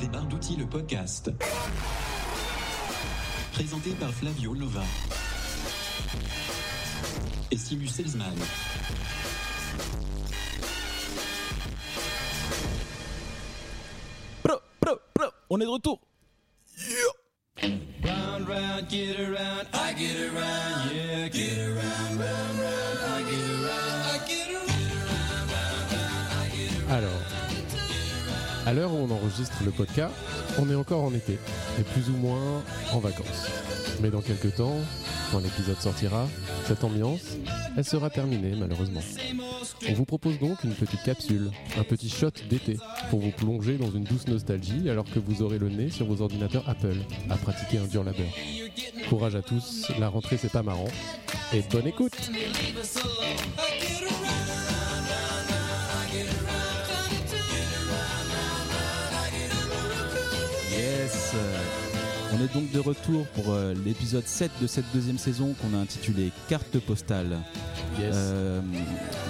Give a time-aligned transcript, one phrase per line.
[0.00, 1.30] Des barres d'outils le podcast.
[3.52, 4.82] Présenté par Flavio Nova.
[7.50, 8.32] Et Simus Salesman.
[14.42, 16.00] Pro, pro, pro, on est de retour.
[17.62, 21.99] Round, round, get around, I get around, yeah, get around,
[28.70, 30.14] à l'heure où on enregistre le podcast,
[30.56, 31.32] on est encore en été,
[31.80, 33.48] et plus ou moins en vacances.
[34.00, 34.76] Mais dans quelques temps,
[35.32, 36.28] quand l'épisode sortira,
[36.66, 37.36] cette ambiance,
[37.76, 39.00] elle sera terminée malheureusement.
[39.88, 42.78] On vous propose donc une petite capsule, un petit shot d'été,
[43.10, 46.22] pour vous plonger dans une douce nostalgie alors que vous aurez le nez sur vos
[46.22, 48.30] ordinateurs Apple à pratiquer un dur labeur.
[49.08, 50.88] Courage à tous, la rentrée c'est pas marrant,
[51.52, 52.30] et bonne écoute
[61.10, 61.34] Yes.
[62.32, 65.80] On est donc de retour pour euh, l'épisode 7 de cette deuxième saison qu'on a
[65.80, 67.38] intitulé Carte postale.
[67.98, 68.14] Yes.
[68.14, 68.60] Euh,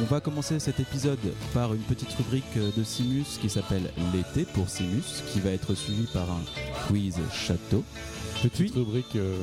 [0.03, 1.19] on va commencer cet épisode
[1.55, 5.75] par une petite rubrique euh, de Simus qui s'appelle L'été pour Simus, qui va être
[5.75, 6.43] suivi par un
[6.89, 7.85] quiz château,
[8.43, 9.37] Petite rubrique, euh,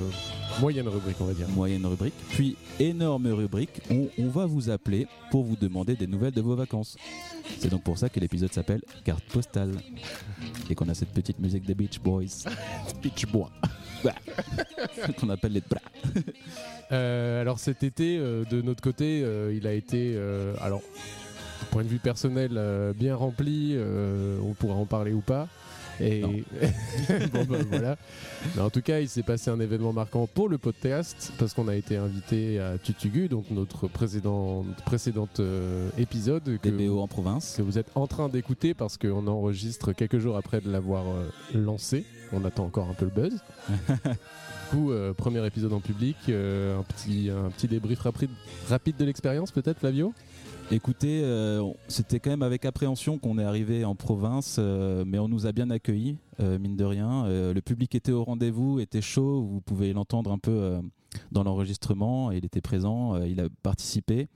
[0.60, 1.48] moyenne rubrique on va dire.
[1.50, 6.34] moyenne rubrique, puis énorme rubrique où on va vous appeler pour vous demander des nouvelles
[6.34, 6.98] de vos vacances.
[7.60, 9.72] C'est donc pour ça que l'épisode s'appelle Carte postale
[10.70, 12.50] et qu'on a cette petite musique des Beach Boys
[13.02, 13.52] Pitch bois.
[15.20, 15.82] qu'on appelle les bras.
[16.94, 21.66] Euh, alors cet été, euh, de notre côté, euh, il a été, euh, alors, du
[21.70, 23.74] point de vue personnel, euh, bien rempli.
[23.76, 25.50] euh, on pourra en parler ou pas.
[26.02, 26.22] Et
[27.34, 27.98] bon bah voilà.
[28.56, 31.68] Mais en tout cas, il s'est passé un événement marquant pour le podcast parce qu'on
[31.68, 37.56] a été invité à Tutugu, donc notre précédent précédente euh, épisode que, en province.
[37.58, 41.30] que vous êtes en train d'écouter parce qu'on enregistre quelques jours après de l'avoir euh,
[41.54, 42.06] lancé.
[42.32, 43.40] On attend encore un peu le buzz.
[44.70, 48.32] Du coup, euh, premier épisode en public, un, petit, un petit débrief rapide,
[48.68, 50.14] rapide de l'expérience peut-être Flavio?
[50.70, 55.30] Écoutez, euh, c'était quand même avec appréhension qu'on est arrivé en province, euh, mais on
[55.30, 57.26] nous a bien accueillis, euh, mine de rien.
[57.28, 60.80] Le public était au rendez-vous, était chaud, vous pouvez l'entendre un peu
[61.32, 62.32] dans l'enregistrement.
[62.32, 64.28] Il était présent, il a participé.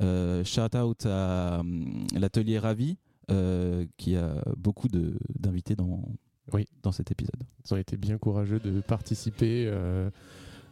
[0.00, 1.62] Shout out à
[2.14, 2.96] l'atelier Ravi,
[3.96, 6.02] qui a beaucoup d'invités dans,
[6.52, 6.66] Oui.
[6.82, 7.40] dans cet épisode.
[7.64, 9.72] Ils ont été bien courageux de participer,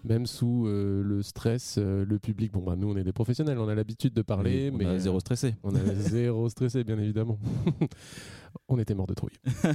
[0.06, 2.52] même sous euh, le stress, euh, le public.
[2.52, 4.98] Bon, bah, nous, on est des professionnels, on a l'habitude de parler, on mais a
[4.98, 5.54] zéro stressé.
[5.62, 7.38] on a zéro stressé, bien évidemment.
[8.68, 9.36] on était mort de trouille.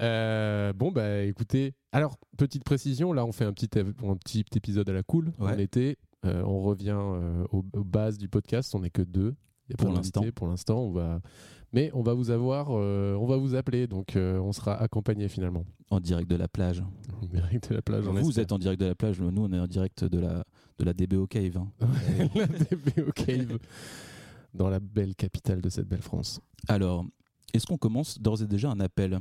[0.00, 4.88] Euh, bon, bah écoutez, alors, petite précision, là, on fait un petit, un petit épisode
[4.88, 5.52] à la cool Ouais.
[5.52, 5.98] en été.
[6.24, 9.36] Euh, on revient euh, aux, aux bases du podcast, on n'est que deux.
[9.68, 10.22] Il y a Pour l'instant.
[10.34, 11.20] Pour l'instant, on va.
[11.74, 15.28] Mais on va vous avoir, euh, on va vous appeler, donc euh, on sera accompagné
[15.28, 15.64] finalement.
[15.90, 16.82] En direct de la plage.
[17.22, 18.06] Direct de la plage.
[18.06, 20.44] on Vous êtes en direct de la plage, nous on est en direct de la,
[20.78, 21.56] de la DBO Cave.
[21.58, 21.68] hein.
[22.36, 23.58] la DBO Cave
[24.54, 26.40] dans la belle capitale de cette belle France.
[26.68, 27.04] Alors,
[27.52, 29.18] est-ce qu'on commence d'ores et déjà un appel?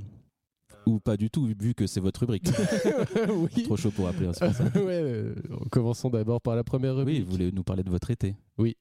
[0.85, 2.46] Ou pas du tout, vu que c'est votre rubrique
[3.30, 3.64] oui.
[3.64, 4.64] Trop chaud pour appeler, c'est pour ça.
[4.66, 5.34] ouais, euh,
[5.72, 7.24] commençons d'abord par la première Oui, rubrique.
[7.25, 8.35] vous voulez nous parler de votre été?
[8.58, 8.75] Oui.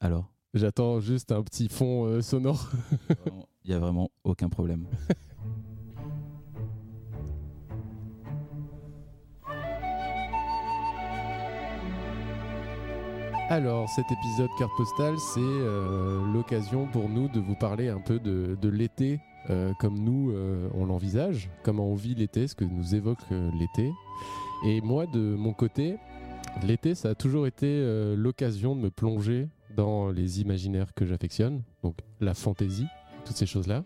[0.00, 2.70] Alors, J'attends juste un petit fond euh, sonore.
[3.64, 4.86] il n'y a vraiment aucun problème.
[13.50, 18.18] Alors, cet épisode carte postale, c'est euh, l'occasion pour nous de vous parler un peu
[18.18, 22.64] de, de l'été, euh, comme nous, euh, on l'envisage, comment on vit l'été, ce que
[22.64, 23.20] nous évoque
[23.58, 23.92] l'été.
[24.64, 25.98] Et moi, de mon côté,
[26.62, 27.80] l'été, ça a toujours été
[28.16, 32.86] l'occasion de me plonger dans les imaginaires que j'affectionne, donc la fantaisie,
[33.24, 33.84] toutes ces choses-là.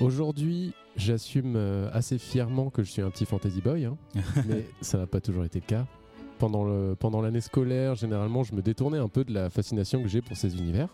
[0.00, 3.96] Aujourd'hui, j'assume euh, assez fièrement que je suis un petit fantasy boy, hein,
[4.46, 5.86] mais ça n'a pas toujours été le cas
[6.38, 10.08] pendant le- pendant l'année scolaire, généralement, je me détournais un peu de la fascination que
[10.08, 10.88] j'ai pour ces univers.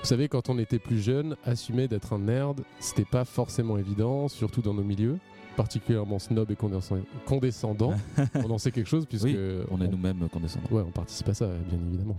[0.00, 4.28] Vous savez, quand on était plus jeune, assumer d'être un nerd, c'était pas forcément évident,
[4.28, 5.18] surtout dans nos milieux,
[5.56, 7.94] particulièrement snob et condescend- condescendant.
[8.34, 9.36] on en sait quelque chose puisque Oui,
[9.70, 10.68] On est nous-mêmes condescendants.
[10.70, 12.16] Ouais, on participe à ça, bien évidemment.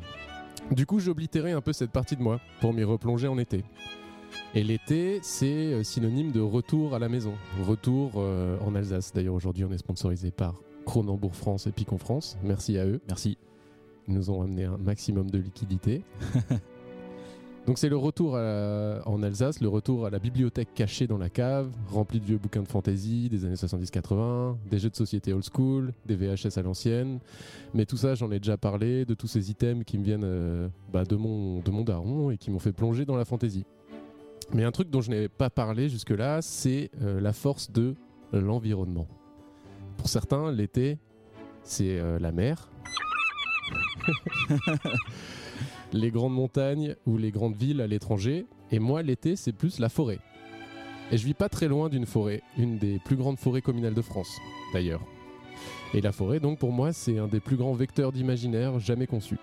[0.71, 3.63] Du coup, j'ai oblitéré un peu cette partie de moi pour m'y replonger en été.
[4.53, 7.33] Et l'été, c'est euh, synonyme de retour à la maison.
[7.63, 9.13] Retour euh, en Alsace.
[9.13, 12.37] D'ailleurs, aujourd'hui, on est sponsorisé par Cronenbourg France et Picon France.
[12.43, 12.99] Merci à eux.
[13.07, 13.37] Merci.
[14.07, 16.03] Ils nous ont amené un maximum de liquidités.
[17.67, 21.69] Donc c'est le retour en Alsace, le retour à la bibliothèque cachée dans la cave,
[21.89, 25.91] remplie de vieux bouquins de fantasy des années 70-80, des jeux de société old school,
[26.05, 27.19] des VHS à l'ancienne.
[27.73, 30.69] Mais tout ça, j'en ai déjà parlé, de tous ces items qui me viennent euh,
[30.93, 33.65] bah, de, mon, de daron et qui m'ont fait plonger dans la fantasy.
[34.53, 37.95] Mais un truc dont je n'avais pas parlé jusque-là, c'est euh, la force de
[38.31, 39.07] l'environnement.
[39.97, 40.99] Pour certains, l'été,
[41.63, 42.69] c'est euh, la mer,
[45.93, 48.45] les grandes montagnes ou les grandes villes à l'étranger.
[48.71, 50.19] Et moi, l'été, c'est plus la forêt.
[51.11, 54.01] Et je vis pas très loin d'une forêt, une des plus grandes forêts communales de
[54.01, 54.39] France,
[54.73, 55.01] d'ailleurs.
[55.93, 59.39] Et la forêt, donc, pour moi, c'est un des plus grands vecteurs d'imaginaire jamais conçus.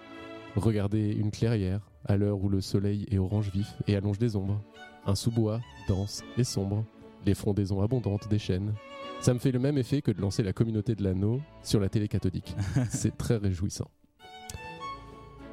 [0.57, 4.63] Regardez une clairière, à l'heure où le soleil est orange vif et allonge des ombres.
[5.07, 6.85] Un sous-bois, dense et sombre.
[7.25, 8.75] Les frondaisons abondantes des chênes.
[9.21, 11.89] Ça me fait le même effet que de lancer la communauté de l'anneau sur la
[11.89, 12.55] télé catholique.
[12.91, 13.91] c'est très réjouissant.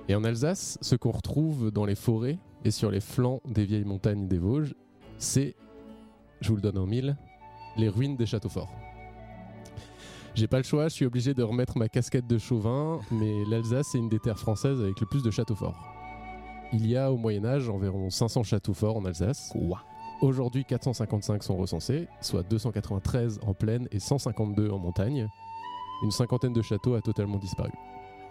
[0.07, 3.85] Et en Alsace, ce qu'on retrouve dans les forêts et sur les flancs des vieilles
[3.85, 4.75] montagnes des Vosges,
[5.17, 5.55] c'est,
[6.41, 7.15] je vous le donne en mille,
[7.77, 8.71] les ruines des châteaux forts.
[10.33, 13.95] J'ai pas le choix, je suis obligé de remettre ma casquette de chauvin, mais l'Alsace
[13.95, 15.79] est une des terres françaises avec le plus de châteaux forts.
[16.73, 19.53] Il y a au Moyen Âge environ 500 châteaux forts en Alsace.
[20.21, 25.27] Aujourd'hui, 455 sont recensés, soit 293 en plaine et 152 en montagne.
[26.03, 27.71] Une cinquantaine de châteaux a totalement disparu.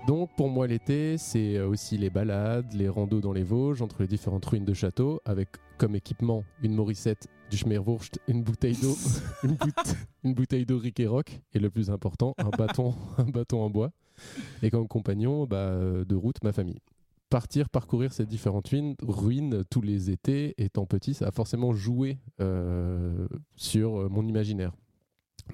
[0.06, 4.00] Donc pour moi l'été, c'est euh, aussi les balades, les randos dans les Vosges entre
[4.02, 5.48] les différentes ruines de châteaux, avec
[5.78, 8.96] comme équipement une Morissette, du Schmerwurst, une bouteille d'eau,
[9.44, 13.24] une, boute- une bouteille d'eau Rick et Rock, et le plus important, un bâton, un
[13.24, 13.90] bâton en bois.
[14.62, 16.80] Et comme compagnon bah, euh, de route, ma famille.
[17.28, 22.18] Partir parcourir ces différentes ruines, ruines tous les étés, étant petit, ça a forcément joué
[22.40, 24.72] euh, sur mon imaginaire.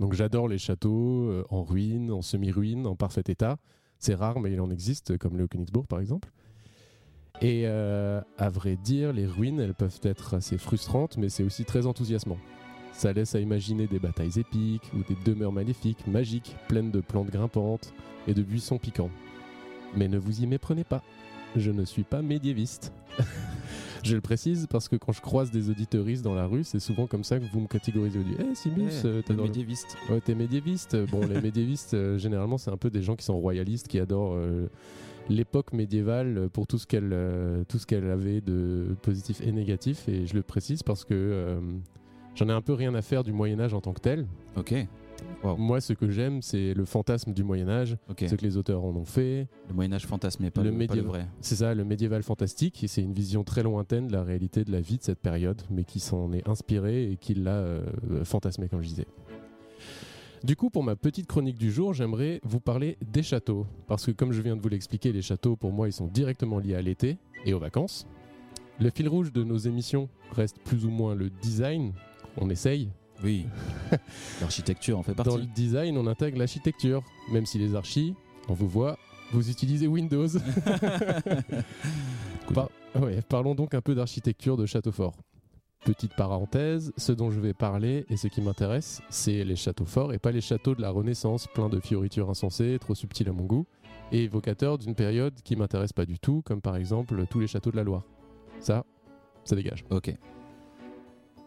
[0.00, 3.58] Donc j'adore les châteaux euh, en ruine, en semi-ruine, en parfait état.
[3.98, 6.30] C'est rare, mais il en existe, comme le Königsbourg par exemple.
[7.42, 11.64] Et euh, à vrai dire, les ruines, elles peuvent être assez frustrantes, mais c'est aussi
[11.64, 12.38] très enthousiasmant.
[12.92, 17.30] Ça laisse à imaginer des batailles épiques ou des demeures maléfiques, magiques, pleines de plantes
[17.30, 17.92] grimpantes
[18.26, 19.10] et de buissons piquants.
[19.94, 21.02] Mais ne vous y méprenez pas,
[21.54, 22.92] je ne suis pas médiéviste.
[24.04, 27.06] je le précise parce que quand je croise des auditeuristes dans la rue, c'est souvent
[27.06, 28.18] comme ça que vous me catégorisez.
[28.18, 29.96] Vous dites, Eh Simus, euh, t'as dans le- médiéviste.
[30.10, 30.96] Ouais, t'es médiéviste.
[31.10, 34.34] Bon, les médiévistes, euh, généralement, c'est un peu des gens qui sont royalistes, qui adorent
[34.34, 34.68] euh,
[35.28, 39.50] l'époque médiévale euh, pour tout ce qu'elle euh, tout ce qu'elle avait de positif et
[39.52, 40.08] négatif.
[40.08, 41.58] Et je le précise parce que euh,
[42.34, 44.26] j'en ai un peu rien à faire du Moyen Âge en tant que tel.
[44.56, 44.74] Ok.
[45.42, 45.56] Wow.
[45.56, 48.94] Moi, ce que j'aime, c'est le fantasme du Moyen Âge, ce que les auteurs en
[48.96, 49.46] ont fait.
[49.68, 51.26] Le Moyen-Âge fantasmé, pas Le le, pas le vrai.
[51.40, 52.82] C'est ça, le médiéval fantastique.
[52.82, 55.60] Et c'est une vision très lointaine de la réalité de la vie de cette période,
[55.70, 57.84] mais qui s'en est inspiré et qui l'a euh,
[58.24, 59.06] fantasmé, comme je disais.
[60.44, 63.66] Du coup, pour ma petite chronique du jour, j'aimerais vous parler des châteaux.
[63.86, 66.58] Parce que comme je viens de vous l'expliquer, les châteaux, pour moi, ils sont directement
[66.58, 68.06] liés à l'été et aux vacances.
[68.78, 71.92] Le fil rouge de nos émissions reste plus ou moins le design.
[72.36, 72.90] On essaye.
[73.24, 73.46] Oui.
[74.40, 75.30] L'architecture en fait partie.
[75.30, 77.02] Dans le design, on intègre l'architecture.
[77.32, 78.14] Même si les archis,
[78.48, 78.98] on vous voit,
[79.32, 80.28] vous utilisez Windows.
[82.54, 82.70] Par-
[83.00, 85.14] ouais, parlons donc un peu d'architecture de château fort.
[85.84, 90.12] Petite parenthèse, ce dont je vais parler et ce qui m'intéresse, c'est les châteaux forts
[90.12, 93.44] et pas les châteaux de la Renaissance, pleins de fioritures insensées, trop subtiles à mon
[93.44, 93.66] goût,
[94.12, 97.70] et évocateurs d'une période qui m'intéresse pas du tout, comme par exemple tous les châteaux
[97.70, 98.02] de la Loire.
[98.60, 98.84] Ça,
[99.44, 99.84] ça dégage.
[99.90, 100.12] Ok.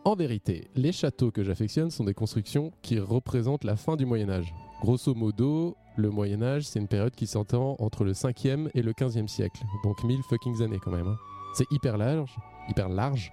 [0.05, 4.29] En vérité, les châteaux que j'affectionne sont des constructions qui représentent la fin du Moyen
[4.29, 4.53] Âge.
[4.81, 8.93] Grosso modo, le Moyen Âge, c'est une période qui s'entend entre le 5e et le
[8.93, 11.07] 15e siècle, donc 1000 fucking années quand même.
[11.07, 11.17] hein.
[11.53, 12.33] C'est hyper large,
[12.69, 13.31] hyper large.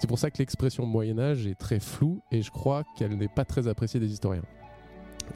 [0.00, 3.28] C'est pour ça que l'expression Moyen Âge est très floue et je crois qu'elle n'est
[3.28, 4.44] pas très appréciée des historiens.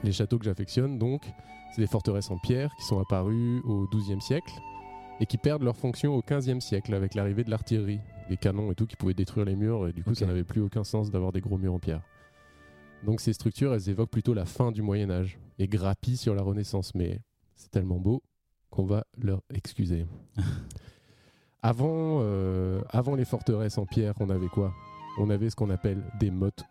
[0.02, 1.22] Les châteaux que j'affectionne, donc,
[1.72, 4.52] c'est des forteresses en pierre qui sont apparues au 12e siècle
[5.20, 8.74] et qui perdent leur fonction au 15e siècle avec l'arrivée de l'artillerie, les canons et
[8.74, 11.32] tout qui pouvaient détruire les murs et du coup ça n'avait plus aucun sens d'avoir
[11.32, 12.02] des gros murs en pierre.
[13.04, 16.42] Donc ces structures, elles évoquent plutôt la fin du Moyen Âge et grappillent sur la
[16.42, 17.20] Renaissance, mais
[17.56, 18.22] c'est tellement beau
[18.70, 20.06] qu'on va leur excuser.
[21.62, 24.74] avant, euh, avant les forteresses en pierre, on avait quoi?
[25.18, 26.64] On avait ce qu'on appelle des mottes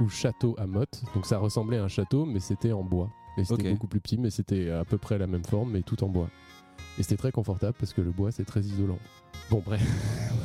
[0.00, 1.02] ou châteaux à mottes.
[1.14, 3.10] Donc ça ressemblait à un château, mais c'était en bois.
[3.36, 6.02] Et c'était beaucoup plus petit, mais c'était à peu près la même forme, mais tout
[6.04, 6.28] en bois.
[6.98, 8.98] Et c'était très confortable parce que le bois, c'est très isolant.
[9.50, 9.82] Bon, bref.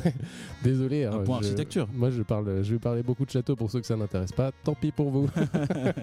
[0.64, 1.04] Désolé.
[1.04, 1.88] Un hein, point je- architecture.
[1.92, 4.50] Moi, je, parle, je vais parler beaucoup de châteaux pour ceux que ça n'intéresse pas.
[4.64, 5.28] Tant pis pour vous.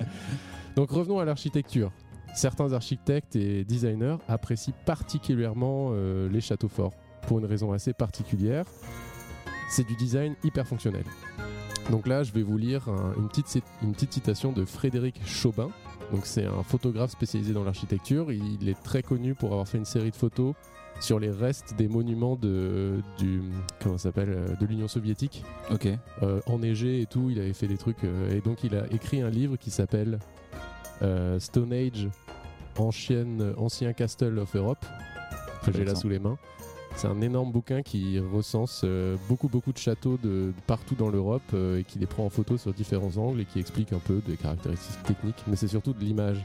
[0.76, 1.92] Donc revenons à l'architecture.
[2.36, 6.94] Certains architectes et designers apprécient particulièrement euh, les châteaux forts
[7.28, 8.66] pour une raison assez particulière.
[9.70, 11.04] C'est du design hyper fonctionnel.
[11.90, 15.70] Donc là, je vais vous lire un- une, petite, une petite citation de Frédéric Chaubin.
[16.12, 18.32] Donc c'est un photographe spécialisé dans l'architecture.
[18.32, 20.54] Il est très connu pour avoir fait une série de photos
[21.00, 23.42] sur les restes des monuments de, du,
[23.84, 25.88] comment ça s'appelle, euh, de l'Union soviétique Ok.
[26.24, 27.30] euh, enneigé et tout.
[27.30, 28.04] Il avait fait des trucs.
[28.04, 30.18] euh, et donc, il a écrit un livre qui s'appelle
[31.04, 32.08] euh, Stone Age,
[32.80, 34.84] ancienne, Ancien Castle of Europe,
[35.64, 36.38] que j'ai là sous les mains.
[36.98, 41.44] C'est un énorme bouquin qui recense euh, beaucoup beaucoup de châteaux de, partout dans l'Europe
[41.54, 44.20] euh, et qui les prend en photo sur différents angles et qui explique un peu
[44.26, 46.44] des caractéristiques techniques, mais c'est surtout de l'image.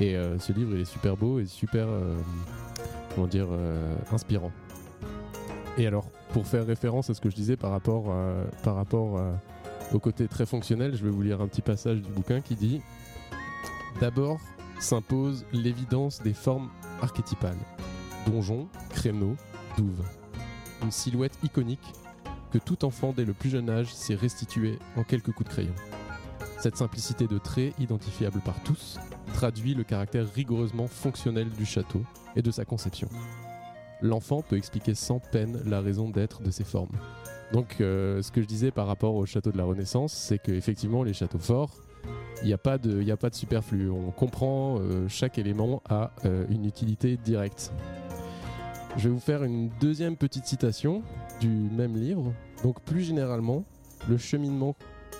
[0.00, 1.88] Et euh, ce livre il est super beau et super
[3.14, 3.48] comment dire
[4.10, 4.50] inspirant.
[5.76, 8.04] Et alors pour faire référence à ce que je disais par rapport
[8.62, 9.20] par rapport
[9.92, 12.80] au côté très fonctionnel, je vais vous lire un petit passage du bouquin qui dit
[14.00, 14.38] D'abord
[14.80, 16.70] s'impose l'évidence des formes
[17.02, 17.58] archétypales
[18.26, 19.36] donjon, créneau,
[20.82, 21.92] Une silhouette iconique
[22.50, 25.74] que tout enfant dès le plus jeune âge s'est restitué en quelques coups de crayon.
[26.58, 28.98] Cette simplicité de traits identifiable par tous
[29.34, 32.02] traduit le caractère rigoureusement fonctionnel du château
[32.34, 33.08] et de sa conception.
[34.00, 36.92] L'enfant peut expliquer sans peine la raison d'être de ces formes.
[37.52, 41.02] Donc euh, ce que je disais par rapport au château de la Renaissance, c'est qu'effectivement
[41.02, 41.70] les châteaux forts,
[42.42, 43.90] il n'y a, pas de- il y a pas de superflu.
[43.90, 47.72] On comprend euh, chaque élément a euh, une utilité directe.
[48.96, 51.02] Je vais vous faire une deuxième petite citation
[51.40, 52.32] du même livre.
[52.62, 53.62] Donc plus généralement,
[54.08, 54.74] le cheminement.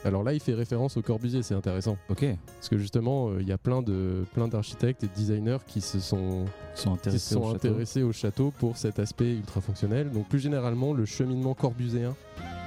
[0.04, 1.99] Alors là, il fait référence au Corbusier, c'est intéressant.
[2.09, 2.25] Ok.
[2.54, 5.83] Parce que justement, euh, il y a plein de plein d'architectes et de designers qui
[5.83, 7.68] se sont, sont qui se intéressés sont au château.
[7.68, 10.11] intéressés au château pour cet aspect ultra fonctionnel.
[10.11, 12.14] Donc plus généralement, le cheminement corbuséen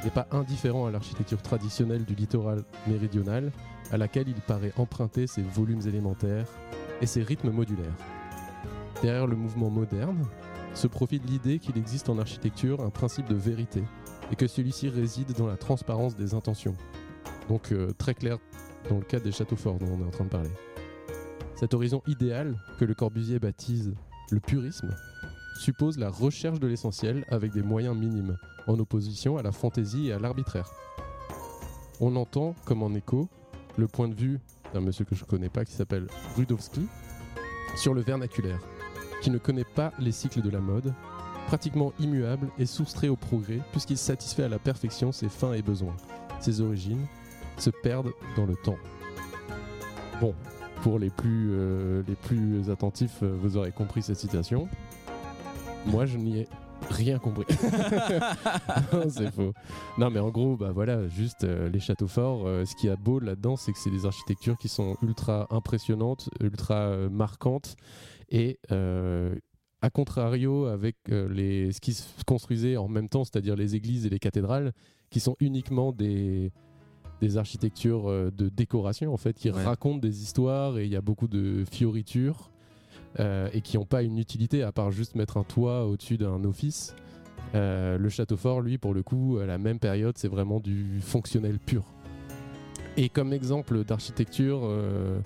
[0.04, 3.52] n'est pas indifférent à l'architecture traditionnelle du littoral méridional,
[3.92, 6.48] à laquelle il paraît emprunter ses volumes élémentaires
[7.02, 7.98] et ses rythmes modulaires.
[9.02, 10.26] Derrière le mouvement moderne
[10.74, 13.84] se profile l'idée qu'il existe en architecture un principe de vérité
[14.32, 16.76] et que celui-ci réside dans la transparence des intentions.
[17.48, 18.38] Donc euh, très clair
[18.90, 20.52] dans le cas des châteaux forts dont on est en train de parler.
[21.56, 23.94] Cet horizon idéal que le Corbusier baptise
[24.32, 24.96] le purisme
[25.60, 30.14] suppose la recherche de l'essentiel avec des moyens minimes, en opposition à la fantaisie et
[30.14, 30.72] à l'arbitraire.
[32.00, 33.28] On entend, comme en écho,
[33.78, 34.40] le point de vue
[34.74, 36.08] d'un monsieur que je ne connais pas qui s'appelle
[36.38, 36.88] Rudowski
[37.76, 38.62] sur le vernaculaire,
[39.22, 40.94] qui ne connaît pas les cycles de la mode,
[41.48, 45.96] pratiquement immuable et soustrait au progrès puisqu'il satisfait à la perfection ses fins et besoins.
[46.40, 47.06] Ses origines
[47.58, 48.78] se perdent dans le temps.
[50.22, 50.34] Bon,
[50.84, 54.68] pour les plus, euh, les plus attentifs, euh, vous aurez compris cette citation.
[55.86, 56.48] Moi, je n'y ai
[56.90, 57.46] rien compris.
[59.10, 59.54] C'est faux.
[59.98, 62.48] Non, mais en gros, bah voilà, juste euh, les châteaux forts.
[62.48, 66.30] euh, ce qui est beau là-dedans, c'est que c'est des architectures qui sont ultra impressionnantes,
[66.42, 67.76] ultra euh, marquantes
[68.30, 69.36] et euh,
[69.82, 74.06] à contrario avec euh, les, ce qui se construisait en même temps, c'est-à-dire les églises
[74.06, 74.74] et les cathédrales,
[75.10, 76.52] qui sont uniquement des,
[77.22, 79.64] des architectures euh, de décoration, en fait, qui Ouais.
[79.64, 82.52] racontent des histoires et il y a beaucoup de fioritures
[83.20, 86.44] euh, et qui n'ont pas une utilité à part juste mettre un toit au-dessus d'un
[86.44, 86.94] office.
[87.56, 91.00] Euh, le château fort, lui, pour le coup, à la même période, c'est vraiment du
[91.02, 91.84] fonctionnel pur.
[92.98, 95.20] Et comme exemple d'architecture euh,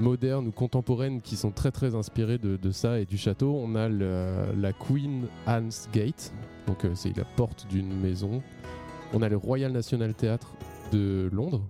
[0.00, 3.74] moderne ou contemporaine qui sont très très inspirées de, de ça et du château, on
[3.74, 6.32] a le- la Queen Anne's Gate,
[6.66, 8.42] donc euh, c'est la porte d'une maison.
[9.12, 10.54] On a le Royal National Theatre
[10.92, 11.62] de Londres.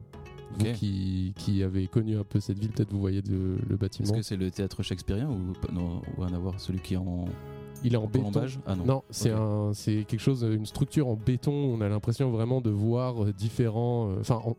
[0.56, 3.74] Vous qui, qui avez connu un peu cette ville, peut-être vous voyez de- le Est-ce
[3.74, 4.12] bâtiment.
[4.14, 7.24] que c'est le théâtre shakespearien ou non, ou rien à voir celui qui est en
[7.82, 8.30] Il est en béton.
[8.30, 8.84] colombage Ah non.
[8.84, 9.40] Non, c'est Ok.
[9.40, 11.50] un, c'est quelque chose, une structure en béton.
[11.52, 14.10] On a l'impression vraiment de voir euh, différents.
[14.10, 14.54] euh, Enfin, on-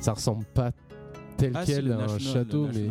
[0.00, 0.72] ça ressemble pas
[1.36, 2.88] tel Ah, quel un National- château, mais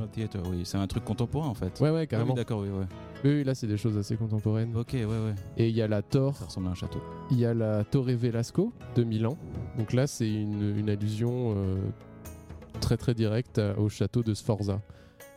[0.49, 1.79] oui, c'est un truc contemporain en fait.
[1.81, 2.31] ouais, ouais, Ah carrément.
[2.31, 2.85] oui, d'accord, oui, ouais.
[3.23, 4.75] oui, oui, là, c'est des choses assez contemporaines.
[4.75, 5.35] Ok, ouais, ouais.
[5.57, 6.99] Et il y a la Torre, Ça ressemble à un château.
[7.31, 9.37] il y a la Torre Velasco de Milan.
[9.77, 11.77] Donc là, c'est une, une allusion euh,
[12.79, 14.81] très très directe à- au château de Sforza.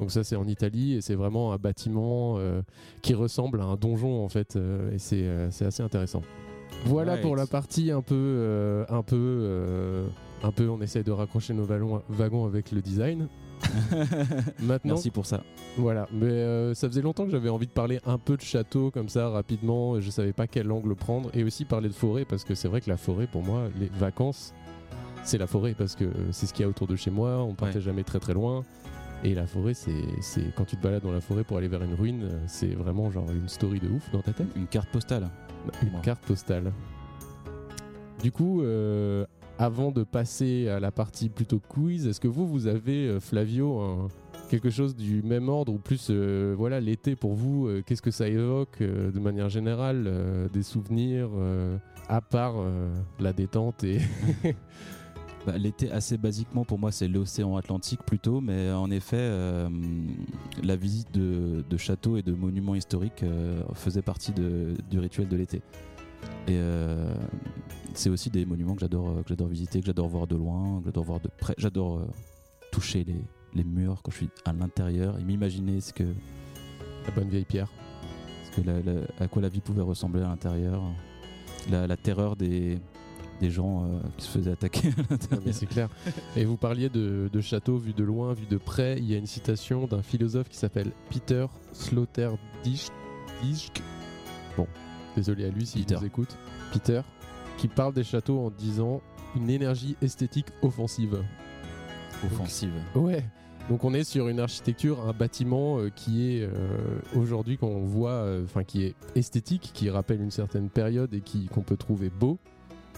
[0.01, 2.63] Donc ça, c'est en Italie et c'est vraiment un bâtiment euh,
[3.01, 5.29] qui ressemble à un donjon en fait, euh, et c'est
[5.65, 6.23] assez intéressant.
[6.87, 7.23] Voilà Right.
[7.23, 9.17] pour la partie un peu, un peu,
[10.45, 10.69] un peu.
[10.69, 13.29] On essaye de raccrocher nos wagons, wagons avec le design.
[14.61, 15.43] Maintenant, Merci pour ça.
[15.77, 16.07] voilà.
[16.13, 19.09] Mais euh, ça faisait longtemps que j'avais envie de parler un peu de château comme
[19.09, 20.01] ça rapidement.
[20.01, 22.81] Je savais pas quel angle prendre et aussi parler de forêt parce que c'est vrai
[22.81, 24.53] que la forêt pour moi, les vacances,
[25.23, 27.43] c'est la forêt parce que c'est ce qu'il y a autour de chez moi.
[27.43, 27.81] On partait Ouais.
[27.83, 28.65] jamais très très loin.
[29.23, 29.95] Et la forêt, c'est
[30.55, 33.11] quand tu te balades dans la forêt pour aller vers une ruine, euh, c'est vraiment
[33.11, 34.49] genre une story de ouf dans ta tête.
[34.55, 35.31] Une carte postale.
[35.83, 36.73] Une carte postale.
[38.23, 39.25] Du coup, euh,
[39.59, 44.09] avant de passer à la partie plutôt quiz, est-ce que vous, vous avez, euh, Flavio,
[44.49, 48.11] quelque chose du même ordre ou plus, euh, voilà, l'été pour vous, euh, qu'est-ce que
[48.11, 50.11] ça évoque de manière générale,
[50.53, 51.31] des souvenirs,
[52.09, 52.57] à part
[53.21, 53.99] la détente et...
[55.47, 59.31] Bah, L'été, assez basiquement, pour moi, c'est l'océan Atlantique plutôt, mais en effet,
[60.63, 63.23] la visite de, châteaux et de monuments historiques
[63.75, 65.61] faisait partie du rituel de l'été.
[66.47, 67.15] Et euh,
[67.95, 70.79] c'est aussi des monuments que j'adore, euh, que j'adore visiter, que j'adore voir de loin,
[70.81, 71.55] que j'adore voir de près.
[71.59, 72.07] J'adore euh,
[72.73, 73.17] toucher les,
[73.55, 76.05] les murs quand je suis à l'intérieur et m'imaginer ce que,
[77.07, 77.69] la bonne vieille pierre.
[78.51, 80.83] ce que la- la- à quoi la vie pouvait ressembler à l'intérieur,
[81.71, 82.79] la, la terreur des,
[83.41, 85.55] des gens euh, qui se faisaient attaquer à l'intérieur.
[85.55, 85.89] c'est clair.
[86.37, 88.99] Et vous parliez de, de château vu de loin, vu de près.
[88.99, 92.91] Il y a une citation d'un philosophe qui s'appelle Peter Sloterdijk.
[94.57, 94.67] Bon,
[95.15, 95.97] désolé à lui s'il Peter.
[96.01, 96.37] nous écoute.
[96.73, 97.03] Peter,
[97.59, 99.01] qui parle des châteaux en disant
[99.37, 101.23] une énergie esthétique offensive.
[102.25, 102.73] Offensive.
[102.95, 103.25] Ouais.
[103.69, 106.51] Donc on est sur une architecture, un bâtiment euh, qui est euh,
[107.17, 111.47] aujourd'hui qu'on voit, euh, enfin qui est esthétique, qui rappelle une certaine période et qui
[111.47, 112.39] qu'on peut trouver beau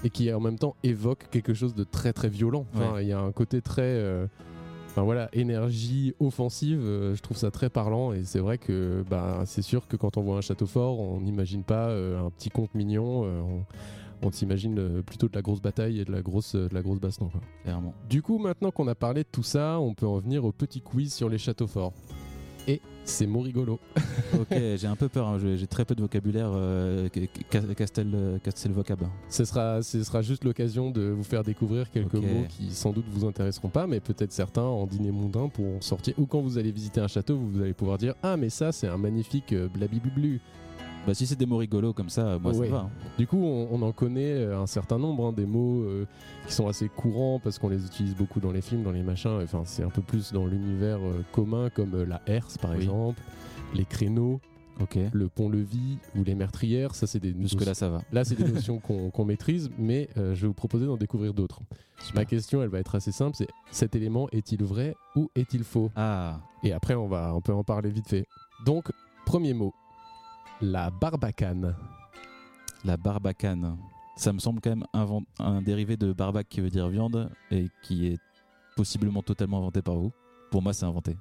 [0.02, 2.66] et qui en même temps évoque quelque chose de très très violent.
[2.74, 4.02] Enfin, il y a un côté très,
[4.96, 6.80] enfin voilà, énergie offensive.
[6.82, 10.16] euh, je trouve ça très parlant et c'est vrai que bah c'est sûr que quand
[10.16, 13.24] on voit un château fort, on n'imagine pas euh, un petit conte mignon.
[13.26, 13.64] euh, on
[14.22, 17.28] on s'imagine plutôt de la grosse bataille et de la grosse, de la grosse baston.
[17.28, 17.42] quoi.
[17.64, 17.92] Clairement.
[18.08, 20.80] Du coup, maintenant qu'on a parlé de tout ça, on peut en venir au petit
[20.80, 21.92] quiz sur les châteaux forts.
[22.68, 23.78] Et c'est mon rigolo.
[24.34, 25.28] ok, j'ai un peu peur.
[25.28, 27.20] hein, J'ai très peu de vocabulaire euh, ca-
[27.62, 29.00] ca- Castel, euh, Castel vocab.
[29.28, 33.04] Ce sera, ce sera juste l'occasion de vous faire découvrir quelques mots qui sans doute
[33.10, 36.14] vous intéresseront pas, mais peut-être certains en dîner mondain pourront sortir.
[36.18, 38.88] Ou quand vous allez visiter un château, vous allez pouvoir dire Ah, mais ça, c'est
[38.88, 40.40] un magnifique euh, blabibublu.
[41.06, 42.66] Bah, si c'est des mots rigolos comme ça, moi Ouais.
[42.68, 42.80] ça va.
[42.80, 42.90] hein.
[43.18, 46.04] Du coup, on, on en connaît euh, un certain nombre, hein, des mots euh,
[46.46, 49.38] qui sont assez courants parce qu'on les utilise beaucoup dans les films, dans les machins.
[49.42, 52.78] Enfin, c'est un peu plus dans l'univers euh, commun, comme euh, la herse par Oui.
[52.78, 53.20] exemple,
[53.74, 54.40] les créneaux,
[55.12, 56.94] le pont-levis ou les meurtrières.
[56.94, 58.02] Ça, c'est des Jusque là ça va.
[58.12, 61.60] Là, c'est des notions qu'on maîtrise, mais euh, je vais vous proposer d'en découvrir d'autres.
[62.14, 65.90] Ma question, elle va être assez simple, c'est cet élément est-il vrai ou est-il faux?
[65.96, 68.26] Ah, Et après, on, va, on peut en parler vite fait.
[68.66, 68.90] Donc,
[69.24, 69.72] premier mot,
[70.60, 71.74] la barbacane.
[72.84, 73.76] la barbacane.
[74.16, 77.66] Ça me semble quand même invent- un dérivé de barbac qui veut dire viande et
[77.82, 78.18] qui est
[78.76, 80.12] possiblement totalement inventé par vous.
[80.50, 81.16] Pour moi, c'est inventé.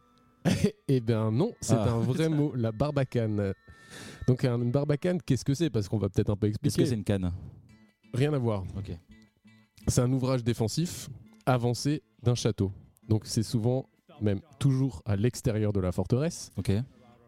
[0.87, 1.93] eh bien non, c'est Ah.
[1.93, 3.53] un vrai mot, la barbacane.
[4.27, 5.69] Donc un- une barbacane, qu'est-ce que c'est?
[5.69, 6.83] Parce qu'on va peut-être un peu Est-ce expliquer.
[6.83, 7.31] que c'est une canne?
[8.13, 8.63] Rien à voir.
[8.77, 8.91] Ok.
[9.87, 11.09] C'est un ouvrage défensif
[11.45, 12.71] avancé d'un château.
[13.07, 13.87] Donc c'est souvent,
[14.21, 16.51] même toujours à l'extérieur de la forteresse.
[16.57, 16.71] Ok.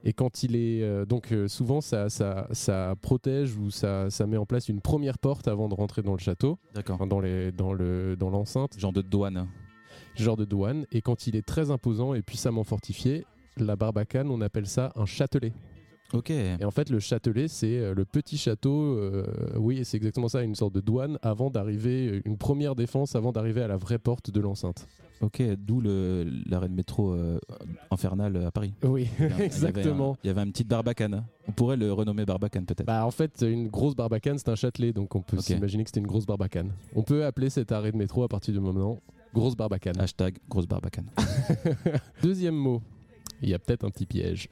[0.10, 0.82] Et quand il est.
[0.84, 4.80] euh, donc euh, souvent, ça, ça, ça protège ou ça, ça met en place une
[4.80, 6.96] première porte avant de rentrer dans le château, D'accord.
[6.96, 9.48] enfin, dans les- dans le- dans l'enceinte, Genre de douane.
[10.16, 10.86] genre de douane.
[10.94, 13.26] Et quand il est très imposant et puissamment fortifié,
[13.58, 15.52] la barbacane, on appelle ça un châtelet.
[16.14, 16.30] Ok.
[16.30, 19.26] Et en fait, le châtelet, c'est euh, le petit château, euh,
[19.58, 23.62] oui, c'est exactement ça, une sorte de douane avant d'arriver, une première défense avant d'arriver
[23.62, 24.88] à la vraie porte de l'enceinte.
[25.20, 25.42] Ok.
[25.58, 27.40] D'où l'arrêt de métro euh,
[27.92, 28.74] infernal à Paris.
[28.84, 30.16] Oui, Il un- exactement.
[30.24, 31.26] Il y avait un petit barbacane.
[31.48, 32.86] On pourrait le renommer barbacane peut-être.
[32.86, 36.00] Bah, en fait, une grosse barbacane, c'est un châtelet, donc on peut s'imaginer que c'était
[36.02, 36.72] une grosse barbacane.
[36.96, 39.00] On peut appeler cet arrêt de métro à partir du moment
[39.34, 40.00] grosse barbacane.
[40.00, 41.08] Hashtag grosse barbacane.
[42.24, 42.82] Deuxième mot,
[43.42, 44.50] il y a peut-être un petit piège.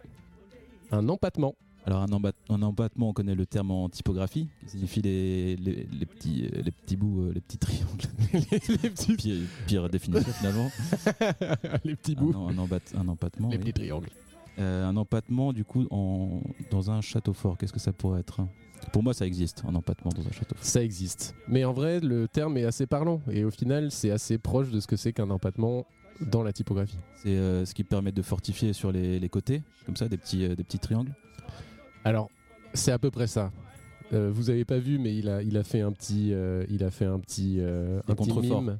[0.92, 1.56] Un empattement.
[1.88, 5.88] Alors un, embat- un empattement, on connaît le terme en typographie, qui signifie les, les,
[5.92, 8.06] les petits, euh, les petits bouts, euh, les petits triangles.
[8.34, 9.36] les petits, pire,
[9.68, 10.72] pire définition finalement.
[11.84, 12.34] les petits Un, bouts.
[12.36, 13.50] un, embat- un empattement.
[13.50, 13.64] les oui.
[13.66, 14.10] petits triangles.
[14.58, 18.42] Euh, un empattement, du coup, en, dans un château fort, qu'est-ce que ça pourrait être
[18.92, 20.66] Pour moi, ça existe, un empattement dans un château fort.
[20.66, 21.36] Ça existe.
[21.48, 23.22] Mais en vrai, le terme est assez parlant.
[23.30, 25.86] Et au final, c'est assez proche de ce que c'est qu'un empattement
[26.22, 26.98] dans la typographie.
[27.22, 30.46] C'est euh, ce qui permet de fortifier sur les, les côtés, comme ça, des petits,
[30.46, 31.14] euh, des petits triangles.
[32.04, 32.30] Alors,
[32.74, 33.52] c'est à peu près ça.
[34.14, 36.34] Euh, vous avez pas vu, mais il a, il a fait un petit,
[36.70, 38.62] il a fait un petit, un petit contreforts.
[38.62, 38.78] mime.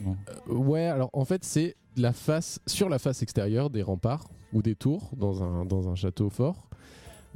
[0.00, 0.16] Bon.
[0.48, 4.74] Ouais, alors en fait, c'est la face sur la face extérieure des remparts ou des
[4.74, 6.68] tours dans un dans un château fort.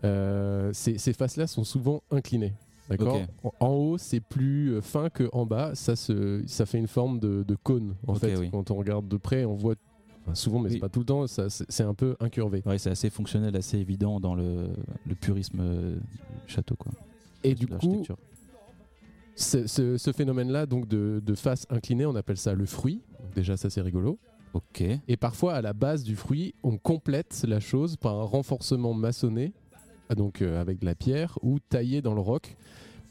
[0.02, 2.54] Ces faces-là sont souvent inclinées.
[2.90, 3.20] D'accord.
[3.60, 5.74] En, haut, c'est plus euh, fin que en bas.
[5.74, 7.94] Ça se, ça fait une forme de, de cône.
[8.06, 8.50] En fait, oui.
[8.50, 9.74] quand on regarde de près, on voit
[10.24, 10.74] enfin, souvent, mais Oui.
[10.74, 11.26] c'est pas tout le temps.
[11.26, 12.62] ça, C'est un peu incurvé.
[12.66, 14.68] Ouais, c'est assez fonctionnel, assez évident dans le,
[15.06, 15.96] le purisme euh,
[16.46, 16.92] château, quoi.
[17.44, 18.04] Et du coup,
[19.36, 23.00] ce, ce- ce phénomène-là, donc de, de face inclinée, on appelle ça le fruit.
[23.22, 24.18] Donc déjà, ça c'est rigolo.
[24.52, 24.82] Ok.
[25.06, 29.52] Et parfois, à la base du fruit, on complète la chose par un renforcement maçonné,
[30.14, 32.56] donc euh, avec de la pierre, ou taillé dans le roc,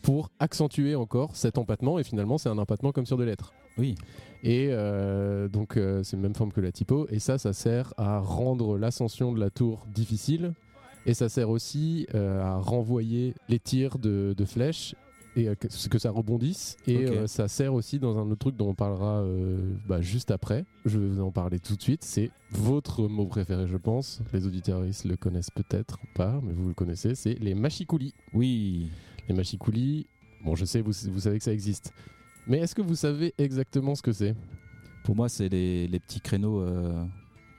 [0.01, 1.99] pour accentuer encore cet empattement.
[1.99, 3.53] Et finalement, c'est un empattement comme sur de lettres.
[3.77, 3.95] Oui.
[4.43, 7.07] Et euh, donc, euh, c'est la même forme que la typo.
[7.09, 10.53] Et ça, ça sert à rendre l'ascension de la tour difficile.
[11.05, 14.95] Et ça sert aussi euh, à renvoyer les tirs de, de flèches
[15.35, 16.77] et euh, que, que ça rebondisse.
[16.87, 20.31] Et euh, ça sert aussi dans un autre truc dont on parlera euh, bah, juste
[20.31, 20.65] après.
[20.85, 22.03] Je vais vous en parler tout de suite.
[22.03, 24.21] C'est votre mot préféré, je pense.
[24.33, 27.15] Les auditeuristes le connaissent peut-être pas, mais vous le connaissez.
[27.15, 28.13] C'est les machicoulis.
[28.33, 28.89] Oui.
[29.27, 30.07] Les machicoulis,
[30.43, 31.93] bon, je sais, vous, vous savez que ça existe.
[32.47, 34.35] Mais est-ce que vous savez exactement ce que c'est?
[35.03, 36.65] Pour moi, c'est les, les petits créneaux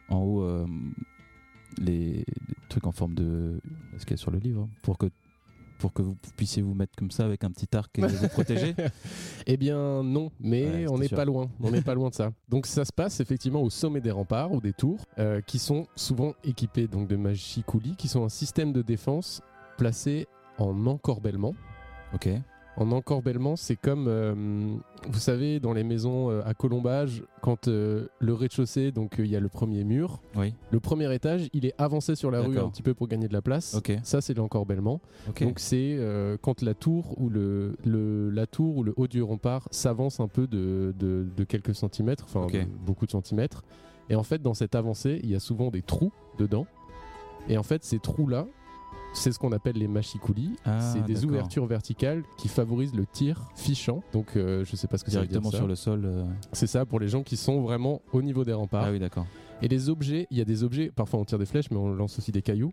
[0.09, 0.67] en haut,
[1.79, 2.25] les, les
[2.69, 3.61] trucs en forme de.
[3.99, 5.07] ce qu'il y a sur le livre, pour que
[5.81, 8.75] pour que vous puissiez vous mettre comme ça avec un petit arc et vous protéger.
[9.47, 11.51] Eh bien non, mais Ouais, on n'est pas loin.
[11.61, 12.31] On n'est pas loin de ça.
[12.49, 15.87] Donc ça se passe effectivement au sommet des remparts ou des tours, euh, qui sont
[15.97, 19.41] souvent équipés donc de machicoulis, qui sont un système de défense
[19.79, 21.55] placé en encorbellement.
[22.15, 22.29] Ok.
[22.81, 24.35] En encorbellement, c'est comme, euh,
[25.07, 29.37] vous savez, dans les maisons euh, à colombage, quand euh, le rez-de-chaussée, donc il y
[29.37, 30.55] a le premier mur, Oui.
[30.71, 33.35] le premier étage, il est avancé sur la rue un petit peu pour gagner de
[33.35, 33.75] la place.
[34.03, 35.03] Ça, c'est l'encorbellement.
[35.41, 35.99] Donc c'est
[36.41, 40.29] quand la tour ou le, le- la tour ou le haut du rempart s'avance un
[40.29, 42.47] peu de, de- de quelques centimètres, enfin
[42.87, 43.63] beaucoup de centimètres.
[44.09, 46.67] Et en fait, dans cette avancée, il y a souvent des trous dedans.
[47.49, 48.47] Et en fait, ces trous-là,
[49.13, 50.57] c'est ce qu'on appelle les machicoulis.
[50.65, 54.03] Ah, c'est des ouvertures verticales qui favorisent le tir fichant.
[54.13, 55.21] Donc euh, je sais pas ce que dire.
[55.21, 55.57] Directement ça.
[55.59, 56.03] sur le sol.
[56.05, 58.85] euh, C'est ça pour les gens qui sont vraiment au niveau des remparts.
[58.87, 59.27] Ah oui, d'accord.
[59.63, 61.93] Et les objets, il y a des objets, parfois on tire des flèches, mais on
[61.93, 62.73] lance aussi des cailloux.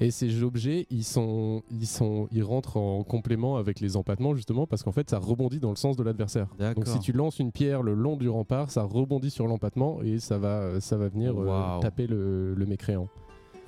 [0.00, 4.64] Et ces objets, ils, sont, ils, sont, ils rentrent en complément avec les empattements, justement,
[4.64, 6.46] parce qu'en fait, ça rebondit dans le sens de l'adversaire.
[6.76, 10.20] Donc si tu lances une pierre le long du rempart, ça rebondit sur l'empattement et
[10.20, 13.08] ça va, ça va venir euh, taper le, le mécréant.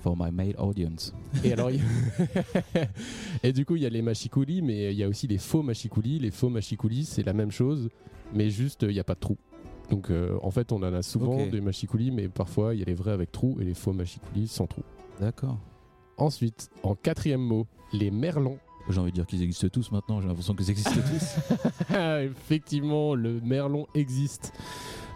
[0.03, 1.13] For my male audience.
[1.45, 1.71] Et alors,
[3.43, 5.63] et du coup, il y a les machicoulis, mais il y a aussi les faux
[5.63, 6.19] machicoulis.
[6.19, 7.91] Les faux machicoulis, c'est la même chose,
[8.33, 9.37] mais juste, il n'y a pas de trou.
[9.91, 12.87] Donc, euh, en fait, on en a souvent des machicoulis, mais parfois, il y a
[12.87, 14.83] les vrais avec trou et les faux machicoulis sans trou.
[15.21, 15.59] D'accord.
[16.17, 18.59] Ensuite, en quatrième mot, les merlons.
[18.91, 20.21] J'ai envie de dire qu'ils existent tous maintenant.
[20.21, 21.95] J'ai l'impression qu'ils existent tous.
[22.23, 24.53] Effectivement, le merlon existe.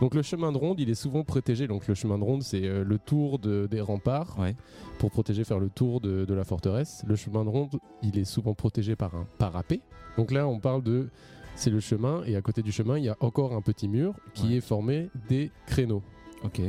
[0.00, 1.66] Donc le chemin de ronde, il est souvent protégé.
[1.68, 4.56] Donc le chemin de ronde, c'est euh, le tour de- des remparts Ouais.
[4.98, 7.02] pour protéger, faire le tour de, de la forteresse.
[7.06, 9.80] Le chemin de ronde, il est souvent protégé par un parapet.
[10.16, 11.08] Donc là, on parle de,
[11.54, 14.14] c'est le chemin et à côté du chemin, il y a encore un petit mur
[14.34, 14.54] qui Ouais.
[14.56, 16.02] est formé des créneaux.
[16.44, 16.60] Ok.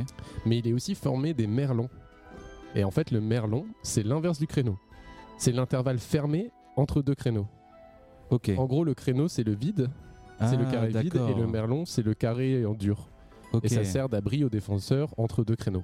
[0.45, 1.89] Mais il est aussi formé des merlons.
[2.75, 4.77] Et en fait, le merlon, c'est l'inverse du créneau.
[5.37, 7.47] C'est l'intervalle fermé entre deux créneaux.
[8.29, 8.51] Ok.
[8.57, 9.89] En gros, le créneau, c'est le vide,
[10.39, 13.09] c'est le Ah, carré vide, et le merlon, c'est le carré en dur.
[13.63, 15.83] Et ça sert d'abri aux défenseurs entre deux créneaux.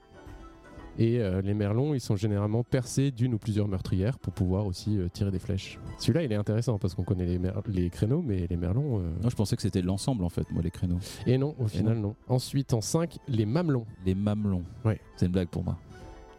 [0.97, 4.97] Et euh, les merlons, ils sont généralement percés d'une ou plusieurs meurtrières pour pouvoir aussi
[4.97, 5.79] euh, tirer des flèches.
[5.97, 8.99] Celui-là, il est intéressant parce qu'on connaît les, créneaux, mais les merlons.
[8.99, 10.99] euh, Non, je pensais que c'était l'ensemble en fait, moi, les créneaux.
[11.25, 12.13] Et non, au final, non.
[12.27, 13.85] Ensuite, en 5, les mamelons.
[14.05, 14.65] Les mamelons.
[14.83, 14.99] Ouais.
[15.15, 15.77] C'est une blague pour moi.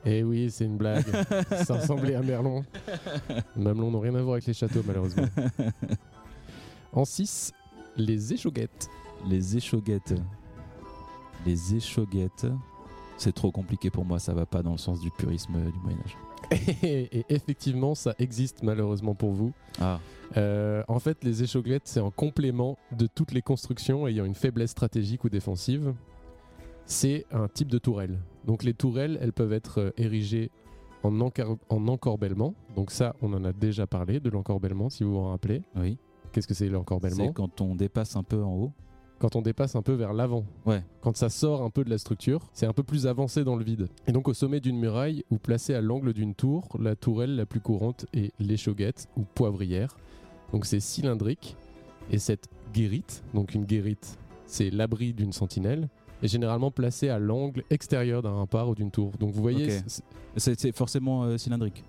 [0.05, 1.05] Eh oui, c'est une blague.
[1.65, 2.65] ça ressemblait à Merlon.
[3.57, 5.27] Les mamelons n'ont rien à voir avec les châteaux, malheureusement.
[6.95, 7.53] En 6,
[7.97, 8.89] les échauguettes.
[9.27, 10.15] Les échauguettes.
[11.47, 12.47] Les échauguettes.
[13.17, 16.17] C'est trop compliqué pour moi, ça va pas dans le sens du purisme du Moyen-Âge.
[16.83, 19.53] Et, et effectivement, ça existe malheureusement pour vous.
[19.81, 20.01] Ah,
[20.37, 24.71] Euh, en fait, les échauguettes, c'est en complément de toutes les constructions ayant une faiblesse
[24.73, 25.95] stratégique ou défensive.
[26.87, 28.19] C'est un type de tourelle.
[28.45, 30.51] Donc les tourelles, elles peuvent être euh, érigées
[31.03, 32.55] en, encorbellement.
[32.77, 35.63] Donc ça, on en a déjà parlé de l'encorbellement, si vous vous en rappelez.
[35.77, 35.99] oui.
[36.33, 38.73] Qu'est-ce que c'est l'encorbellement C'est quand on dépasse un peu en haut.
[39.19, 40.47] Quand on dépasse un peu vers l'avant.
[40.65, 40.83] Ouais.
[41.03, 43.63] Quand ça sort un peu de la structure, c'est un peu plus avancé dans le
[43.63, 43.89] vide.
[44.07, 47.45] Et donc au sommet d'une muraille ou placé à l'angle d'une tour, la tourelle la
[47.45, 49.95] plus courante est l'échauguette ou poivrière.
[50.53, 51.55] Donc c'est cylindrique
[52.11, 55.89] et cette guérite, donc une guérite, c'est l'abri d'une sentinelle,
[56.23, 59.13] est généralement placée à l'angle extérieur d'un rempart ou d'une tour.
[59.19, 59.83] Donc vous voyez, Ok.
[59.87, 60.03] c'est-
[60.37, 61.85] C'est c'est forcément euh, cylindrique.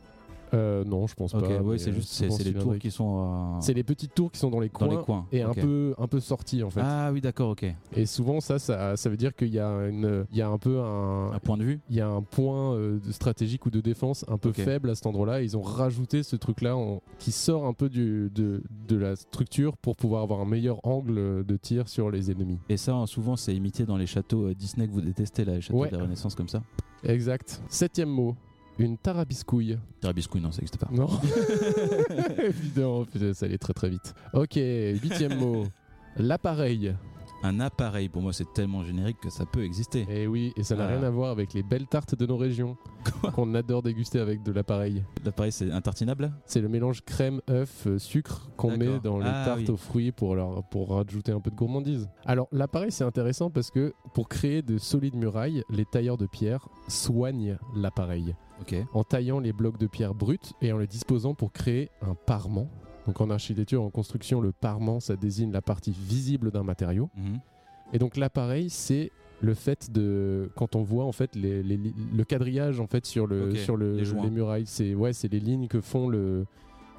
[0.53, 1.39] Euh, non, je pense pas.
[1.39, 4.39] oui, mais, c'est juste c'est les tours qui sont euh, C'est les petites tours qui
[4.39, 5.25] sont dans les dans coins, les coins.
[5.31, 6.81] et un peu un peu sorties en fait.
[6.83, 7.65] Ah oui, d'accord, ok.
[7.95, 10.57] Et souvent ça, ça, ça veut dire qu'il y a une, il y a un
[10.57, 11.79] peu un, Un point de vue.
[11.89, 15.05] il y a un point euh, stratégique ou de défense un peu faible à cet
[15.07, 15.41] endroit-là.
[15.41, 19.77] Ils ont rajouté ce truc-là en- qui sort un peu du, de, de la structure
[19.77, 22.59] pour pouvoir avoir un meilleur angle de tir sur les ennemis.
[22.69, 25.79] Et ça, souvent, c'est imité dans les châteaux Disney que vous détestez, là, les châteaux
[25.79, 25.89] Ouais.
[25.89, 26.61] de la Renaissance comme ça.
[27.03, 27.61] Exact.
[27.67, 28.35] Septième mot,
[28.79, 29.77] une tarabiscouille.
[30.01, 30.89] Tarabiscouille, non, ça n'existe pas.
[30.91, 31.07] Non
[32.37, 34.13] Évidemment, ça allait très très vite.
[34.33, 35.65] Ok, huitième mot,
[36.17, 36.95] l'appareil.
[37.45, 40.05] Un appareil, pour moi, c'est tellement générique que ça peut exister.
[40.09, 40.87] Et oui, et ça n'a Ah.
[40.87, 42.77] rien à voir avec les belles tartes de nos régions
[43.35, 45.03] qu'on adore déguster avec de l'appareil.
[45.25, 46.31] L'appareil, c'est intartinable?
[46.45, 49.69] C'est le mélange crème, œuf, euh, sucre qu'on met dans les Ah, tartes oui.
[49.71, 52.07] aux fruits pour, leur, pour rajouter un peu de gourmandise.
[52.25, 56.69] Alors l'appareil c'est intéressant parce que pour créer de solides murailles, les tailleurs de pierre
[56.87, 58.35] soignent l'appareil
[58.93, 62.69] en taillant les blocs de pierre bruts et en les disposant pour créer un parement.
[63.07, 67.09] Donc en architecture, en construction, le parement ça désigne la partie visible d'un matériau.
[67.15, 67.39] Mhm.
[67.93, 69.11] Et donc l'appareil, c'est
[69.41, 73.27] le fait de quand on voit en fait les, les- le quadrillage en fait sur
[73.27, 76.45] le sur le, les murailles, c'est ouais, c'est les lignes que font le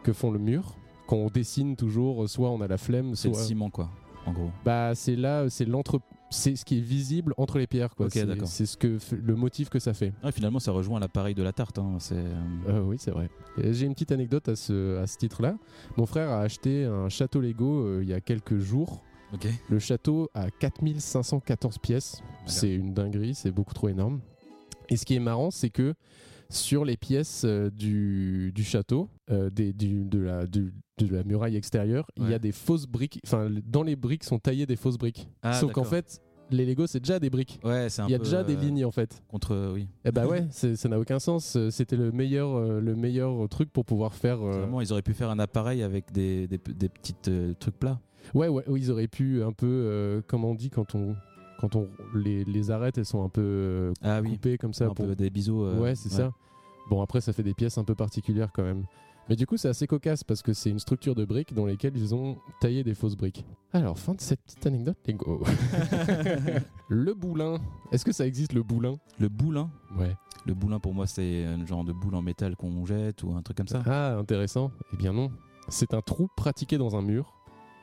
[0.02, 0.76] que font le mur.
[1.06, 3.90] Qu'on dessine toujours, soit on a la flemme, C'est soit le ciment, quoi,
[4.24, 4.50] en gros.
[4.64, 6.00] bah c'est là, c'est l'entre
[6.34, 7.94] c'est ce qui est visible entre les pierres.
[7.94, 8.08] Quoi.
[8.10, 10.12] C'est, ce que le motif que ça fait.
[10.22, 11.78] Ouais, finalement, ça rejoint l'appareil de la tarte.
[11.78, 12.16] hein, C'est
[12.68, 13.30] Euh, oui, c'est vrai.
[13.58, 15.56] J'ai une petite anecdote à ce, à ce titre-là.
[15.96, 19.02] Mon frère a acheté un château Lego euh, il y a quelques jours.
[19.68, 22.22] Le château a 4514 pièces.
[22.46, 24.20] C'est une dinguerie, c'est beaucoup trop énorme.
[24.88, 25.94] Et ce qui est marrant, c'est que
[26.54, 31.24] sur les pièces euh, du, du château, euh, des, du- de, la, du- de la
[31.24, 33.20] muraille extérieure, il y a des fausses briques.
[33.26, 35.28] Enfin, dans les briques sont taillées des fausses briques.
[35.42, 37.58] Ah, Sauf qu'en fait, les Lego, c'est déjà des briques.
[37.64, 39.22] Ouais, c'est Il y a déjà des euh, lignes en fait.
[39.28, 39.72] contre.
[39.74, 39.88] Oui.
[40.04, 41.56] Eh bah ouais, ça n'a aucun sens.
[41.70, 44.40] C'était le meilleur, euh, le meilleur truc pour pouvoir faire.
[44.42, 47.98] euh, Vraiment, ils auraient pu faire un appareil avec des, des, des petites trucs plats.
[48.34, 51.14] Ouais, ouais, ils auraient pu un peu, comment on dit quand on,
[51.60, 54.30] quand on les, les arrête, elles sont un peu euh, Ah oui.
[54.32, 54.84] coupées comme ça.
[54.86, 55.64] un pour- peu des biseaux.
[55.64, 56.32] euh, ouais, c'est ça.
[56.88, 58.84] Bon, après, ça fait des pièces un peu particulières quand même.
[59.28, 61.96] Mais du coup, c'est assez cocasse parce que c'est une structure de briques dans lesquelles
[61.96, 63.46] ils ont taillé des fausses briques.
[63.72, 64.98] Alors, fin de cette petite anecdote,
[66.88, 67.56] le boulin.
[67.90, 68.96] Est-ce que ça existe le boulin?
[69.18, 69.70] Le boulin?
[69.98, 70.14] Ouais.
[70.44, 73.40] Le boulin, pour moi, c'est un genre de boule en métal qu'on jette ou un
[73.40, 73.82] truc comme ça.
[73.86, 74.70] Ah, intéressant.
[74.92, 75.30] Eh bien non.
[75.68, 77.32] C'est un trou pratiqué dans un mur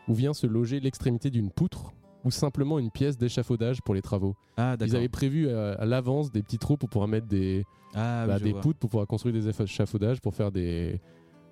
[0.08, 1.92] où vient se loger l'extrémité d'une poutre
[2.24, 4.36] ou simplement une pièce d'échafaudage pour les travaux.
[4.58, 8.26] Ah, Ils avaient prévu à, à l'avance des petits trous pour pouvoir mettre des, Ah,
[8.28, 8.62] bah, des vois.
[8.62, 11.02] poutres pour pouvoir construire des échafaudages pour faire des,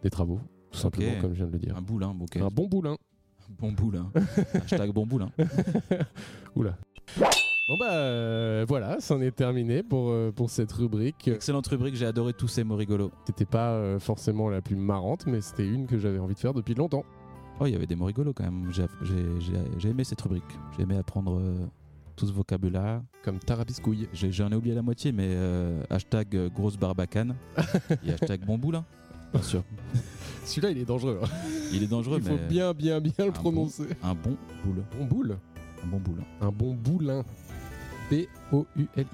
[0.03, 0.39] des travaux,
[0.71, 1.75] tout simplement, comme je viens de le dire.
[1.77, 2.37] Un boulin, ok.
[2.37, 2.97] Un bon boulin.
[3.57, 4.11] Bon boulin.
[4.53, 5.31] Hashtag bon boulin.
[6.55, 6.77] Oula.
[7.17, 11.27] Bon bah euh, voilà, c'en est terminé pour, euh, pour cette rubrique.
[11.27, 13.11] Excellente rubrique, j'ai adoré tous ces mots rigolos.
[13.25, 16.53] C'était pas euh, forcément la plus marrante, mais c'était une que j'avais envie de faire
[16.53, 17.03] depuis longtemps.
[17.59, 18.71] Oh, il y avait des mots rigolos quand même.
[18.71, 20.43] J'ai- J'ai j'ai- j'ai aimé cette rubrique.
[20.77, 21.65] J'ai aimé apprendre euh,
[22.15, 23.01] tout ce vocabulaire.
[23.23, 24.07] Comme tarabiscouille.
[24.13, 27.35] J'en ai oublié la moitié, mais euh, hashtag euh, grosse barbacane
[28.05, 28.85] et hashtag bon boulin.
[29.33, 29.63] Bien sûr.
[30.45, 31.19] Celui-là, il est dangereux.
[31.23, 31.27] hein.
[31.73, 33.31] Il est dangereux, Il faut mais bien, bien, bien le bon.
[33.41, 33.83] prononcer.
[34.01, 34.83] un bon boule.
[34.97, 35.37] Bon boule.
[35.83, 36.23] Un bon boulin.
[36.41, 37.23] Un bon boulin.
[38.09, 39.05] B-O-U-L-I-N.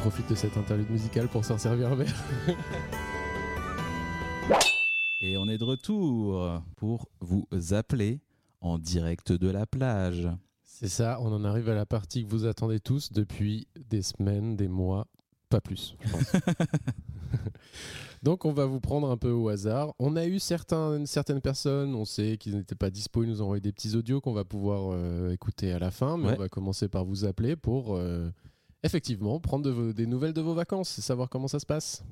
[0.00, 2.14] Profite de cette interlude musicale pour s'en servir un verre.
[5.20, 8.20] Et on est de retour pour vous appeler
[8.60, 10.28] en direct de la plage.
[10.62, 14.56] C'est ça, on en arrive à la partie que vous attendez tous depuis des semaines,
[14.56, 15.08] des mois,
[15.48, 16.32] pas plus, je pense.
[18.22, 19.94] Donc on va vous prendre un peu au hasard.
[19.98, 23.44] On a eu certains, certaines personnes, on sait qu'ils n'étaient pas dispo, ils nous ont
[23.46, 26.34] envoyé des petits audios qu'on va pouvoir euh, écouter à la fin, mais Ouais.
[26.36, 28.30] on va commencer par vous appeler pour euh,
[28.82, 32.04] effectivement prendre de vos- des nouvelles de vos vacances et savoir comment ça se passe.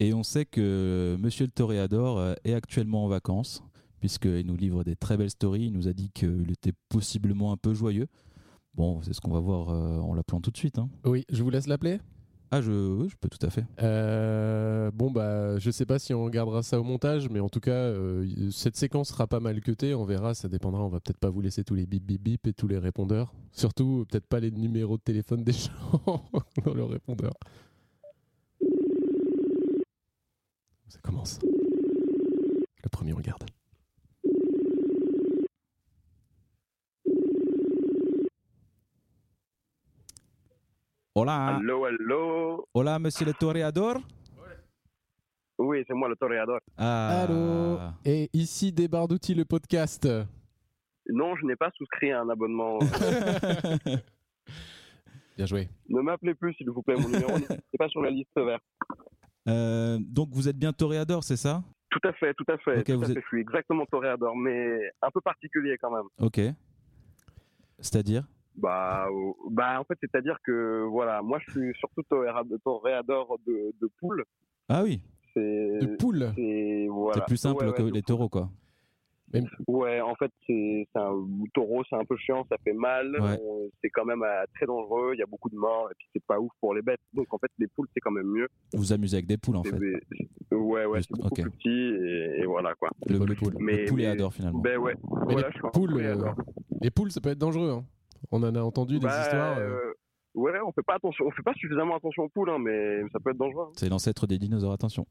[0.00, 3.62] Et on sait que Monsieur le Toréador euh, est actuellement en vacances,
[4.00, 5.66] puisqu'il nous livre des très belles stories.
[5.66, 8.08] Il nous a dit qu'il était possiblement un peu joyeux.
[8.74, 10.78] Bon, c'est ce qu'on va voir euh, en l'appelant tout de suite.
[10.78, 10.88] hein.
[11.04, 12.00] Oui, je vous laisse l'appeler
[12.56, 13.64] Ah, je, peux tout à fait.
[13.82, 17.58] Euh, bon bah je sais pas si on regardera ça au montage mais en tout
[17.58, 21.18] cas euh, cette séquence sera pas mal cutée on verra ça dépendra on va peut-être
[21.18, 23.34] pas vous laisser tous les bip bip bip et tous les répondeurs.
[23.50, 26.22] Surtout peut-être pas les numéros de téléphone des gens
[26.64, 27.32] dans le répondeur.
[30.86, 31.40] Ça commence.
[31.42, 33.42] Le premier regarde
[41.16, 44.00] Hola, Allô, allô hola, Monsieur le Toréador.
[45.58, 46.58] Oui, c'est moi le toréador.
[46.76, 50.08] Ah, allô et ici débarre d'outils le podcast
[51.08, 52.80] Non, je n'ai pas souscrit à un abonnement.
[55.36, 56.96] bien joué ne m'appelez plus, s'il vous plaît.
[56.96, 58.64] Mon numéro n'est pas sur la liste verte.
[59.48, 61.62] Euh, donc vous êtes bien Toréador, c'est ça?
[61.90, 62.80] Tout à fait, tout à fait.
[62.80, 63.14] Ok, tout à vous fait.
[63.14, 66.06] Je suis exactement toréador, mais un peu particulier quand même.
[66.18, 66.40] Ok.
[67.78, 68.24] C'est-à-dire?
[68.56, 72.02] Bah, euh, bah en fait, c'est-à-dire que, voilà, moi, je suis surtout
[72.64, 74.24] toréador, de, de poules.
[74.68, 75.00] Ah oui,
[75.34, 75.40] C'est...
[75.80, 77.14] de poule c'est- voilà.
[77.14, 78.02] c'est plus simple Ouais, ouais, que les poules.
[78.02, 78.48] taureaux, quoi.
[79.66, 81.10] Ouais, en fait, c'est un
[81.52, 83.10] taureau, c'est un peu chiant, ça fait mal.
[83.20, 83.36] Ouais.
[83.42, 86.06] on- C'est quand même euh, très dangereux, il y a beaucoup de morts, et puis
[86.12, 87.00] c'est pas ouf pour les bêtes.
[87.12, 88.46] Donc en fait, les poules, c'est quand même mieux.
[88.72, 89.76] Vous vous amusez avec des poules, en fait.
[89.76, 89.98] des-
[90.52, 91.40] Ouais, ouais, Juste- c'est beaucoup ok.
[91.42, 92.90] plus petit, et, et voilà quoi.
[93.08, 93.52] Le, Bonne le- poule.
[93.58, 94.58] le Mais- pouléador, mais- finalement.
[94.60, 94.94] Ben ouais,
[95.26, 96.30] mais voilà, les je poules euh,
[96.80, 97.84] les poules ça peut être dangereux hein.
[98.30, 99.92] On en a entendu des Bah, histoires euh, euh,
[100.34, 103.20] Ouais, on fait pas attention, on fait pas suffisamment attention aux poules, hein, mais ça
[103.20, 103.66] peut être dangereux.
[103.68, 103.72] hein.
[103.76, 105.06] C'est l'ancêtre des dinosaures, attention.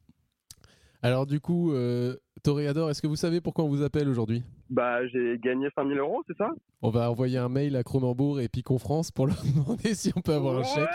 [1.01, 4.41] Alors du coup, euh, Toréador, est-ce que vous savez pourquoi on vous appelle aujourd'hui?
[4.69, 6.49] Bah, j'ai gagné 5000 euros, c'est ça?
[6.81, 10.21] On va envoyer un mail à Cronenbourg et Picon France pour leur demander si on
[10.21, 10.89] peut avoir un chèque.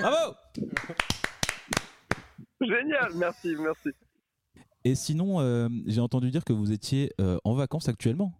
[0.00, 0.34] Bravo
[2.60, 3.90] Génial, merci, merci.
[4.84, 8.32] Et sinon, euh, j'ai entendu dire que vous étiez euh, en vacances actuellement.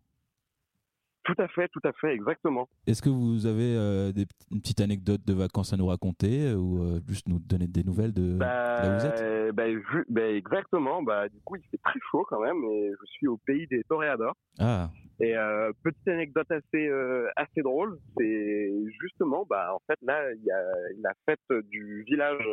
[1.29, 2.71] Tout à fait, tout à fait, exactement.
[2.87, 6.55] Est-ce que vous avez euh, des, une petite anecdote de vacances à nous raconter euh,
[6.55, 9.55] ou euh, juste nous donner des nouvelles de Bah, là où vous êtes?
[9.55, 9.65] bah,
[10.09, 11.03] bah, exactement.
[11.03, 13.83] Bah, du coup, il fait très chaud quand même et je suis au pays des
[13.91, 14.35] toréadors.
[14.59, 14.89] Ah,
[15.21, 16.91] Et euh, petite anecdote assez
[17.37, 20.63] assez drôle, c'est justement, bah en fait là il y a
[21.03, 22.47] la fête du village,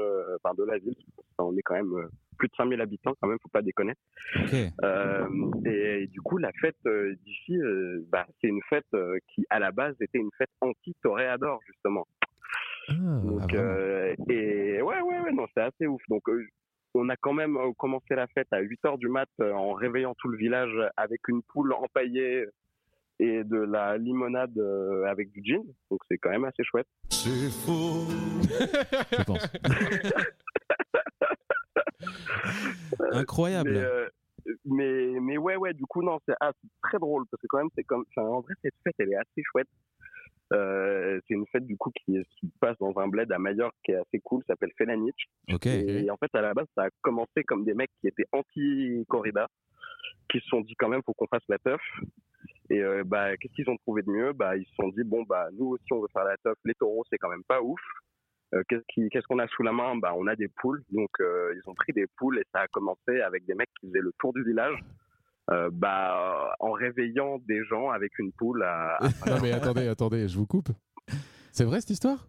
[0.44, 0.96] enfin de la ville.
[1.38, 3.94] On est quand même plus de 5000 habitants quand même, faut pas déconner.
[4.84, 5.28] Euh,
[5.66, 9.60] et, du coup la fête euh, d'ici, euh, bah c'est une fête euh, qui à
[9.60, 12.06] la base était une fête anti-toréador justement.
[12.90, 12.94] Ah,
[13.24, 16.02] Donc, Ah, euh, et ouais, ouais, ouais, non, c'est assez ouf.
[16.10, 16.46] Donc, euh,
[16.94, 20.14] on a quand même commencé la fête à 8 heures du mat euh, en réveillant
[20.18, 22.46] tout le village avec une poule empaillée
[23.20, 25.64] et de la limonade euh, avec du gin.
[25.90, 26.88] Donc, c'est quand même assez chouette.
[27.10, 28.06] C'est faux.
[29.12, 29.50] je pense.
[33.12, 33.72] Incroyable.
[33.72, 34.10] Mais, euh,
[34.66, 36.52] mais, mais ouais, ouais, du coup, non, c'est ah,
[36.84, 39.18] très drôle parce que quand même, c'est comme, enfin, en vrai, cette fête, elle est
[39.18, 39.68] assez chouette.
[40.54, 43.76] Euh, c'est une fête du coup qui, qui se passe dans un bled à Majorque
[43.84, 45.28] qui est assez cool, s'appelle Felanich.
[45.66, 49.48] Et en fait, à la base, ça a commencé comme des mecs qui étaient anti-corrida,
[50.30, 51.82] qui se sont dit quand même, faut qu'on fasse la teuf.
[52.70, 54.34] Et euh, bah, qu'est-ce qu'ils ont trouvé de mieux?
[54.34, 56.58] Bah, ils se sont dit, bon, bah, nous aussi, on veut faire la teuf.
[56.64, 57.82] Les taureaux, c'est quand même pas ouf.
[58.54, 59.96] Euh, qu'est-ce qu'on a sous la main?
[59.98, 60.84] Bah, on a des poules.
[60.92, 63.88] Donc, euh, ils ont pris des poules et ça a commencé avec des mecs qui
[63.88, 64.78] faisaient le tour du village.
[65.52, 70.28] euh, bah, en réveillant des gens avec une poule à, à- non mais attendez, attendez,
[70.28, 70.70] je vous coupe.
[71.52, 72.28] C'est vrai cette histoire?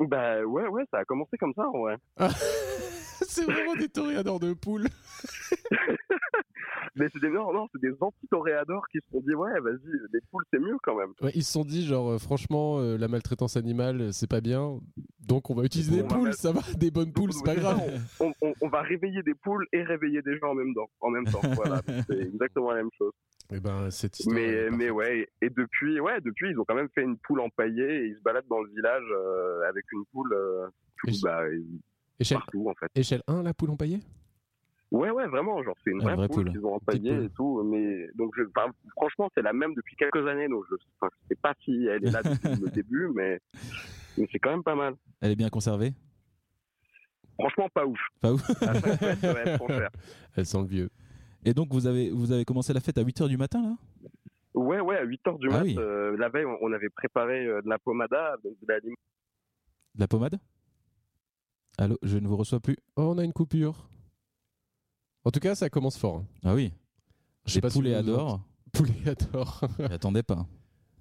[0.00, 1.96] Bah ouais ouais ça a commencé comme ça ouais
[3.28, 4.86] C'est vraiment des toréadors de poules.
[6.96, 9.78] mais c'est des non non c'est des anti-toréadors qui se sont dit ouais vas-y
[10.12, 12.96] les poules c'est mieux quand même Ouais, ils se sont dit genre euh, franchement euh,
[12.96, 14.80] la maltraitance animale c'est pas bien,
[15.20, 17.80] donc on va utiliser des On poules, ça va, des bonnes poules, c'est pas grave.
[18.20, 20.88] on, on- on va réveiller des poules et réveiller des gens en même temps.
[21.00, 23.12] En même temps voilà, c'est exactement la même chose.
[23.52, 24.34] Et ben cette histoire.
[24.36, 28.02] Mais, mais ouais, et depuis, ouais, depuis, ils ont quand même fait une poule empaillée
[28.02, 30.66] et ils se baladent dans le village euh, avec une poule euh,
[30.98, 31.42] tout- bah,
[32.20, 32.86] Échelle, partout en fait.
[32.94, 34.00] échelle 1 la poule empaillée
[34.90, 36.52] Ouais, ouais, vraiment, genre c'est une Une vraie, vraie poule, poule.
[36.52, 37.24] qu'ils ont poule.
[37.24, 37.62] et tout.
[37.64, 38.42] Mais donc, je,
[38.96, 42.06] franchement, c'est la même depuis quelques années, donc je, enfin, je sais pas si elle
[42.06, 43.38] est là depuis le début, mais,
[44.16, 44.94] mais c'est quand même pas mal.
[45.20, 45.92] Elle est bien conservée?
[47.38, 48.00] Franchement, pas ouf.
[48.20, 48.50] Pas ouf.
[48.62, 49.90] Après, ouais, cher.
[50.36, 50.90] Elle sent le vieux.
[51.44, 53.76] Et donc vous avez vous avez commencé la fête à 8h du matin là?
[54.54, 55.76] Ouais, ouais, à 8h du Ah mat, oui.
[55.78, 58.90] euh, la veille, on, on avait préparé euh, de la pomada, donc de la De
[59.96, 60.40] la pommade?
[61.78, 62.76] Allô, je ne vous reçois plus.
[62.96, 63.88] Oh, on a une coupure.
[65.24, 66.16] En tout cas, ça commence fort.
[66.16, 66.24] hein.
[66.44, 66.72] Ah oui.
[67.46, 68.40] Je sais Les pas si poulets vous nous adorent.
[68.72, 69.60] Poulet adore.
[69.78, 70.46] J'attendais pas.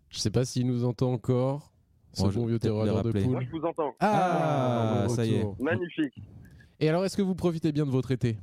[0.10, 1.74] Je sais pas s'il nous entend encore.
[2.14, 2.92] Ce Bon, bon vieux terroir de.
[3.26, 3.46] Moi, poule.
[3.46, 3.94] je vous entends.
[4.00, 5.46] Ah, bon ça y est.
[5.60, 6.22] Magnifique.
[6.80, 8.38] Et alors, est-ce que vous profitez bien de votre été?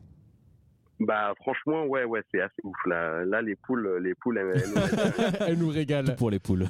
[1.01, 2.77] Bah, franchement, ouais, ouais, c'est assez ouf.
[2.87, 4.75] Là, là les poules, les poules, elles, elles nous
[5.23, 6.17] mettent- Elle nous Tout régale.
[6.17, 6.69] pour les poules.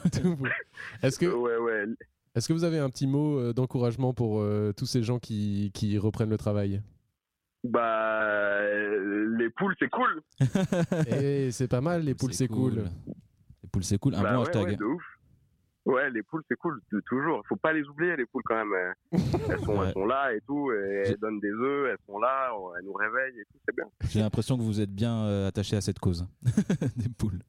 [1.03, 1.85] Est-ce que, ouais, ouais.
[2.35, 5.70] Est-ce que vous avez un petit mot euh, d'encouragement pour euh, tous ces gens qui,
[5.75, 6.83] qui reprennent le travail?
[7.62, 10.20] Bah, euh, les poules, c'est cool.
[11.09, 12.85] Eh, c'est pas mal, les poules, c'est cool.
[13.62, 14.14] Les poules, c'est cool.
[14.14, 14.64] Un bah, bon ouais, hashtag.
[14.66, 15.03] ouais, de ouf.
[15.87, 17.42] Ouais, les poules, c'est cool, de- toujours.
[17.47, 18.94] Faut pas les oublier, les poules, quand même.
[19.51, 19.87] Elles sont, Ouais.
[19.88, 22.92] elles sont là et tout, et elles donnent des œufs, elles sont là, elles nous
[22.94, 23.85] réveillent et tout, c'est bien.
[24.09, 26.27] J'ai l'impression que vous êtes bien euh, attaché à cette cause.
[26.97, 27.40] des poules.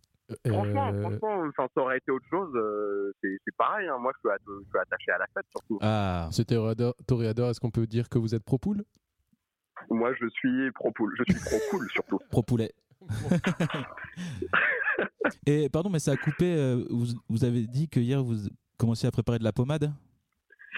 [0.48, 3.88] Franchement, Euh, franchement, enfin, ça aurait été autre chose, euh, c'est pareil.
[3.88, 3.98] hein.
[4.00, 5.78] Moi, je suis, att- je suis attaché à la fête, surtout.
[5.82, 8.84] Ah, Ce toréador, toréador, est-ce qu'on peut dire que vous êtes pro-poule?
[9.92, 11.14] Moi, je suis pro-poule.
[11.18, 12.18] Je suis pro-cool, surtout.
[12.32, 12.72] pro poulet.
[15.46, 16.56] Et pardon, mais ça a coupé.
[16.56, 18.36] euh, vous, vous avez dit que hier vous
[18.78, 19.92] commenciez à préparer de la pommade?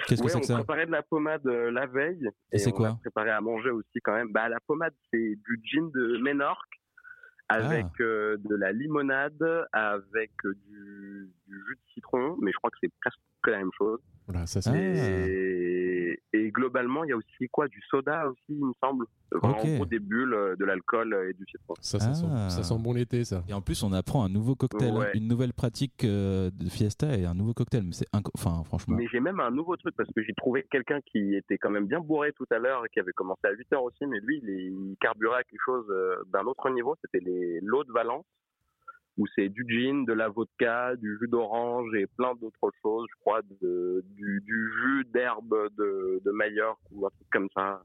[0.08, 0.56] Qu'est-ce que c'est on que ça?
[0.56, 2.30] préparait de la pommade euh, la veille.
[2.52, 2.88] Et c'est on quoi?
[2.90, 4.32] a préparé à manger aussi quand même.
[4.32, 6.77] Bah, la pommade, c'est du gin de Ménorque
[7.50, 8.04] avec Ah.
[8.04, 12.78] euh, de la limonade, avec euh, du, du jus de citron, mais je crois que
[12.82, 14.00] c'est presque la même chose.
[14.28, 14.70] Voilà, ça c'est.
[14.72, 14.76] Ah.
[14.78, 19.06] Et, et globalement, il y a aussi quoi Du soda aussi, il me semble.
[19.36, 19.66] Enfin, Ok.
[19.66, 21.74] En gros, des bulles, euh, de l'alcool euh, et du citron.
[21.82, 22.50] Ça, ça, Ah.
[22.50, 23.44] sent, ça sent bon l'été, ça.
[23.48, 25.12] Et en plus, on apprend un nouveau cocktail, hein, Ouais.
[25.14, 27.84] une nouvelle pratique euh, de fiesta et un nouveau cocktail.
[27.84, 28.98] Mais c'est inco- enfin, franchement.
[28.98, 31.88] Mais j'ai même un nouveau truc parce que j'ai trouvé quelqu'un qui était quand même
[31.88, 34.40] bien bourré tout à l'heure et qui avait commencé à 8 heures aussi, mais lui,
[34.44, 36.96] il, est- il carburait à quelque chose euh, d'un autre niveau.
[37.04, 38.26] C'était les lots de Valence
[39.18, 43.20] où c'est du gin, de la vodka, du jus d'orange et plein d'autres choses, je
[43.22, 47.84] crois, de, du, du jus d'herbe de, de Majorque ou un truc comme ça.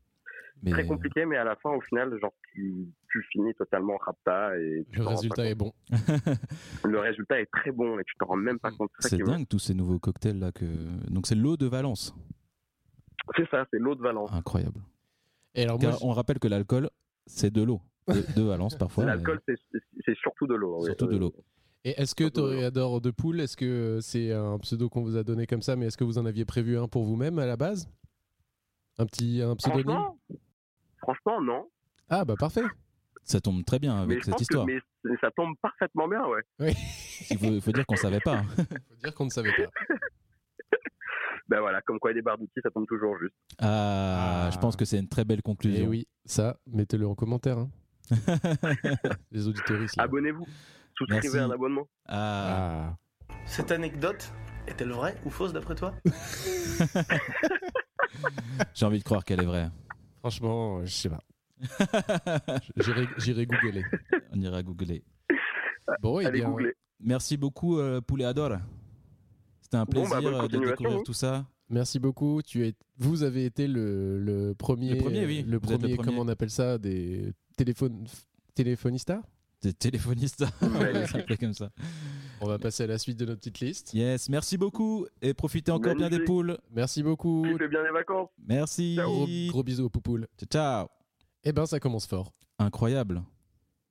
[0.62, 4.56] Mais Très compliqué, mais à la fin, au final, genre, tu, tu finis totalement rapta
[4.58, 5.72] et tu Le résultat pas est bon.
[6.84, 8.90] le résultat est très bon et tu t'en rends même pas compte.
[9.00, 10.64] c'est dingue tous ces nouveaux cocktails là que.
[11.10, 12.14] Donc c'est l'eau de Valence.
[13.36, 14.30] C'est ça, c'est l'eau de Valence.
[14.32, 14.80] Incroyable.
[15.54, 16.90] Et alors, moi, on rappelle que l'alcool,
[17.26, 17.80] c'est de l'eau.
[18.08, 19.04] De, de Valence parfois.
[19.04, 19.54] L'alcool, c'est
[20.04, 20.78] c'est surtout de l'eau.
[20.80, 20.86] oui.
[20.86, 21.32] Surtout de l'eau.
[21.84, 25.46] Et est-ce que Toréador de Poule, est-ce que c'est un pseudo qu'on vous a donné
[25.46, 27.88] comme ça, mais est-ce que vous en aviez prévu un pour vous-même à la base?
[28.98, 29.84] Un petit un pseudonyme?
[29.86, 30.18] Franchement,
[30.98, 31.68] franchement, non.
[32.08, 32.62] Ah bah parfait.
[33.24, 34.66] Ça tombe très bien avec cette histoire.
[34.66, 34.72] que
[35.04, 36.42] mais ça tombe parfaitement bien, ouais.
[37.30, 38.38] Il faut, faut dire qu'on savait pas.
[38.38, 38.46] hein.
[38.88, 39.94] Faut dire qu'on ne savait pas.
[41.48, 43.34] Ben voilà, comme quoi des barres d'outils, ça tombe toujours juste.
[43.60, 44.50] Ah, Ah.
[44.50, 45.84] je pense que c'est une très belle Et conclusion.
[45.84, 47.58] Eh oui, ça, mettez-le en commentaire.
[47.58, 47.68] hein.
[49.30, 49.94] Les auditeurs ici.
[49.98, 50.46] Abonnez-vous.
[50.96, 51.38] Souscrivez Merci.
[51.38, 51.88] un abonnement.
[52.06, 52.96] Ah, Ah.
[53.46, 54.32] Cette anecdote
[54.66, 55.94] est-elle vraie ou fausse d'après toi?
[58.74, 59.70] J'ai envie de croire qu'elle est vraie.
[60.20, 61.20] Franchement, euh, je sais pas.
[62.76, 63.84] J'irai j'irai googler.
[64.32, 65.04] On ira googler.
[66.00, 66.72] Bon, et Allez bien, googler.
[67.00, 68.58] Merci beaucoup, euh, Poulet Ador.
[69.60, 71.02] C'était un Bon, bah, plaisir euh, de découvrir vous.
[71.04, 71.46] tout ça.
[71.68, 72.42] merci beaucoup.
[72.42, 75.44] Tu es, vous avez été le, le premier, Le premier, oui.
[75.48, 75.96] le premier, premier.
[75.96, 78.06] comment on appelle ça, des téléphones,
[78.54, 79.20] téléphonistas.
[79.62, 79.72] Des
[81.40, 81.70] comme ça.
[82.40, 83.94] On va passer à la suite de notre petite liste.
[83.94, 86.58] Yes, merci beaucoup et profitez encore bien des poules.
[86.72, 87.44] Merci beaucoup.
[87.48, 88.28] Kiffez bien les vacances.
[88.44, 88.96] Merci.
[88.96, 90.26] Gros, gros bisous aux poupoules.
[90.36, 90.88] Ciao, ciao.
[91.44, 92.32] Eh ben, ça commence fort.
[92.58, 93.22] Incroyable.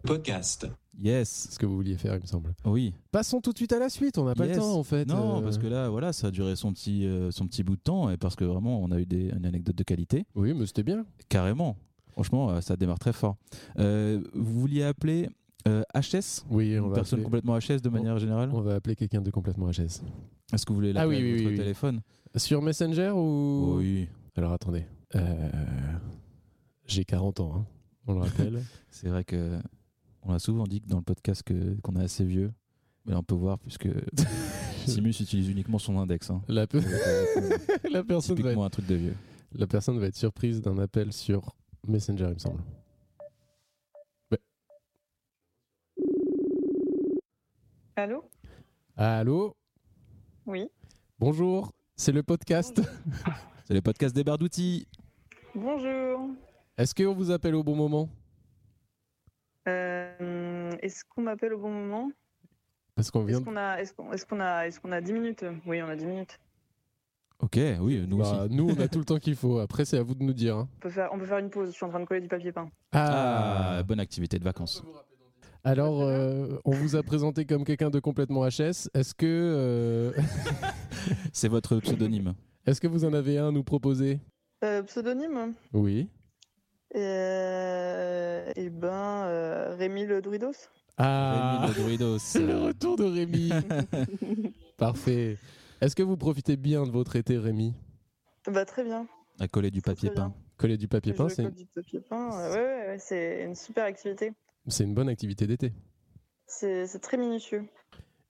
[0.03, 0.67] Podcast.
[0.99, 1.47] Yes.
[1.51, 2.53] Ce que vous vouliez faire, il me semble.
[2.65, 2.93] Oui.
[3.11, 4.17] Passons tout de suite à la suite.
[4.17, 4.57] On n'a pas Yes.
[4.57, 5.05] le temps, en fait.
[5.05, 7.77] Non, Euh, parce que là, voilà, ça a duré son petit, euh, son petit bout
[7.77, 10.25] de temps et parce que vraiment, on a eu des, une anecdote de qualité.
[10.35, 11.05] Oui, mais c'était bien.
[11.29, 11.77] Carrément.
[12.11, 13.37] Franchement, euh, ça démarre très fort.
[13.79, 15.29] Euh, vous vouliez appeler
[15.67, 18.49] euh, HS Oui, on Une va, personne appeler, complètement HS de manière générale?
[18.53, 20.01] on va appeler quelqu'un de complètement HS.
[20.53, 21.57] Est-ce que vous voulez Ah l'appeler avec oui, votre oui, oui.
[21.57, 22.01] téléphone?
[22.35, 23.75] Sur Messenger ou?
[23.77, 24.07] Oui.
[24.35, 24.85] Alors attendez.
[25.15, 25.49] Euh,
[26.87, 27.65] J'ai 40 ans, hein.
[28.07, 28.61] on le rappelle.
[28.89, 29.59] C'est vrai que
[30.23, 32.51] on a souvent dit que dans le podcast que- qu'on est assez vieux.
[33.05, 33.87] Mais là, on peut voir puisque
[34.85, 36.29] Simus utilise uniquement son index.
[36.29, 36.41] hein.
[36.47, 36.77] la, pe-
[37.91, 39.15] la, personne va Typiquement être, un truc de vieux.
[39.55, 41.55] la personne va être surprise d'un appel sur
[41.87, 42.61] Messenger, il me semble.
[44.31, 44.39] Ouais.
[47.95, 48.23] Allô?
[48.95, 49.55] Allô?
[50.45, 50.69] Oui.
[51.19, 52.81] Bonjour, c'est le podcast.
[53.65, 54.85] C'est le podcast des barres d'outils.
[55.55, 56.29] Bonjour.
[56.77, 58.09] Est-ce qu'on vous appelle au bon moment?
[59.69, 62.11] Euh, est-ce qu'on m'appelle au bon moment?
[62.95, 65.13] Parce qu'on vient Est-ce qu'on a, est-ce qu'on, est-ce qu'on a, est-ce qu'on a 10
[65.13, 65.45] minutes?
[65.65, 66.37] Oui, on a 10 minutes.
[67.41, 68.55] Ok, oui, nous Bah, aussi.
[68.55, 69.59] nous, on a tout le temps qu'il faut.
[69.59, 70.57] Après, c'est à vous de nous dire.
[70.57, 70.69] hein.
[70.77, 71.69] On peut faire, on peut faire une pause.
[71.69, 72.69] Je suis en train de coller du papier peint.
[72.91, 74.83] Ah, bonne activité de vacances.
[75.63, 78.89] Alors, euh, on vous a présenté comme quelqu'un de complètement HS.
[78.93, 80.11] Est-ce que, euh,
[81.33, 82.33] C'est votre pseudonyme.
[82.65, 84.19] est-ce que vous en avez un à nous proposer?
[84.63, 85.53] Euh, pseudonyme?
[85.73, 86.09] Oui.
[86.95, 90.69] euh, Eh ben, euh, Rémi le Druidos.
[90.97, 92.17] Ah, Rémi de Druidos.
[92.19, 93.51] c'est le retour de Rémi.
[94.77, 95.37] Parfait.
[95.81, 97.73] Est-ce que vous profitez bien de votre été, Rémi?
[98.47, 99.07] Bah très bien.
[99.39, 100.29] À coller du papier bien.
[100.29, 100.35] peint.
[100.57, 102.39] Coller du papier peint, Je c'est colle du papier peint.
[102.39, 104.33] euh, ouais, ouais, ouais, c'est une super activité.
[104.67, 105.73] c'est une bonne activité d'été.
[106.45, 107.67] C'est, c'est très minutieux.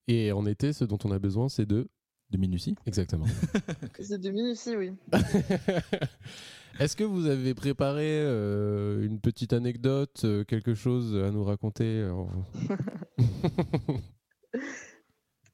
[0.08, 1.90] Et en été, ce dont on a besoin, c'est de...
[2.30, 2.76] De minutie.
[2.86, 3.26] Exactement.
[4.00, 4.94] C'est de minutie, oui.
[6.80, 11.84] Est-ce que vous avez préparé euh, une petite anecdote, euh, quelque chose à nous raconter
[12.00, 12.14] euh,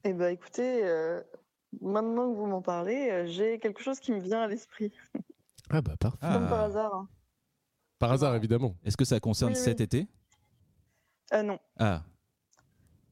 [0.04, 1.20] Eh ben, écoutez, euh,
[1.80, 4.92] maintenant que vous m'en parlez, euh, j'ai quelque chose qui me vient à l'esprit,
[5.70, 6.18] Ah bah parfait.
[6.22, 6.34] Ah.
[6.34, 6.94] comme par hasard.
[6.94, 7.08] hein.
[7.98, 8.74] Par hasard, évidemment.
[8.84, 9.64] Est-ce que ça concerne Oui, oui.
[9.64, 10.06] cet été?
[11.30, 12.02] Ah non, Ah,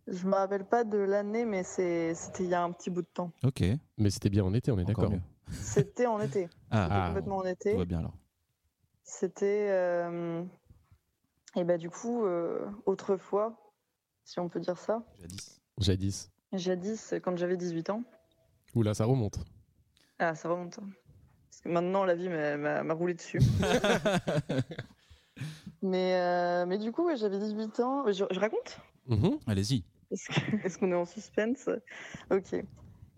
[0.07, 3.09] je me rappelle pas de l'année, mais c'était il y a un petit bout de
[3.13, 3.33] temps.
[3.45, 3.63] ok.
[3.99, 5.13] Mais c'était bien en été, on est d'accord.
[5.51, 7.07] C'était en été, Ah, Ah.
[7.09, 7.77] complètement en tout été.
[7.77, 8.15] va bien alors.
[9.03, 10.43] C'était, euh,
[11.57, 13.73] et bah du coup, euh, autrefois,
[14.25, 15.61] si on peut dire ça, Jadis.
[15.79, 16.31] Jadis.
[16.53, 18.03] jadis, quand j'avais 18 ans,
[18.77, 19.39] Oula, ça remonte.
[20.19, 20.77] ah ça remonte.
[20.77, 23.39] Parce que maintenant la vie m'a, roulé dessus.
[25.83, 28.05] mais, euh, mais du coup, ouais, j'avais 18 ans.
[28.07, 28.79] Je, je raconte?
[29.07, 29.39] Mhm.
[29.47, 29.83] Allez-y.
[30.63, 31.71] Est-ce qu'on est en suspense?
[32.31, 32.55] Ok.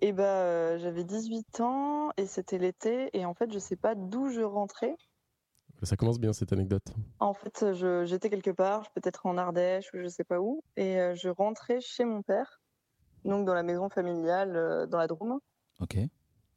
[0.00, 3.10] Et bah, euh, j'avais 18 ans et c'était l'été.
[3.12, 4.94] Et en fait, je sais pas d'où je rentrais.
[5.82, 6.86] Ça commence bien cette anecdote.
[7.18, 10.62] En fait, je- j'étais quelque part, peut-être en Ardèche ou je sais pas où.
[10.76, 12.60] Et euh, je rentrais chez mon père,
[13.24, 15.40] donc dans la maison familiale, euh, dans la Drôme.
[15.80, 15.96] Ok.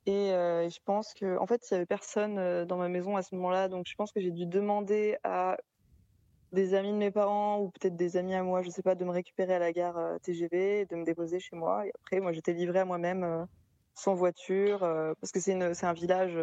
[0.07, 3.15] Et euh, je pense que, en fait, il y avait personne euh, dans ma maison
[3.17, 3.67] à ce moment-là.
[3.67, 5.57] Donc, je pense que j'ai dû demander à
[6.51, 9.05] des amis de mes parents ou peut-être des amis à moi, je sais pas, de
[9.05, 11.85] me récupérer à la gare euh, TGV, et de me déposer chez moi.
[11.85, 13.45] Et après, moi, j'étais livrée à moi-même, euh,
[13.93, 16.37] sans voiture, euh, parce que c'est un village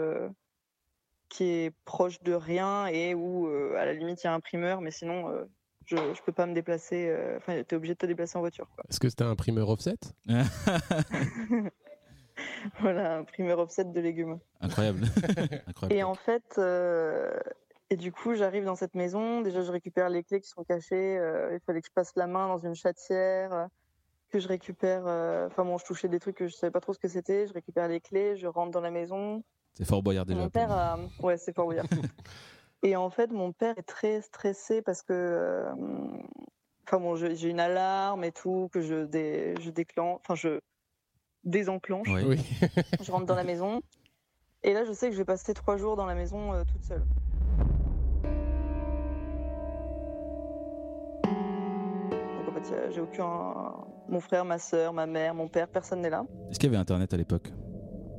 [1.29, 4.81] qui est proche de rien et où, à la limite, il y a un primeur,
[4.81, 5.47] mais sinon,
[5.89, 7.09] je, je peux pas me déplacer.
[7.09, 8.69] euh, Enfin, t'es obligé de te déplacer en voiture.
[8.89, 9.97] Est-ce que c'était un primeur offset?
[12.81, 14.39] voilà, un primeur offset de légumes.
[14.61, 15.03] Incroyable.
[15.67, 15.93] Incroyable.
[15.99, 17.31] Et en fait, euh,
[17.91, 19.41] et du coup, j'arrive dans cette maison.
[19.41, 21.19] Déjà, je récupère les clés qui sont cachées.
[21.19, 23.69] euh, il fallait que je passe la main dans une chatière.
[24.31, 25.05] que je récupère.
[25.07, 27.47] euh, Enfin bon, je touchais des trucs que je savais pas trop ce que c'était.
[27.47, 29.43] Je récupère les clés, je rentre dans la maison.
[29.75, 30.41] C'est Fort Boyard déjà.
[30.41, 30.99] Mon père a...
[31.23, 31.87] Ouais, c'est fort bouillard.
[32.83, 35.13] Et en fait, mon père est très stressé parce que...
[35.13, 35.71] euh,
[36.87, 39.55] Enfin bon, j'ai une alarme et tout, que je, dé...
[39.61, 40.19] je déclenche...
[40.23, 40.59] Enfin, je
[41.49, 42.09] désenclenche.
[42.09, 42.23] Oui.
[42.27, 42.71] Oui.
[43.01, 43.81] Je rentre dans la maison.
[44.65, 46.83] Et là, je sais que je vais passer trois jours dans la maison euh, toute
[46.83, 47.05] seule.
[51.23, 53.55] Donc en fait, j'ai aucun...
[54.09, 56.25] Mon frère, ma soeur, ma mère, mon père, personne n'est là.
[56.51, 57.53] Est-ce qu'il y avait Internet à l'époque?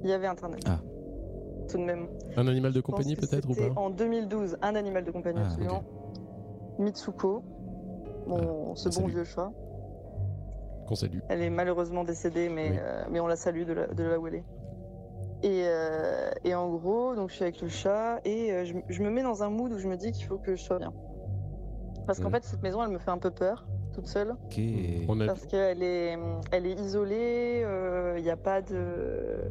[0.03, 0.61] Il y avait Internet.
[0.65, 0.79] Ah.
[1.67, 2.07] Tout de même.
[2.37, 3.69] Un animal de compagnie peut-être ou pas?
[3.75, 5.83] En 2012, un animal de compagnie, Ah, absolument.
[6.77, 7.43] Mitsuko,
[8.27, 9.51] mon, ce on bon vieux chat.
[10.89, 11.19] Qu'on salue.
[11.29, 12.77] Elle est malheureusement décédée, mais, Oui.
[12.81, 14.43] euh, mais on la salue de, la- de là où elle est.
[15.43, 19.03] Et, euh, et en gros, donc je suis avec le chat et euh, je, je
[19.03, 20.91] me mets dans un mood où je me dis qu'il faut que je sois bien.
[22.07, 22.35] Parce qu'en Mhm.
[22.37, 24.31] fait, cette maison, elle me fait un peu peur, toute seule.
[24.31, 26.17] A Parce qu'elle est,
[26.51, 29.43] elle est isolée, euh, il n'y a pas de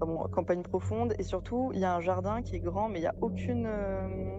[0.00, 2.98] enfin bon, campagne profonde, et surtout, il y a un jardin qui est grand, mais
[2.98, 4.38] il n'y a aucune, euh,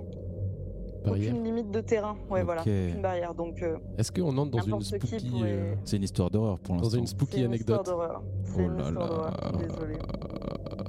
[1.05, 1.31] barrière.
[1.33, 2.15] aucune limite de terrain.
[2.29, 3.33] Ouais, voilà, aucune barrière.
[3.33, 6.75] Donc, euh, Est-ce qu'on entre dans une spooky, pourrait- euh, C'est une histoire d'horreur pour
[6.75, 6.97] dans l'instant.
[6.97, 8.23] une c'est spooky une histoire anecdote d'horreur.
[8.43, 9.67] C'est Oh une là histoire d'horreur, là.
[9.67, 9.97] désolée.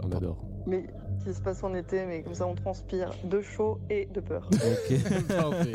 [0.04, 0.44] On adore.
[0.66, 0.84] Mais
[1.24, 4.48] qui se passe en été, mais comme ça, on transpire de chaud et de peur.
[4.52, 4.96] Ok.
[5.28, 5.72] Parfait.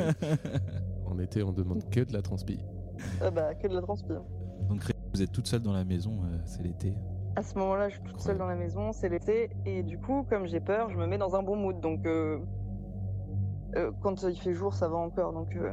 [1.06, 2.60] En été, on demande que de la transpi.
[3.22, 4.22] ah bah, que de la transpire.
[4.70, 4.82] Donc
[5.14, 6.94] vous êtes toute seule dans la maison, euh, c'est l'été.
[7.36, 10.26] À ce moment-là, je suis toute seule dans la maison, c'est l'été, et du coup,
[10.30, 11.80] comme j'ai peur, je me mets dans un bon mood.
[11.80, 12.40] Donc, euh,
[13.76, 15.34] euh, quand il fait jour, ça va encore.
[15.34, 15.70] Donc, euh,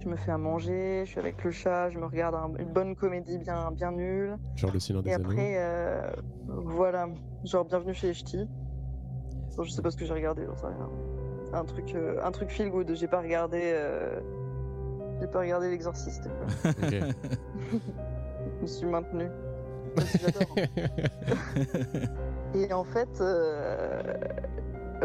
[0.00, 2.72] je me fais à manger, je suis avec le chat, je me regarde un- une
[2.72, 4.36] bonne comédie bien, bien nulle.
[4.54, 6.10] Genre le des Et après, euh,
[6.46, 7.08] voilà,
[7.44, 8.48] genre bienvenue chez les ch'tis.
[9.56, 10.90] Bon, je sais pas ce que j'ai regardé, j'en sais rien.
[11.52, 12.94] Un truc, euh, un truc feel good.
[12.94, 14.20] J'ai pas regardé, euh,
[15.20, 16.28] j'ai pas regardé l'exorciste.
[16.28, 16.72] quoi.
[16.82, 16.94] Ok.
[18.58, 18.86] Je me suis
[20.06, 20.54] si j'adore.
[22.54, 24.02] Et en fait, euh,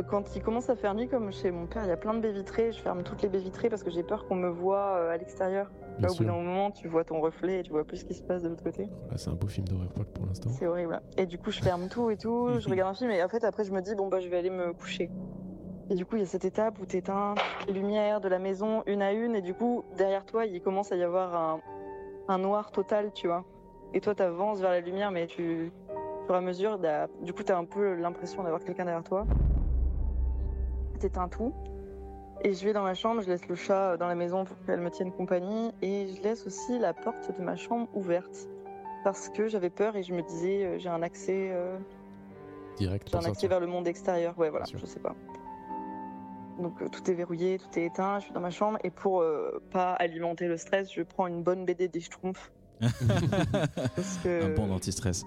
[0.10, 2.20] quand il commence à faire nuit, comme chez mon père, il y a plein de
[2.20, 2.72] baies vitrées.
[2.72, 5.18] Je ferme toutes les baies vitrées parce que j'ai peur qu'on me voie euh, à
[5.18, 5.70] l'extérieur.
[6.00, 8.14] Là, au bout d'un moment, tu vois ton reflet et tu vois plus ce qui
[8.14, 8.88] se passe de l'autre côté.
[9.12, 10.50] Ah, c'est un beau film d'horreur pour, l'instant.
[10.50, 11.02] C'est horrible.
[11.18, 12.48] Et du coup, je ferme tout et tout.
[12.60, 14.38] Je regarde un film et en fait, après, je me dis, bon, bah, je vais
[14.38, 15.12] aller me coucher.
[15.90, 17.36] Et du coup, il y a cette étape où tu éteins
[17.68, 19.36] les lumières de la maison une à une.
[19.36, 21.60] Et du coup, derrière toi, il commence à y avoir un,
[22.30, 23.44] un noir total, tu vois.
[23.94, 27.08] Et toi, tu avances vers la lumière, mais tu, au fur et à mesure, t'as-
[27.22, 29.26] du coup, tu as un peu l'impression d'avoir quelqu'un derrière toi.
[31.02, 31.54] T'éteins tout.
[32.44, 34.82] Et je vais dans ma chambre, je laisse le chat dans la maison pour qu'elle
[34.82, 35.72] me tienne compagnie.
[35.82, 38.48] Et je laisse aussi la porte de ma chambre ouverte.
[39.04, 41.78] Parce que j'avais peur et je me disais, euh, j'ai un accès, euh,
[42.78, 43.50] Direct j'ai pour un accès sortir.
[43.50, 44.38] vers le monde extérieur.
[44.38, 45.16] Ouais, voilà, je sais pas.
[46.60, 48.78] Donc euh, tout est verrouillé, tout est éteint, je suis dans ma chambre.
[48.84, 52.52] Et pour euh, pas alimenter le stress, je prends une bonne BD des Schtroumpfs.
[52.80, 55.24] Parce que, Un bon anti-stress.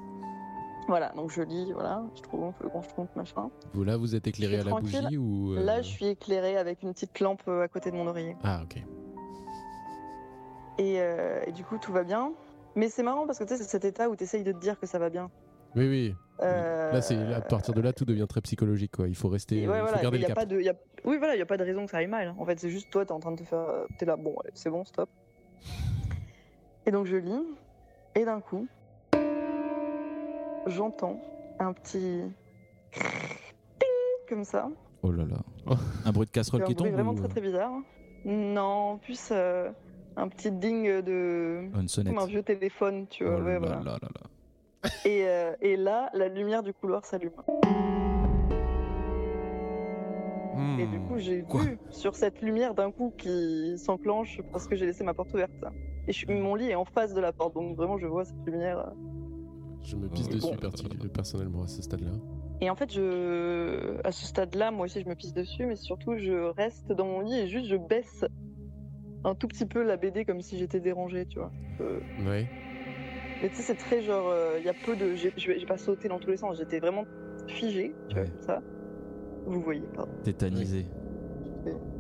[0.87, 3.49] Voilà, donc je lis, voilà, Schtroumpf, le grand Schtroumpf, machin.
[3.73, 6.57] Vous là, vous êtes éclairé Je à la bougie ou euh, Là, je suis éclairée
[6.59, 8.37] avec une petite lampe euh, à côté de mon oreiller.
[8.45, 8.77] Ah ok.
[10.79, 12.33] Et, euh, et du coup, tout va bien.
[12.77, 14.59] Mais c'est marrant parce que tu sais, c'est cet état où tu essayes de te
[14.59, 15.31] dire que ça va bien.
[15.77, 16.15] Oui oui.
[16.43, 19.07] Euh, Là c'est à partir de là tout devient très psychologique quoi.
[19.09, 20.37] Il faut rester, ouais, il faut voilà, garder le y a cap.
[20.37, 20.75] pas de, il y a-
[21.05, 22.35] Oui, voilà, il n'y a pas de raison que ça aille mal.
[22.39, 23.65] En fait, c'est juste toi, t'es en train de te faire.
[23.99, 25.09] T'es là, bon, c'est bon, stop.
[26.87, 27.43] Et donc, je lis.
[28.17, 28.67] Et d'un coup,
[30.67, 31.21] j'entends
[31.59, 32.23] un petit.
[34.29, 34.69] Comme ça.
[35.03, 35.77] Oh là là.
[36.05, 37.73] Un bruit de casserole qui bruit tombe vraiment ou- très très bizarre.
[38.25, 39.71] Non, en plus, euh,
[40.17, 41.69] un petit ding de.
[41.75, 42.15] Oh, Une sonnette.
[42.15, 43.37] Comme un vieux téléphone, tu vois.
[43.39, 43.77] Oh ouais, là voilà.
[43.77, 44.91] là là là.
[45.05, 47.33] Et, euh, et là, la lumière du couloir s'allume.
[50.79, 51.59] Et du coup, j'ai Hmm.
[51.59, 55.53] Vu sur cette lumière d'un coup qui s'enclenche parce que j'ai laissé ma porte ouverte.
[56.09, 58.37] Et je- mon lit est en face de la porte, donc vraiment, je vois cette
[58.47, 58.93] lumière.
[59.85, 59.89] Euh.
[59.89, 60.57] Je me pisse Oh, dessus bon.
[60.57, 62.11] parti- personnellement à ce stade-là.
[62.61, 66.17] Et en fait, je, à ce stade-là, moi aussi, je me pisse dessus, mais surtout,
[66.17, 68.25] je reste dans mon lit et juste, je baisse
[69.25, 71.51] un tout petit peu la BD comme si j'étais dérangée, tu vois.
[71.81, 72.47] Euh, Ouais.
[73.43, 75.31] Mais tu sais, c'est très genre, euh, il y a peu de, j'ai
[75.67, 77.05] pas sauté dans tous les sens, j'étais vraiment
[77.49, 78.23] figée, tu Ouais.
[78.25, 78.63] vois, comme ça.
[79.47, 80.13] Vous voyez, pardon.
[80.23, 80.87] Tétanisé.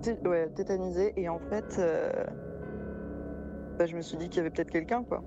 [0.03, 1.12] Té- Ouais, tétanisée.
[1.16, 2.11] Et en fait, euh,
[3.78, 5.22] bah, je me suis dit qu'il y avait peut-être quelqu'un, quoi.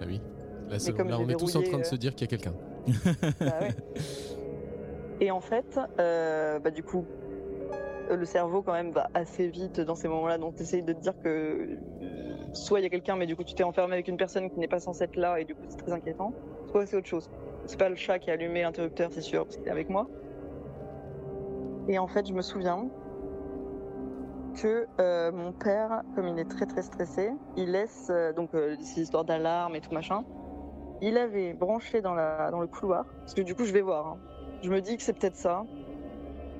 [0.00, 0.20] Ah oui.
[0.68, 2.54] Là, comme on est tous en train de euh, se dire qu'il y a quelqu'un.
[3.40, 3.74] Bah ouais.
[5.20, 7.06] Et en fait, euh, bah, du coup,
[8.10, 10.38] euh, le cerveau, quand même, va assez vite dans ces moments-là.
[10.38, 11.78] Donc, tu essayes de te dire que
[12.52, 14.58] soit il y a quelqu'un, mais du coup, tu t'es enfermé avec une personne qui
[14.58, 16.32] n'est pas censée être là, et du coup, c'est très inquiétant.
[16.70, 17.30] Soit c'est autre chose.
[17.66, 20.08] C'est pas le chat qui a allumé l'interrupteur, c'est sûr, parce qu'il est avec moi.
[21.88, 22.88] Et en fait, je me souviens
[24.54, 28.76] que euh, mon père, comme il est très très stressé, il laisse euh, donc euh,
[28.80, 30.24] ces histoires d'alarme et tout machin.
[31.02, 34.06] Il avait branché dans, la, dans le couloir, parce que du coup je vais voir.
[34.06, 34.16] hein.
[34.62, 35.64] Je me dis que c'est peut-être ça.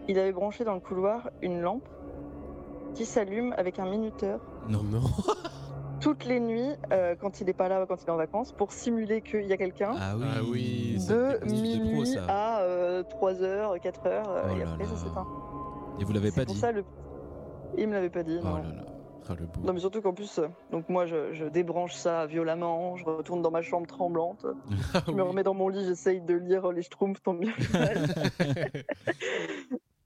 [0.09, 1.89] Il avait branché dans le couloir une lampe
[2.95, 4.83] qui s'allume avec un minuteur Non.
[4.83, 5.01] Non.
[6.01, 8.73] toutes les nuits euh, quand il n'est pas là, quand il est en vacances, pour
[8.73, 9.95] simuler qu'il y a quelqu'un.
[9.99, 10.25] Ah oui.
[10.29, 12.25] Ah oui, c'est de pro, minuit ça.
[12.29, 15.27] à euh, 3h, 4h, Oh et là après ça s'éteint.
[16.01, 16.85] Et vous l'avez C'est pas pour dit ça le.
[17.79, 18.39] Il me l'avait pas dit.
[18.43, 18.57] Oh non.
[18.57, 18.85] là là.
[19.29, 19.47] Ah, le.
[19.65, 23.51] Non mais surtout qu'en plus, donc moi je, je débranche ça violemment, je retourne dans
[23.51, 24.45] ma chambre tremblante,
[24.95, 27.53] Ah je me remets dans mon lit, j'essaye de lire les Schtroumpfs tant bien.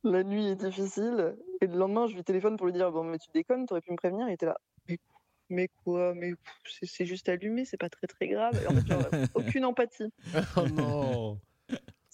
[0.04, 3.18] La nuit est difficile et le lendemain je lui téléphone pour lui dire bon mais
[3.18, 4.28] tu déconnes, t'aurais pu me prévenir.
[4.28, 4.56] Il était là.
[4.88, 4.98] Mais,
[5.50, 6.32] mais quoi Mais
[6.64, 8.54] c'est- c'est juste allumé, c'est pas très très grave.
[8.62, 9.00] Et en fait, genre,
[9.34, 10.12] aucune empathie.
[10.56, 11.38] oh non.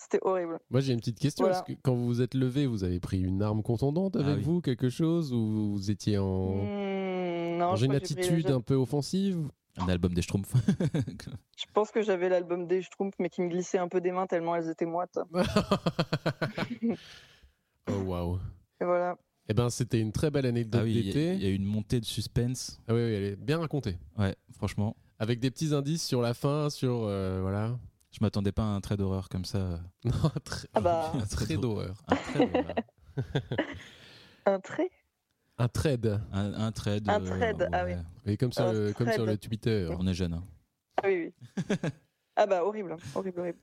[0.04, 0.58] C'était horrible.
[0.70, 1.46] Moi j'ai une petite question.
[1.46, 1.58] Voilà.
[1.60, 4.34] Est-ce que quand vous vous êtes levé, vous avez pris une arme contondante avec Ah
[4.36, 4.42] oui.
[4.42, 6.56] vous, quelque chose, ou vous étiez en,
[7.58, 9.48] non, je une attitude un peu offensive?
[9.78, 10.52] Un album des Schtroumpfs.
[11.56, 14.26] Je pense que j'avais l'album des Schtroumpfs, mais qui me glissait un peu des mains
[14.28, 15.18] tellement elles étaient moites.
[17.86, 18.38] Oh waouh.
[18.80, 19.16] Et voilà.
[19.48, 21.34] Eh ben c'était une très belle anecdote ah oui, il y, d'été.
[21.34, 22.80] il y a eu une montée de suspense.
[22.88, 23.98] Ah oui, oui, elle est bien racontée.
[24.16, 24.96] Ouais, franchement.
[25.18, 27.78] Avec des petits indices sur la fin, sur euh, voilà.
[28.16, 29.80] Je m'attendais pas à un trait d'horreur comme ça.
[30.04, 30.12] Non,
[30.44, 31.94] très, Ah bah, Un d'horreur.
[32.06, 32.74] Un trait d'horreur.
[34.46, 34.90] un trait?
[35.58, 36.20] Un trade.
[36.32, 37.92] Un, un trait de- Un trade, ah oui.
[38.26, 39.28] Et comme sur, Un le, comme sur thread.
[39.30, 39.88] le Twitter.
[39.98, 40.34] On est jeune.
[40.34, 40.42] hein.
[41.02, 41.76] Ah oui, oui.
[42.36, 43.58] ah bah horrible, horrible, horrible.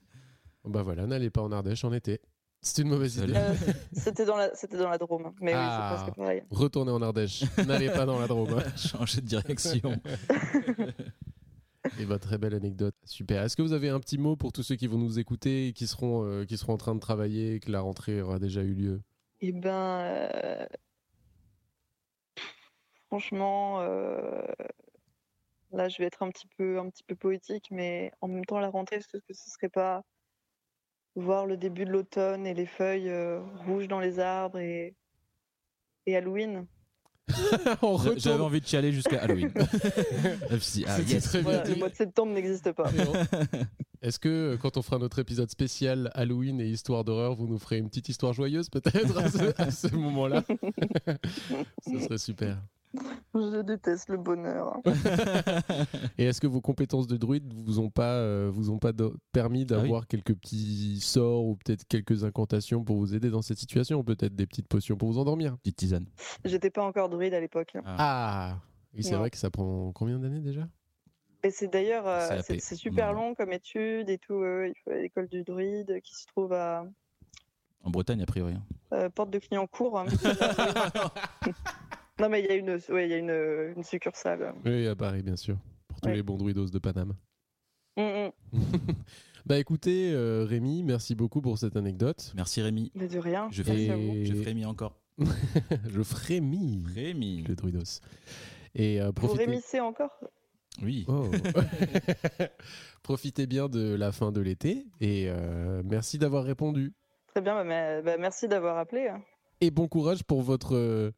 [0.64, 2.20] Bah voilà, n'allez pas en Ardèche en été.
[2.60, 3.32] C'est une mauvaise idée.
[3.34, 3.54] Euh,
[3.92, 5.58] c'était dans la, c'était dans la Drôme, mais Ah.
[5.58, 6.42] oui, c'est presque pareil.
[6.50, 7.42] Retournez en Ardèche.
[7.66, 8.62] N'allez pas dans la Drôme.
[8.76, 10.00] Changer de direction.
[11.98, 12.94] Et votre très belle anecdote.
[13.04, 13.42] Super.
[13.42, 15.72] Est-ce que vous avez un petit mot pour tous ceux qui vont nous écouter et
[15.72, 18.62] qui seront, euh, qui seront en train de travailler et que la rentrée aura déjà
[18.62, 19.02] eu lieu?
[19.40, 20.66] Eh ben, euh,
[23.08, 24.46] franchement, euh,
[25.72, 28.60] là, je vais être un petit peu, un petit peu poétique, mais en même temps,
[28.60, 30.02] la rentrée, est-ce que ce serait pas
[31.16, 33.12] voir le début de l'automne et les feuilles
[33.66, 34.94] rouges dans les arbres et,
[36.06, 36.66] et Halloween
[38.16, 39.52] J'avais envie de chialer jusqu'à Halloween.
[40.86, 41.24] Ah, yes.
[41.24, 42.90] très Voilà, le mois de septembre n'existe pas.
[44.02, 47.58] Est-ce que euh, quand on fera notre épisode spécial Halloween et histoire d'horreur, vous nous
[47.58, 50.42] ferez une petite histoire joyeuse peut-être à ce, à ce moment-là?
[51.86, 52.58] Ce serait super.
[53.34, 54.78] Je déteste le bonheur.
[56.18, 58.92] Et est-ce que vos compétences de druide vous ont pas, euh, vous ont pas
[59.32, 64.02] permis d'avoir quelques petits sorts ou peut-être quelques incantations pour vous aider dans cette situation
[64.04, 65.56] Peut-être des petites potions pour vous endormir?
[65.58, 66.06] Petite tisane.
[66.44, 67.74] J'étais pas encore druide à l'époque.
[67.86, 68.58] Ah
[68.94, 69.20] Oui, c'est Non.
[69.20, 70.68] vrai que ça prend combien d'années déjà?
[71.44, 73.14] Et c'est d'ailleurs, euh, C'est c'est c'est super Non.
[73.14, 74.34] long comme étude et tout.
[74.34, 76.84] euh, il faut aller à l'école du druide qui se trouve à
[77.82, 78.52] En Bretagne, a priori.
[78.54, 78.62] hein.
[78.92, 79.98] euh, Porte de Clignancourt.
[79.98, 80.04] hein.
[82.20, 84.54] non, mais il y a une, ouais, y a une, une succursale.
[84.64, 85.56] Oui, à Paris, bien sûr.
[85.88, 86.14] Pour tous Ouais.
[86.16, 87.14] les bons druidos de Paname.
[87.96, 88.30] Mm, mm.
[89.44, 92.32] Bah écoutez, euh, Rémi, merci beaucoup pour cette anecdote.
[92.36, 92.92] Merci Rémi.
[92.94, 93.48] Mais de rien.
[93.50, 94.24] Je, merci Et- à vous.
[94.24, 95.00] je frémis encore.
[95.90, 97.42] Je frémis, Rémi.
[97.42, 98.00] le druidos.
[98.76, 99.44] Et euh, Vous profitez...
[99.46, 100.12] rémissez encore?
[100.80, 101.04] Oui.
[101.08, 101.24] Oh.
[103.02, 106.94] Profitez bien de la fin de l'été et euh, merci d'avoir répondu.
[107.28, 109.08] Très bien, bah, mais- bah, merci d'avoir appelé.
[109.08, 109.20] hein.
[109.60, 111.10] Et bon courage pour votre, euh,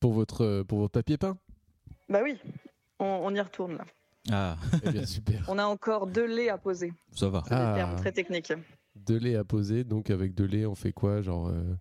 [0.00, 1.36] pour votre, euh, pour votre papier peint.
[2.08, 2.36] Bah oui,
[2.98, 3.84] on, on y retourne là.
[4.30, 5.44] Ah, Eh bien, super.
[5.48, 6.92] On a encore deux laits à poser.
[7.12, 7.42] ça va.
[7.46, 7.72] C'est Ah.
[7.72, 8.52] des termes très techniques.
[8.96, 11.48] De lait à poser, donc avec de lait, on fait quoi Genre.
[11.48, 11.74] euh,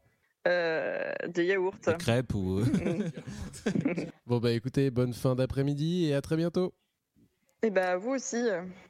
[0.47, 1.75] Euh, des yaourts.
[1.85, 2.61] Des crêpes ou.
[4.27, 6.73] Bon, bah écoutez, bonne fin d'après-midi et à très bientôt.
[7.61, 8.41] Et bah vous aussi.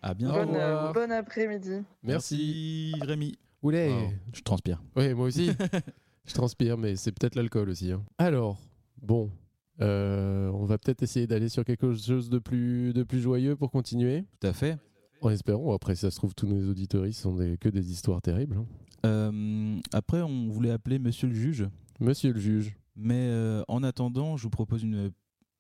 [0.01, 0.29] À bien.
[0.29, 0.89] Au Bonne, revoir.
[0.89, 1.81] euh, bon après-midi.
[2.03, 2.93] Merci.
[3.01, 3.37] Rémi.
[3.63, 3.89] Oulé.
[3.89, 4.81] Wow, Je transpire.
[4.95, 5.51] Oui, moi aussi.
[6.25, 7.91] Je transpire, mais c'est peut-être l'alcool aussi.
[7.91, 8.03] hein.
[8.19, 8.59] Alors,
[9.01, 9.31] bon,
[9.81, 13.71] euh, on va peut-être essayer d'aller sur quelque chose de plus, de plus joyeux pour
[13.71, 14.25] continuer.
[14.39, 14.77] Tout à fait.
[15.21, 15.73] En espérant.
[15.73, 18.57] Après, si ça se trouve, tous nos auditeurs sont des, que des histoires terribles.
[18.57, 18.65] hein.
[19.05, 21.67] Euh, après, on voulait appeler Monsieur le juge.
[21.99, 25.11] Monsieur le juge, Mais euh, en attendant, je vous propose une,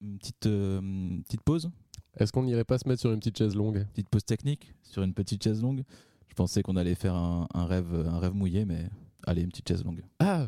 [0.01, 1.69] une petite, une petite pause.
[2.17, 3.85] est-ce qu'on n'irait pas se mettre sur une petite chaise longue?
[3.93, 5.83] Petite pause technique sur une petite chaise longue.
[6.27, 8.89] Je pensais qu'on allait faire un, un rêve, un rêve mouillé, mais
[9.25, 10.03] allez, une petite chaise longue.
[10.19, 10.47] Ah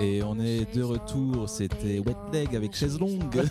[0.00, 3.34] Et on est de retour, c'était Wet Leg avec chaise longue.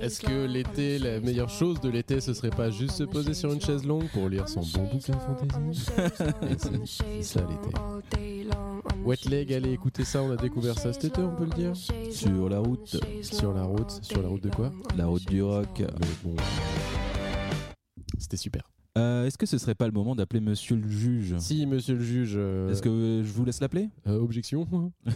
[0.00, 3.52] Est-ce que l'été, la meilleure chose de l'été, ce serait pas juste se poser sur
[3.52, 5.86] une chaise longue pour lire son bon bouquin fantasy
[6.50, 7.76] Et c'est- c'est ça l'été.
[9.04, 11.72] Wet Leg, allez écouter ça, on a découvert ça cet été, on peut le dire
[12.10, 12.96] Sur la route.
[13.22, 15.68] Sur la route, sur la route de quoi La route du rock.
[15.78, 16.34] Mais bon.
[18.18, 18.62] C'était super.
[18.98, 21.36] Euh, Est-ce que ce serait pas le moment d'appeler monsieur le juge?
[21.38, 22.34] Si, monsieur le juge.
[22.36, 23.88] euh, Est-ce que euh, je vous laisse l'appeler?
[24.06, 24.66] euh, objection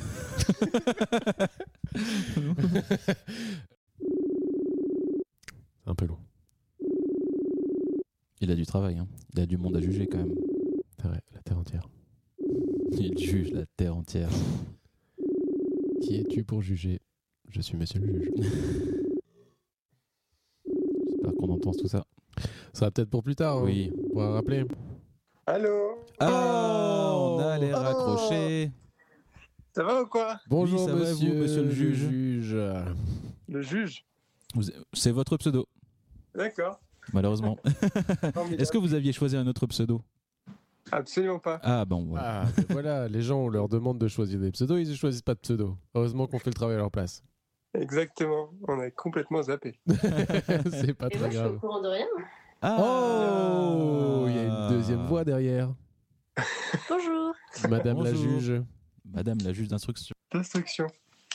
[5.86, 6.18] Un peu long.
[8.40, 9.06] Il a du travail, hein.
[9.34, 10.34] il a du monde à juger quand même.
[11.00, 11.88] C'est vrai, la terre entière.
[12.98, 14.28] Il juge la terre entière.
[16.02, 17.00] Qui es-tu pour juger?
[17.50, 18.30] Je suis monsieur le juge.
[21.08, 22.04] J'espère qu'on entend tout ça.
[22.72, 23.58] Ce sera peut-être pour plus tard.
[23.58, 23.62] hein.
[23.64, 23.92] Oui.
[24.04, 24.64] On pourra rappeler.
[25.46, 27.76] Allô Ah, on a les Oh.
[27.78, 28.70] raccrochés.
[29.74, 30.40] Ça va ou quoi?
[30.48, 32.56] Bonjour ça va, vous, monsieur, monsieur le juge juge.
[33.48, 34.04] Le juge
[34.54, 34.62] Vous-
[34.94, 35.68] C'est votre pseudo,
[36.34, 36.80] D'accord.
[37.12, 37.56] malheureusement.
[38.58, 40.00] Est-ce que vous aviez choisi un autre pseudo?
[40.90, 41.60] Absolument pas.
[41.62, 42.42] Ah bon, voilà.
[42.44, 45.34] Ah, voilà, les gens, on leur demande de choisir des pseudos, ils ne choisissent pas
[45.34, 45.76] de pseudo.
[45.94, 47.22] Heureusement qu'on fait le travail à leur place.
[47.74, 48.50] Exactement.
[48.68, 49.78] On a complètement zappé.
[49.86, 51.58] C'est pas Et très moi, je suis au grave.
[51.58, 52.06] courant de rien.
[52.62, 55.74] Ah Oh Il y a une deuxième voix derrière.
[56.88, 57.34] Bonjour.
[57.68, 58.62] Madame la juge.
[59.04, 60.14] Madame la juge d'instruction.
[60.32, 60.86] D'instruction.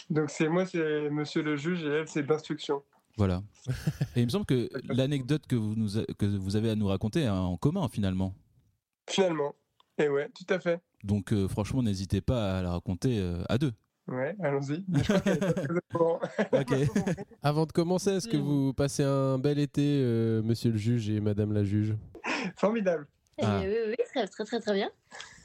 [0.09, 2.83] Donc c'est moi, c'est monsieur le juge et elle, c'est d'instruction.
[3.17, 3.43] Voilà.
[4.15, 6.87] Et il me semble que l'anecdote que vous, nous a- que vous avez à nous
[6.87, 8.33] raconter est en commun finalement.
[9.09, 9.53] Finalement.
[9.97, 10.81] Et ouais, tout à fait.
[11.03, 13.73] Donc euh, franchement, n'hésitez pas à la raconter euh, à deux.
[14.11, 14.83] Ouais, allons-y.
[17.43, 21.21] Avant de commencer, est-ce que vous passez un bel été, euh, monsieur le juge et
[21.21, 21.95] madame la juge?
[22.57, 23.07] Formidable.
[23.37, 23.61] Et Ah.
[23.63, 24.89] oui, oui, oui, très, très, très, très bien.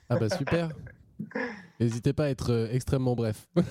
[0.09, 0.69] Ah bah super
[1.81, 3.49] N'hésitez pas à être euh, extrêmement bref.
[3.57, 3.63] Ouais,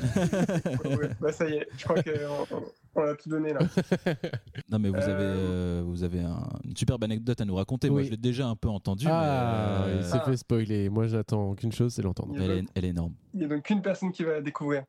[1.22, 2.64] bah ça y est, je crois qu'on on
[3.04, 3.60] a tout donné là.
[4.70, 7.90] Non mais vous avez, Euh, euh, vous avez un- une superbe anecdote à nous raconter.
[7.90, 9.08] Moi je l'ai déjà un peu entendue.
[9.10, 10.90] ah, mais, euh, il s'est fait spoiler.
[10.90, 12.34] Moi, j'attends qu'une chose, c'est l'entendre.
[12.38, 13.14] elle, est, elle est énorme.
[13.34, 14.84] Il n'y a donc qu'une personne qui va la découvrir.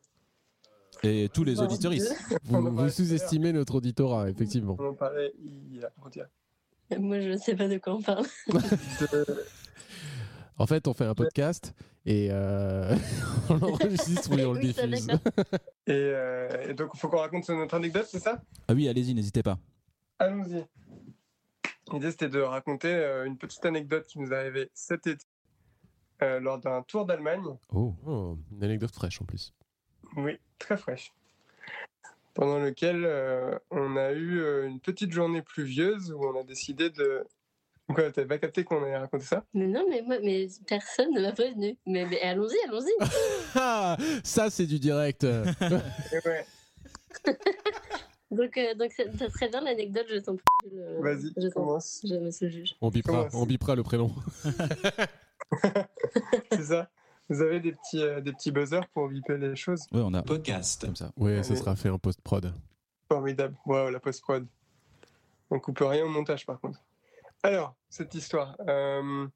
[1.02, 2.14] Et tous les Mon auditeuristes.
[2.44, 4.76] Vous, On vous sous-estimez notre auditorat, effectivement.
[4.78, 5.90] On en parlait hier.
[6.98, 8.24] Moi, je ne sais pas de quoi on parle.
[8.48, 9.44] De-
[10.58, 11.74] En fait, on fait un podcast
[12.06, 12.94] et euh,
[13.50, 15.08] on l'enregistre et on le Oui, diffuse.
[15.88, 18.42] Et, euh, et donc, il faut qu'on raconte notre anecdote, c'est ça?
[18.66, 19.56] Ah oui, allez-y, n'hésitez pas.
[20.18, 20.64] Allons-y.
[21.92, 25.24] L'idée, c'était de raconter euh, une petite anecdote qui nous est arrivée cet été
[26.22, 27.44] euh, lors d'un tour d'Allemagne.
[27.72, 27.94] Oh.
[28.04, 29.54] Oh, une anecdote fraîche en plus.
[30.16, 31.12] Oui, très fraîche.
[32.34, 37.24] Pendant lequel euh, on a eu une petite journée pluvieuse où on a décidé de.
[37.94, 39.44] Quoi, t'avais pas capté qu'on allait raconter ça?
[39.54, 41.76] Mais non, mais, moi, mais personne ne m'a prévenu.
[41.86, 42.90] Mais, mais allons-y, allons-y.
[43.54, 45.24] Ah, ça, c'est du direct.
[45.64, 46.44] Ouais,
[48.30, 50.70] Donc, euh, donc c'est très bien l'anecdote, je t'en prie.
[50.74, 52.00] Le- vas-y, je commence.
[52.04, 52.74] Je me suis juge.
[52.80, 54.12] On bipera, on bipera le prénom.
[56.50, 56.90] C'est ça.
[57.28, 59.82] Vous avez des petits, euh, des petits buzzers pour viper les choses?
[59.92, 60.84] Ouais, on a Podcast.
[60.84, 61.12] comme ça.
[61.16, 62.52] Ouais, ça sera fait en post-prod.
[63.08, 63.56] Formidable.
[63.64, 64.46] Waouh, la post-prod.
[65.50, 66.80] On coupe rien au montage, par contre.
[67.46, 68.56] Alors, cette histoire.
[68.66, 69.26] Euh,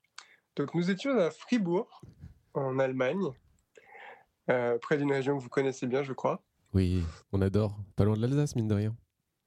[0.56, 2.02] donc, nous étions à Fribourg,
[2.54, 3.28] en Allemagne,
[4.50, 6.42] euh, près d'une région que vous connaissez bien, je crois.
[6.72, 7.78] Oui, on adore.
[7.94, 8.96] Pas loin de l'Alsace, mine de rien.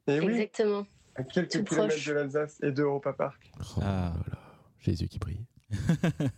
[0.07, 0.85] Et oui, Exactement.
[1.15, 2.07] à quelques Tout kilomètres proche.
[2.07, 3.51] de l'Alsace et d'Europa Park.
[3.59, 4.13] Oh Ah.
[4.15, 4.39] là là,
[4.79, 5.45] Jésus qui brille.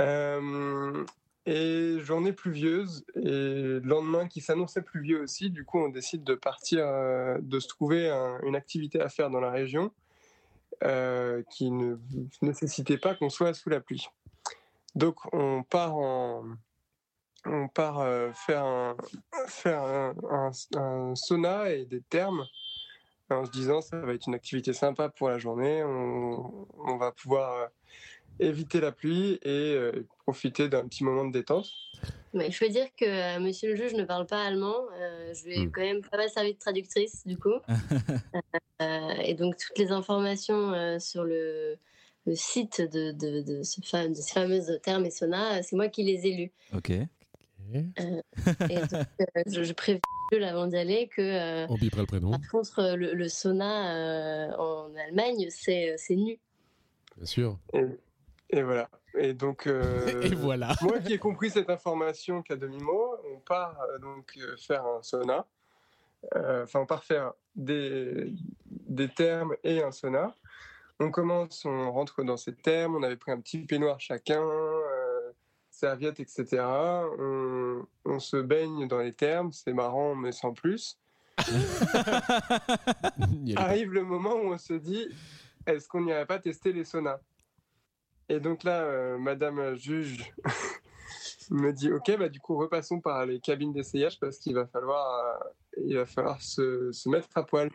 [0.00, 1.04] Euh,
[1.44, 6.34] et journée pluvieuse, et le lendemain qui s'annonçait pluvieux aussi, du coup on décide de
[6.34, 9.92] partir, euh, de se trouver un- une activité à faire dans la région
[10.84, 11.96] euh, qui ne
[12.42, 14.08] nécessitait pas qu'on soit sous la pluie.
[14.94, 15.96] Donc on part
[17.46, 18.96] on part euh, faire un,
[19.46, 22.46] faire un, un- un sauna et des thermes
[23.30, 27.12] en se disant ça va être une activité sympa pour la journée, on, on va
[27.12, 27.66] pouvoir euh,
[28.38, 31.68] éviter la pluie et euh, profiter d'un petit moment de détente.
[32.32, 34.76] Mais je veux dire que euh, monsieur le juge ne parle pas allemand.
[34.98, 35.70] Euh, je lui ai Hmm.
[35.70, 37.54] quand même pas mal servi de traductrice, du coup.
[38.82, 41.76] Euh, et donc, toutes les informations euh, sur le,
[42.24, 45.88] le site de, de, de, ce fa- de ces fameuses thermes et saunas, c'est moi
[45.88, 46.52] qui les ai lus.
[46.72, 46.90] Ok.
[46.90, 47.06] Et
[48.74, 50.00] donc, euh, je, je préviens
[50.48, 54.56] avant d'y aller que euh, On bipera le prénom, par contre, le, le sauna euh,
[54.56, 56.38] en Allemagne, c'est c'est nu.
[57.16, 57.58] bien sûr.
[58.50, 58.88] Et, voilà.
[59.14, 60.74] Et donc, euh, Et voilà.
[60.82, 65.02] moi qui ai compris cette information qu'à demi-mot, on part euh, donc euh, faire un
[65.02, 65.46] sauna.
[66.34, 68.34] Enfin, on part faire des,
[68.66, 70.34] des thermes et un sauna.
[70.98, 72.94] On commence, on rentre dans ces thermes.
[72.94, 74.46] On avait pris un petit peignoir chacun,
[75.70, 76.62] serviette, etc.
[77.18, 79.50] On, on se baigne dans les thermes.
[79.50, 80.98] C'est marrant, mais sans plus.
[83.56, 85.08] Arrive le moment où on se dit
[85.66, 87.20] est-ce qu'on n'irait pas tester les saunas?
[88.30, 90.32] Et donc là, euh, Madame juge
[91.50, 95.42] me dit ok, bah du coup repassons par les cabines d'essayage parce qu'il va falloir,
[95.42, 97.70] euh, il va falloir se, se mettre à poil.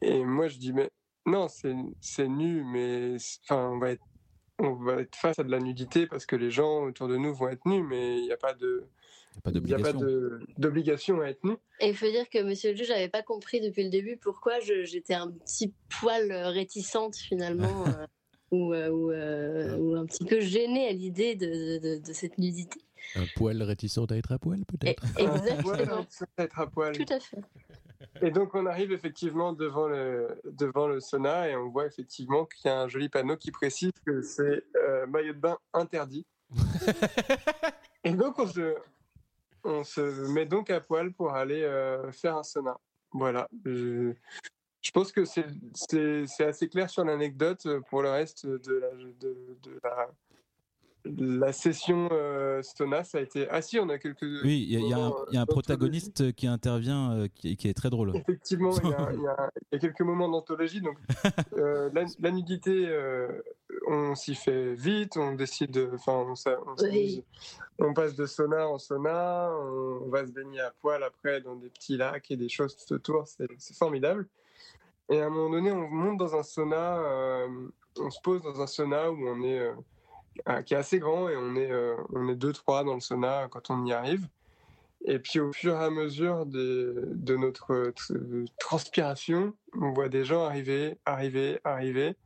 [0.00, 0.90] Et moi je dis mais
[1.26, 4.02] non, c'est c'est nu, mais enfin on va être
[4.58, 7.34] on va être face à de la nudité parce que les gens autour de nous
[7.34, 8.84] vont être nus, mais il n'y a pas de
[9.42, 10.00] Pas il y a pas d'obligation.
[10.00, 11.56] de- d'obligation à être nu.
[11.80, 14.60] Et il faut dire que monsieur le juge n'avait pas compris depuis le début pourquoi
[14.60, 18.06] j'étais un petit poil réticente finalement, euh,
[18.52, 22.38] ou, euh, ou, euh, ou un petit peu gênée à l'idée de, de- de cette
[22.38, 22.80] nudité.
[23.16, 25.02] Un poil réticent à être à poil, peut-être?
[25.18, 26.06] Exactement,
[26.38, 26.96] être à poil.
[26.96, 27.38] tout à fait.
[28.20, 32.68] Et donc on arrive effectivement devant le, devant le sauna et on voit effectivement qu'il
[32.70, 36.26] y a un joli panneau qui précise que c'est euh, maillot de bain interdit.
[38.04, 38.74] et donc on se,
[39.64, 40.00] on se
[40.32, 42.76] met donc à poil pour aller euh, faire un sauna.
[43.12, 43.48] Voilà.
[43.64, 44.12] Je,
[44.82, 45.46] je pense que c'est-
[46.44, 47.66] assez clair sur l'anecdote.
[47.88, 48.88] Pour le reste de la,
[49.20, 50.08] de, de la,
[51.04, 53.48] de la session euh, sauna, ça a été...
[53.50, 54.22] Ah si, on a quelques...
[54.22, 57.12] Oui, il y, a- y un- moments, il y a un euh, protagoniste qui intervient
[57.12, 58.14] euh, qui, qui est très drôle.
[58.16, 60.80] Effectivement, il y, a, y quelques moments d'anthologie.
[60.80, 60.98] Donc,
[61.56, 63.28] euh, la, la nudité, euh,
[63.88, 65.16] on s'y fait vite.
[65.16, 66.92] On décide, de- enfin, on, s'a- on s'amuse.
[66.92, 67.24] Oui.
[67.80, 69.50] On passe de sauna en sauna.
[69.60, 72.94] On, va se baigner à poil après dans des petits lacs et des choses tout
[72.94, 73.26] autour.
[73.26, 74.28] C'est formidable.
[75.10, 76.98] Et à un moment donné, on monte dans un sauna.
[76.98, 77.48] euh,
[77.98, 81.36] on se pose dans un sauna où on est, euh, qui est assez grand et
[81.36, 84.26] on est, euh, on est deux trois dans le sauna quand on y arrive.
[85.04, 90.24] Et puis au fur et à mesure de, notre euh, tr- transpiration, on voit des
[90.24, 92.16] gens arriver, arriver, arriver.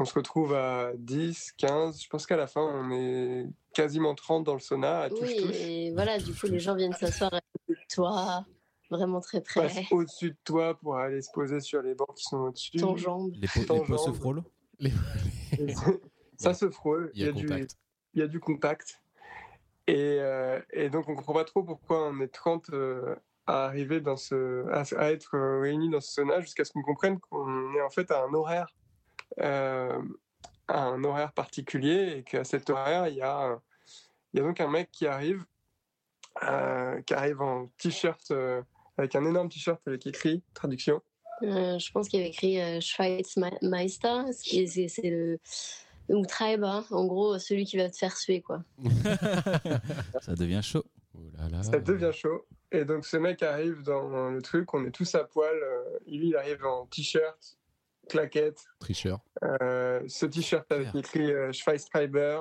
[0.00, 2.02] On se retrouve à 10, 15.
[2.02, 5.54] Je pense qu'à la fin, on est quasiment 30 dans le sauna à touche Oui,
[5.56, 7.30] et voilà, du coup, les gens viennent s'asseoir
[7.68, 8.44] de toi,
[8.90, 9.62] vraiment très près.
[9.62, 12.78] Passe au-dessus de toi pour aller se poser sur les bancs qui sont au-dessus.
[12.78, 13.32] Ton jambe.
[13.34, 14.42] Les, po- Ton les se frôlent
[16.38, 17.10] Ça se frôle.
[17.14, 17.76] Il y a du, contact.
[18.14, 19.02] il y a du contact.
[19.88, 23.16] Et, euh, et donc, on comprend pas trop pourquoi on est 30 euh,
[23.46, 26.82] à arriver dans ce, à, à être euh, réunis dans ce sauna jusqu'à ce qu'on
[26.82, 28.68] comprenne qu'on est en fait à un horaire,
[29.40, 30.00] euh,
[30.68, 33.58] à un horaire particulier et qu'à cet horaire, il y a,
[34.32, 35.44] il y a donc un mec qui arrive,
[36.44, 38.62] euh, qui arrive en t-shirt, euh,
[38.98, 41.00] avec un énorme t-shirt avec écrit, traduction,
[41.42, 45.38] Euh, je pense qu'il y avait écrit euh, Schweizmeister, c'est le.
[46.08, 48.64] Ou Treiber, en gros, celui qui va te faire suer, quoi.
[50.22, 50.84] Ça devient chaud.
[51.14, 51.62] Oh là là.
[51.62, 52.46] Ça devient chaud.
[52.72, 55.54] Et donc ce mec arrive dans le truc, on est tous à poil.
[55.54, 57.58] euh, lui, il arrive en t-shirt,
[58.08, 58.64] claquette.
[58.78, 59.20] Tricheur.
[59.42, 62.40] euh, ce t-shirt avec écrit Schweiztreiber,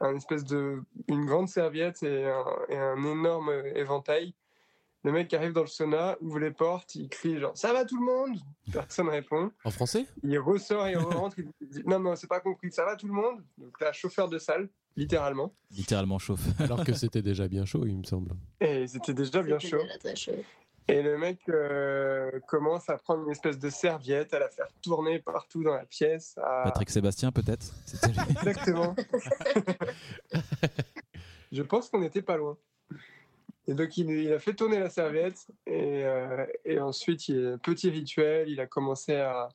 [0.00, 4.34] un espèce de, une grande serviette et un, et un énorme éventail.
[5.06, 7.96] Le mec arrive dans le sauna, ouvre les portes, il crie genre ça va tout
[7.96, 8.40] le monde?
[8.72, 9.52] Personne répond.
[9.64, 10.04] En français?
[10.24, 13.12] Il ressort, il rentre, il dit non non c'est pas compris, ça va tout le
[13.12, 13.40] monde?
[13.56, 15.54] Donc là chauffeur de salle, littéralement.
[15.70, 16.40] Littéralement chauffe.
[16.58, 18.32] Alors que c'était déjà bien chaud, il me semble.
[18.60, 19.80] Et c'était déjà bien chaud.
[19.80, 20.32] déjà très chaud.
[20.88, 25.20] Et le mec euh, commence à prendre une espèce de serviette, à la faire tourner
[25.20, 26.36] partout dans la pièce.
[26.42, 27.72] à- Patrick Sébastien, peut-être?
[28.30, 28.96] Exactement.
[31.52, 32.56] Je pense qu'on n'était pas loin.
[33.68, 37.90] Et donc il, il a fait tourner la serviette et, euh, et ensuite, il, petit
[37.90, 39.48] rituel, il a commencé à,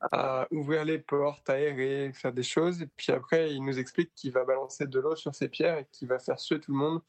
[0.00, 2.82] à ouvrir les portes, aérer, faire des choses.
[2.82, 5.86] Et puis après, il nous explique qu'il va balancer de l'eau sur ses pierres et
[5.92, 7.00] qu'il va faire suer tout le monde.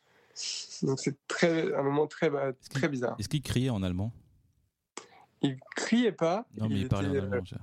[0.84, 3.16] Donc c'est très, un moment très, ba- très bizarre.
[3.20, 4.11] Est-ce qu'il criait en allemand?
[5.41, 6.45] Il criait pas.
[6.57, 7.36] Non, mais il, parlait était, en allemand.
[7.38, 7.55] euh, je-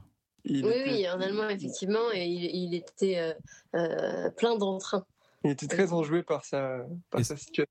[0.44, 3.32] il Oui, était- oui, en allemand, effectivement, et il, il était euh,
[3.76, 5.04] euh, plein d'entrain.
[5.44, 7.70] Il était très enjoué par sa, par sa situation.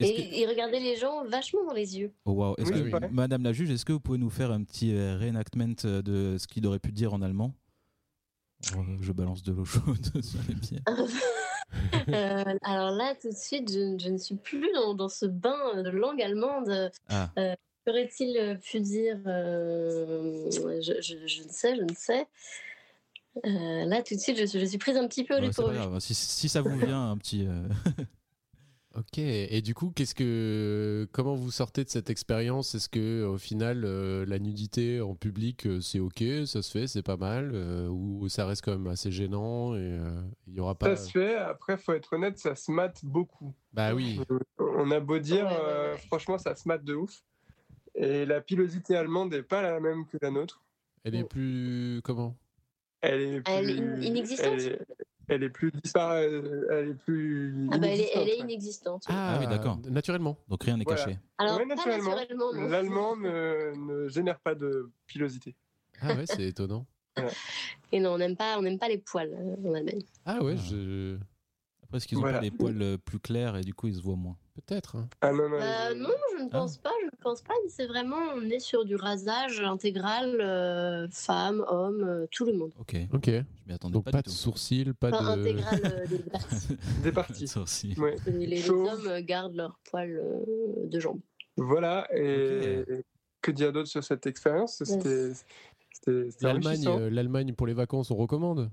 [0.00, 2.12] Et que- il regardait les gens vachement dans les yeux.
[2.24, 2.54] Oh, wow.
[2.58, 3.08] Est-ce Oui, que, oui.
[3.10, 6.36] Madame la juge, est-ce que vous pouvez nous faire un petit euh, reenactment euh, de
[6.38, 7.52] ce qu'il aurait pu dire en allemand?
[8.76, 10.80] Euh, Je balance de l'eau chaude sur les pieds.
[12.08, 15.82] Euh, alors là, tout de suite, je, je ne suis plus dans, dans ce bain
[15.82, 16.90] de langue allemande.
[17.10, 17.30] Ah.
[17.38, 22.26] Euh, Qu'aurait-il pu dire euh, je, je- je ne sais, je ne sais.
[23.44, 26.00] Euh, là, tout de suite, je suis, je suis prise un petit peu au Ouais,
[26.00, 27.46] si ça vous vient un petit.
[28.98, 29.18] Ok.
[29.18, 32.74] Et du coup, qu'est-ce que, comment vous sortez de cette expérience?
[32.74, 36.88] Est-ce que au final, euh, la nudité en public, euh, c'est ok, ça se fait,
[36.88, 40.60] c'est pas mal, euh, ou ça reste quand même assez gênant et euh, il y
[40.60, 40.96] aura pas.
[40.96, 43.54] Ça se fait, après, faut être honnête, ça se mate beaucoup.
[43.72, 44.20] Bah oui.
[44.58, 47.22] On a beau dire, euh, franchement, ça se mate de ouf.
[47.94, 50.62] Et la pilosité allemande n'est pas la même que la nôtre.
[51.04, 52.36] Elle est plus comment?
[53.00, 54.78] Elle est, Elle est plus- in- inexistante Elle est,
[55.28, 57.68] elle est plus dispar- Elle est plus.
[57.72, 59.04] Ah bah, elle est, elle est inexistante.
[59.08, 59.78] Ah oui, d'accord.
[59.88, 60.36] Naturellement.
[60.48, 61.04] Donc rien n'est Voilà.
[61.04, 61.18] caché.
[61.38, 62.14] Alors, Ouais, naturellement.
[62.68, 65.54] L'allemand ne, ne génère pas de pilosité.
[66.00, 66.86] Ah ouais, c'est étonnant.
[67.90, 70.02] Et non, on n'aime pas, on n'aime pas les poils euh, en Allemagne.
[70.24, 71.16] Ah ouais, je.
[71.88, 72.38] Après, est-ce qu'ils ont Voilà.
[72.38, 74.36] pas les poils euh, plus clairs et du coup ils se voient moins?
[74.66, 74.96] Peut-être.
[74.96, 75.08] hein.
[75.20, 75.56] Ah non, non.
[75.56, 75.94] Euh,
[76.38, 77.54] je ne pense pas, je ne pense pas.
[77.68, 82.72] C'est vraiment, on est sur du rasage intégral, euh, femmes, hommes, euh, tout le monde.
[82.78, 82.96] Ok.
[83.12, 83.26] Ok.
[83.30, 84.36] Je m'y attendais Donc pas, pas, du de tout.
[84.36, 85.40] sourcils, pas Enfin, de.
[85.42, 86.78] intégral euh, des parties.
[87.02, 87.48] Des parties.
[87.48, 87.98] Sourcils.
[87.98, 88.16] Ouais.
[88.26, 91.20] Les, hommes gardent leurs poils euh, de jambes.
[91.56, 92.06] Voilà.
[92.14, 92.84] Et
[93.40, 94.82] que dire d'autre sur cette expérience?
[94.84, 95.32] C'était.
[96.08, 98.70] euh, l'Allemagne pour les vacances, on recommande?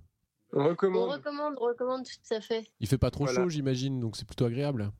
[0.56, 1.10] On On recommande.
[1.12, 2.66] recommande, on recommande tout à fait.
[2.80, 3.42] Il fait pas trop Voilà.
[3.44, 4.92] chaud, j'imagine, donc c'est plutôt agréable.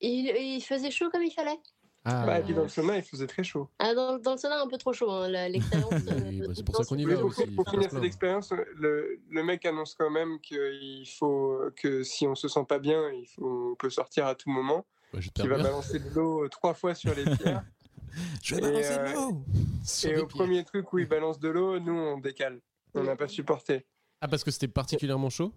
[0.00, 1.58] Il, il faisait chaud comme il fallait.
[2.06, 3.68] Ah, Bah, et puis dans le sauna, il faisait très chaud.
[3.78, 5.10] Ah, dans, dans le sauna, un peu trop chaud.
[5.10, 5.92] hein, L'expérience.
[6.10, 8.04] Euh, bah, c'est pour ça qu'on y va pour, aussi, il pour faut finir cette
[8.04, 12.78] expérience, le, le mec annonce quand même qu'il faut que si on se sent pas
[12.78, 14.84] bien, il faut, on peut sortir à tout moment.
[15.12, 15.64] bah, Qui va bien.
[15.64, 17.64] balancer de l'eau trois fois sur les pierres.
[18.42, 19.44] Je vais Et, balancer euh, de l'eau
[19.84, 20.38] Sur Et au pieds.
[20.38, 22.60] premier truc où il balance de l'eau, nous on décale.
[22.94, 23.86] On n'a pas supporté.
[24.20, 25.52] Ah, parce que c'était particulièrement chaud?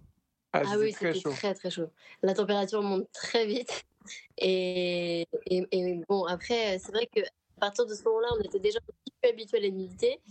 [0.54, 1.90] Ah, Ah oui, c'était très très chaud.
[2.22, 3.84] La température monte très vite.
[4.38, 8.60] Et, et, et bon, après, c'est vrai que à partir de ce moment-là, on était
[8.60, 10.22] déjà un petit peu habitué à la nudité,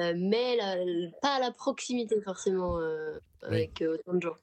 [0.00, 4.36] euh, mais la- pas à la proximité forcément euh, avec euh, autant de gens.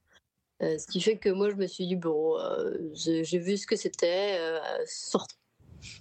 [0.61, 3.57] Euh, ce qui fait que moi, je me suis dit, bon, euh, j'ai j'ai vu
[3.57, 5.35] ce que c'était, euh, sortons.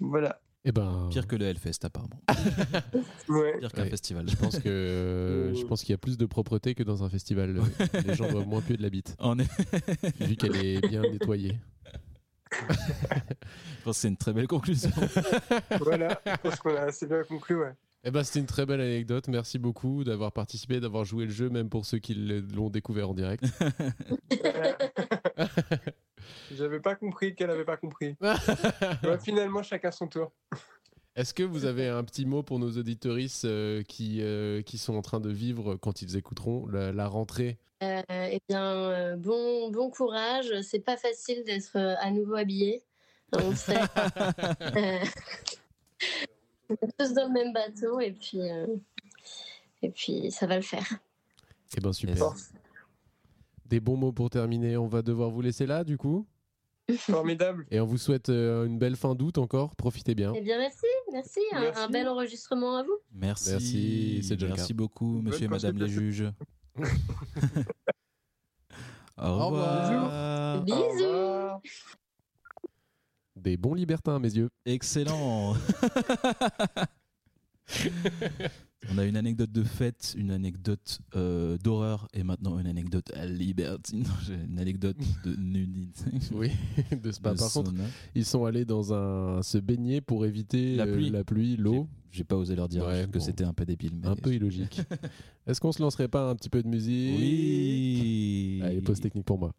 [0.01, 0.41] Voilà.
[0.65, 1.09] Eh ben.
[1.11, 2.21] Pire que le Hellfest apparemment.
[3.29, 3.59] Ouais.
[3.59, 3.91] Pire qu'un Ouais.
[3.91, 4.29] festival.
[4.29, 7.09] Je pense que euh, je pense qu'il y a plus de propreté que dans un
[7.09, 7.61] festival.
[8.07, 9.49] Les gens doivent moins puer de la bite, On est...
[10.21, 11.59] vu qu'elle est bien nettoyée.
[12.53, 14.91] Je pense que c'est une très belle conclusion.
[15.81, 16.21] voilà.
[16.27, 17.73] Je pense qu'on a assez bien conclu, ouais.
[18.05, 19.29] Eh ben, c'était une très belle anecdote.
[19.29, 23.15] Merci beaucoup d'avoir participé, d'avoir joué le jeu, même pour ceux qui l'ont découvert en
[23.15, 23.45] direct.
[26.55, 28.17] J'avais pas compris qu'elle avait pas compris.
[29.03, 30.33] Ouais, finalement, chacun son tour.
[31.15, 34.95] Est-ce que vous avez un petit mot pour nos auditoristes euh, qui, euh, qui sont
[34.95, 37.59] en train de vivre, quand ils écouteront, la, la rentrée?
[37.83, 40.53] Euh, eh bien, euh, bon, bon courage.
[40.63, 42.83] C'est pas facile d'être euh, à nouveau habillé.
[43.33, 43.79] On sait.
[44.77, 45.05] Euh,
[46.69, 48.67] on est tous dans le même bateau et puis, euh,
[49.83, 50.87] et puis ça va le faire.
[51.77, 52.17] Eh ben super.
[52.17, 52.53] Force.
[53.73, 54.77] Des bons mots pour terminer.
[54.77, 56.27] On va devoir vous laisser là, du coup.
[56.99, 57.65] Formidable.
[57.71, 59.75] Et on vous souhaite euh, une belle fin d'août encore.
[59.77, 60.35] Profitez bien.
[60.37, 61.41] Eh bien, merci, merci.
[61.53, 61.81] Un, Merci.
[61.81, 62.99] un bel enregistrement à vous.
[63.15, 63.51] Merci.
[63.53, 64.77] Merci, c'est déjà le Merci cas.
[64.77, 66.31] beaucoup, monsieur et madame les juges.
[69.17, 70.59] Au Au revoir.
[70.61, 70.79] Au Bisous.
[70.83, 71.61] revoir.
[73.37, 74.51] Des bons libertins, mes yeux.
[74.67, 75.55] Excellent.
[78.91, 83.27] On a une anecdote de fête, une anecdote euh, d'horreur et maintenant une anecdote à
[83.27, 84.05] libertine.
[84.51, 86.11] Une anecdote de nudité.
[86.33, 86.51] Oui,
[86.91, 87.33] de spa.
[87.35, 87.73] De Par contre,
[88.15, 91.11] ils sont allés dans un se baigner pour éviter La euh, pluie.
[91.11, 91.87] la pluie, l'eau.
[92.11, 93.25] J'ai pas osé leur dire Ouais, que bon.
[93.25, 93.93] c'était un peu débile.
[94.03, 94.81] Mais Un peu illogique.
[95.47, 97.17] Est-ce qu'on se lancerait pas un petit peu de musique?
[97.19, 98.61] Oui.
[98.65, 99.55] Allez, pause technique pour moi.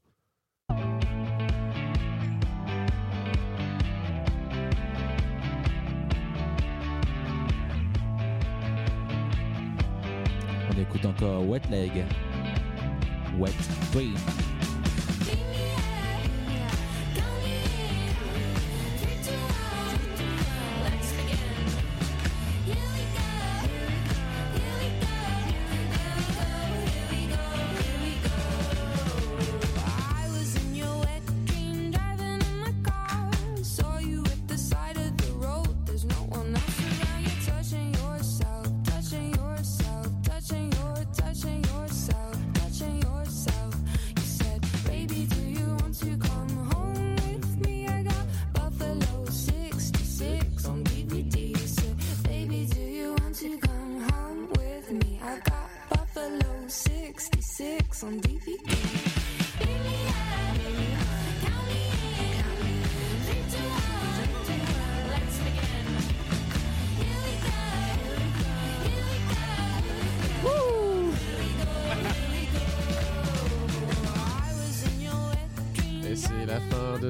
[10.75, 11.91] On écoute encore Wet Leg.
[13.37, 13.51] Wet
[13.91, 14.15] Dream.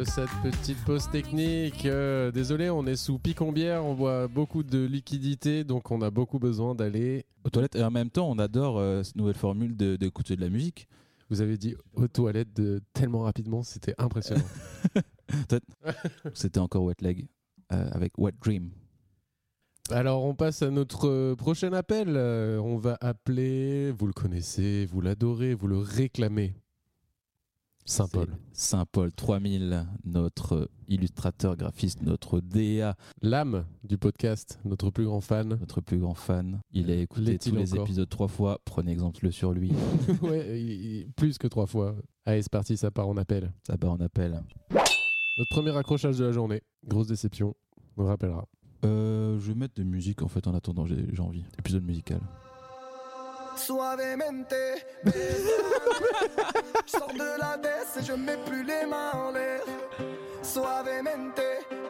[0.04, 1.86] De cette petite pause technique.
[1.86, 6.40] Euh, désolé, on est sous picombière, on boit beaucoup de liquidité, donc on a beaucoup
[6.40, 7.76] besoin d'aller Aux toilettes.
[7.76, 10.88] Et en même temps, on adore euh, cette nouvelle formule de- d'écouter de, la musique.
[11.30, 14.44] Vous avez dit aux toilettes de- tellement rapidement, c'était impressionnant.
[16.34, 17.28] C'était encore Wet Leg
[17.72, 18.72] euh, avec Wet Dream.
[19.90, 22.18] Alors, on passe à notre prochain appel.
[22.18, 26.56] On va appeler, vous le connaissez, vous l'adorez, vous le réclamez.
[27.86, 28.28] Saint-Paul.
[28.54, 35.58] Saint-Paul 3000, notre illustrateur graphiste, notre DA, L'âme du podcast, notre plus grand fan.
[35.60, 36.62] notre plus grand fan.
[36.72, 38.60] Il a écouté tous les épisodes trois fois.
[38.66, 39.72] Prenez exemple sur lui.
[40.22, 40.72] ouais, il-
[41.02, 41.96] il- plus que trois fois.
[42.26, 43.52] Allez, c'est parti, ça part en appel.
[43.68, 44.42] Ça part en appel.
[44.72, 46.62] Notre premier accrochage de la journée.
[46.88, 47.56] Grosse déception.
[47.98, 48.48] On rappellera.
[48.86, 51.44] Euh, je vais mettre de musique en fait en attendant, j'ai envie.
[51.60, 52.20] Épisode musical.
[53.56, 54.54] Suavemente.
[55.06, 55.12] Je
[56.92, 59.62] sors de la baisse et je mets plus les mains en l'air.
[60.42, 61.42] Suavemente,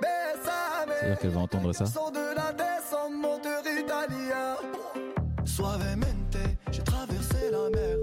[0.02, 0.94] bésame.
[1.00, 1.86] C'est-à-dire qu'elle va entendre ça.
[1.86, 4.56] Sors de la baisse en moteur italien.
[5.46, 6.38] Suavemente,
[6.72, 7.98] j'ai traversé la mer.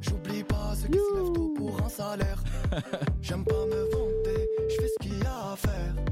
[0.00, 2.42] J'oublie pas ceux qui se lèvent tôt pour un salaire.
[3.22, 6.07] J'aime pas me vanter, je fais ce qu'il y a à faire.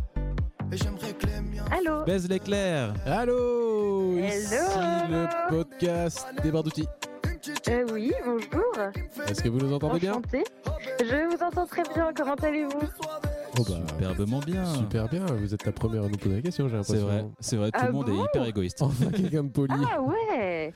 [0.76, 1.64] Et j'aimerais que les miens.
[1.70, 6.86] Allô Baise l'éclair Allô Ici Hello le podcast des Bardoutis.
[7.68, 8.74] Euh, Oui, bonjour.
[9.26, 10.20] Est-ce que vous nous entendez bien.
[11.00, 12.80] Je vous entends très bien, comment allez-vous?
[13.58, 14.64] Oh bah, Superbement bien.
[14.74, 17.06] Super bien, vous êtes la première à nous poser la question, j'ai C'est l'impression.
[17.06, 18.82] vrai, c'est vrai, tout Ah le monde bon est hyper égoïste.
[18.82, 19.72] Enfin, quelqu'un de poli.
[19.90, 20.74] Ah ouais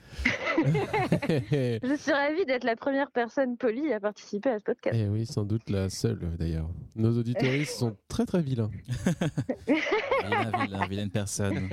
[1.83, 4.97] Je suis ravie d'être la première personne polie à participer à ce podcast.
[4.99, 6.69] Eh oui, sans doute la seule d'ailleurs.
[6.97, 8.71] Nos auditoristes sont très très vilains.
[10.25, 11.69] Vilain, vilain, vilaine personne.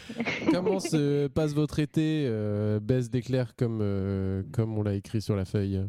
[0.52, 5.36] Comment se passe votre été euh, Baisse d'éclair comme, euh, comme on l'a écrit sur
[5.36, 5.82] la feuille?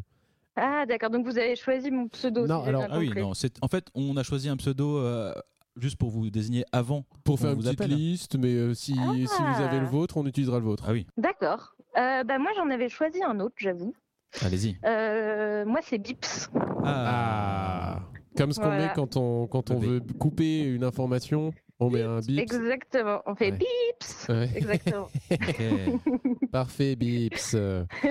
[0.56, 2.46] Ah d'accord, donc vous avez choisi mon pseudo.
[2.46, 5.32] Non, si alors- Ah oui, non, c'est en fait, on a choisi un pseudo euh,
[5.76, 7.04] juste pour vous désigner avant.
[7.24, 7.96] Pour faire une vous petite appelle.
[7.96, 8.98] liste, mais euh, si, si
[9.42, 10.84] vous avez le vôtre, on utilisera le vôtre.
[10.86, 11.74] Ah oui, D'accord.
[11.98, 13.94] Euh, bah, moi j'en avais choisi un autre, j'avoue.
[14.42, 14.78] allez-y.
[14.84, 16.48] Euh, moi c'est Bips.
[16.84, 18.00] Ah
[18.36, 18.88] Comme ce qu'on Voilà.
[18.88, 22.38] met quand on, quand on veut couper une information, on met un bip.
[22.38, 23.58] Exactement, on fait Ouais.
[23.58, 24.28] Bips.
[24.28, 24.50] Ouais.
[24.54, 25.08] Exactement.
[26.52, 27.52] Parfait, bips.
[27.54, 27.84] Euh,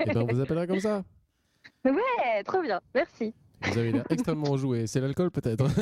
[0.00, 1.02] Eh ben, on vous appellera comme ça.
[1.84, 3.34] Ouais, trop bien, merci.
[3.62, 4.86] Vous avez l'air extrêmement enjoué.
[4.86, 5.64] C'est l'alcool peut-être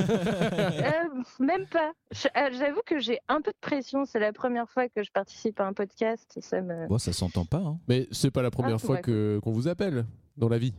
[0.52, 1.92] Euh, même pas.
[2.36, 4.04] Euh, J'avoue que j'ai un peu de pression.
[4.04, 6.36] C'est la première fois que je participe à un podcast.
[6.40, 6.88] Ça me...
[6.88, 7.58] Bon, ça s'entend pas.
[7.58, 7.78] Hein.
[7.86, 10.74] Mais c'est pas la première Ah, fois que qu'on vous appelle dans la vie.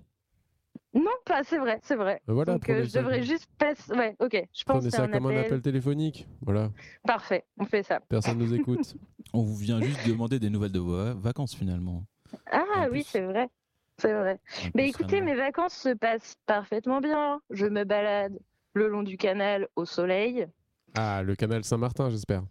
[0.94, 1.44] Non, pas.
[1.46, 2.20] C'est vrai, c'est vrai.
[2.28, 3.94] Ben voilà, Donc euh, je devrais juste passer.
[3.94, 4.34] Ouais, ok.
[4.54, 5.62] Je pense Prenez ça un comme un appel.
[5.62, 6.28] téléphonique.
[6.42, 6.70] Voilà,
[7.06, 7.46] Parfait.
[7.60, 8.02] On fait ça.
[8.10, 8.96] personne nous écoute.
[9.32, 12.04] On vous vient juste demander des nouvelles de vos euh, vacances finalement.
[12.52, 13.48] Ah En oui, c'est vrai.
[14.00, 14.40] C'est vrai.
[14.76, 17.42] Mais écoutez, mes vacances se passent parfaitement bien.
[17.52, 18.38] Je me balade
[18.74, 20.48] le long du canal au soleil.
[20.98, 22.44] Ah, le canal Saint-Martin, j'espère.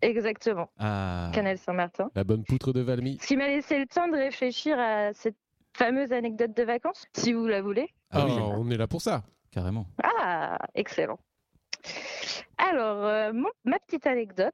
[0.00, 0.68] Exactement.
[0.78, 2.10] Ah, Canal Saint-Martin.
[2.16, 3.18] La bonne poutre de Valmy.
[3.22, 5.36] Ce qui m'a laissé le temps de réfléchir à cette
[5.74, 7.88] fameuse anecdote de vacances, si vous la voulez.
[8.10, 9.22] ah oui, Oh, on est là pour ça.
[9.52, 9.86] carrément.
[10.02, 11.18] Ah, excellent.
[12.58, 14.52] Alors, euh, mon- ma petite anecdote,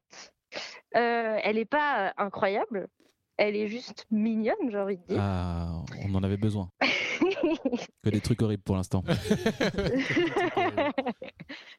[0.97, 2.89] euh, elle n'est pas euh, incroyable,
[3.39, 5.19] elle est juste mignonne, j'ai envie de dire.
[5.21, 6.69] Ah, on en avait besoin.
[8.03, 9.03] Que des trucs horribles pour l'instant.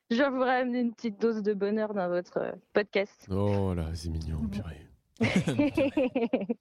[0.10, 3.28] je vous ramener une petite dose de bonheur dans votre podcast.
[3.30, 4.86] Oh là, c'est mignon, purée.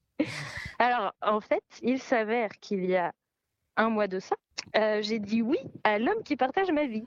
[0.78, 3.12] Alors, en fait, il s'avère qu'il y a
[3.76, 4.36] un mois de ça,
[4.76, 7.04] euh, j'ai dit oui à l'homme qui partage ma vie.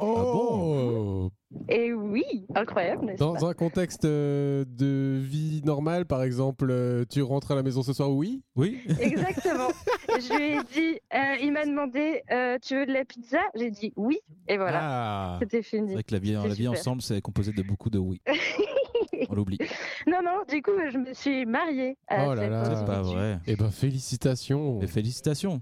[0.00, 1.30] Oh
[1.68, 2.24] Et oui,
[2.54, 7.62] incroyable, Dans un contexte euh, de vie normale, par exemple, euh, tu rentres à la
[7.62, 9.68] maison ce soir, oui Oui Exactement.
[10.08, 13.40] je lui ai dit, euh, il m'a demandé, euh, tu veux de la pizza?
[13.56, 14.18] J'ai dit oui,
[14.48, 15.92] et voilà, Ah c'était C'est fini.
[15.94, 18.20] vrai que la vie, C'est la vie ensemble, c'est composé de beaucoup de oui.
[19.28, 19.58] On l'oublie.
[20.06, 21.96] Non, non, du coup, je me suis mariée.
[22.08, 22.76] À Oh là là.
[22.76, 23.38] C'est pas vrai.
[23.46, 25.60] Eh ben, félicitations Mais félicitations.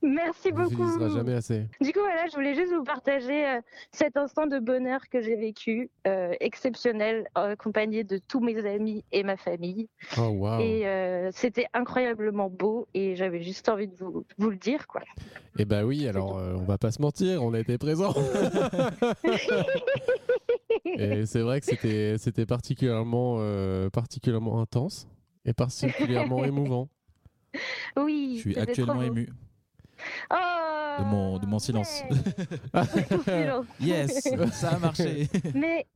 [0.00, 0.76] Merci On beaucoup.
[0.76, 1.66] félicitera jamais assez.
[1.80, 3.60] Du coup, voilà, je voulais juste vous partager euh,
[3.90, 9.24] cet instant de bonheur que j'ai vécu, euh, exceptionnel, accompagné de tous mes amis et
[9.24, 9.88] ma famille.
[10.16, 14.56] Oh, waouh Et euh, c'était incroyablement beau et j'avais juste envie de vous, vous le
[14.56, 15.02] dire, quoi.
[15.58, 18.14] Eh ben oui, alors on va pas se mentir, on a été présents.
[20.84, 23.40] et c'est vrai que c'était c'était particulièrement
[23.90, 25.08] particulièrement intense
[25.44, 26.88] et particulièrement émouvant.
[27.96, 28.34] Oui.
[28.36, 29.28] Je suis actuellement ému
[30.30, 32.02] de mon, de mon silence.
[33.24, 33.66] silence.
[33.80, 35.28] yes, ça a marché.
[35.54, 35.86] Mais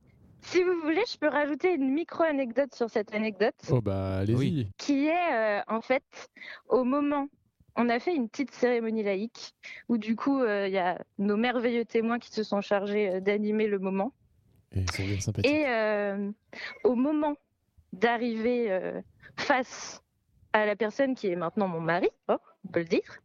[0.41, 3.55] si vous voulez, je peux rajouter une micro-anecdote sur cette anecdote.
[3.69, 4.69] oh bah allez-y.
[4.77, 6.03] qui est euh, en fait
[6.67, 7.27] au moment
[7.75, 9.55] on a fait une petite cérémonie laïque
[9.89, 13.19] où du coup, euh, il y a nos merveilleux témoins qui se sont chargés euh,
[13.19, 14.13] d'animer le moment.
[14.75, 15.51] Et ils sont bien sympathiques.
[15.51, 16.31] Et euh,
[16.83, 17.35] au moment
[17.93, 19.01] d'arriver euh,
[19.37, 20.01] face
[20.53, 23.19] à la personne qui est maintenant mon mari, oh, on peut le dire,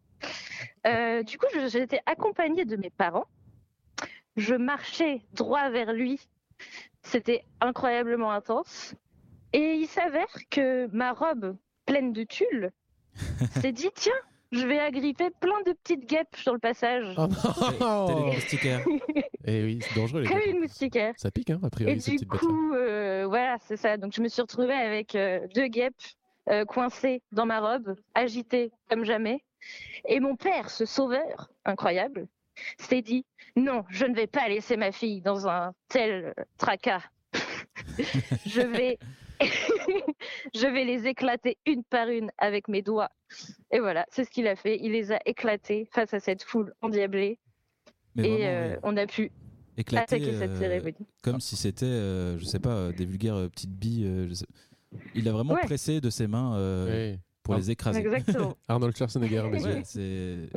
[0.86, 3.26] euh, du coup, été accompagnée de mes parents.
[4.36, 6.20] Je marchais droit vers lui.
[7.02, 8.94] C'était incroyablement intense.
[9.52, 11.56] Et il s'avère que ma robe
[11.86, 12.70] pleine de tulle
[13.60, 14.12] s'est dit tiens,
[14.52, 17.14] je vais agripper plein de petites guêpes sur le passage.
[17.16, 17.26] Oh
[18.06, 18.84] T'es des non moustiquaires.
[19.44, 21.14] Eh oui, c'est dangereux les Comme une moustiquaire.
[21.16, 23.96] Ça pique, hein, a Et priori, ces du coup, euh, voilà, c'est ça.
[23.96, 25.94] Donc je me suis retrouvée avec euh, deux guêpes
[26.50, 29.42] euh, coincées dans ma robe, agitées comme jamais.
[30.06, 32.26] Et mon père, ce sauveur incroyable,
[32.78, 33.24] s'est dit
[33.56, 37.02] non, je ne vais pas laisser ma fille dans un tel euh, tracas.
[38.46, 38.98] je vais,
[40.54, 43.10] je vais les éclater une par une avec mes doigts.
[43.70, 44.78] Et voilà, c'est ce qu'il a fait.
[44.80, 47.38] Il les a éclatés face à cette foule endiablée.
[48.14, 48.80] Mais et vraiment, euh, oui.
[48.82, 49.30] on a pu
[49.76, 51.06] Éclater, attaquer cette euh, cérémonie.
[51.22, 54.06] comme si c'était, euh, je sais pas, des vulgaires euh, petites billes.
[54.06, 54.46] euh, je sais-
[55.14, 55.60] Il a vraiment Ouais.
[55.60, 57.18] pressé de ses mains euh, Oui.
[57.48, 57.58] Pour Ah.
[57.58, 58.00] les écraser.
[58.00, 58.54] Exactement.
[58.68, 60.50] Arnold Schwarzenegger, mes Ouais, c'est-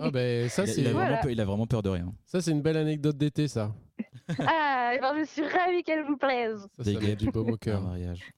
[0.00, 1.16] Ah ben ça il, a, c'est il a vraiment Voilà.
[1.18, 2.12] peur, il a vraiment peur de rien.
[2.26, 3.74] ça c'est une belle anecdote d'été ça.
[4.38, 6.66] Ah, ben, je suis ravie qu'elle vous plaise.
[6.78, 7.82] Ça, Des ça met du baume au Un cœur.
[7.82, 8.32] mariage.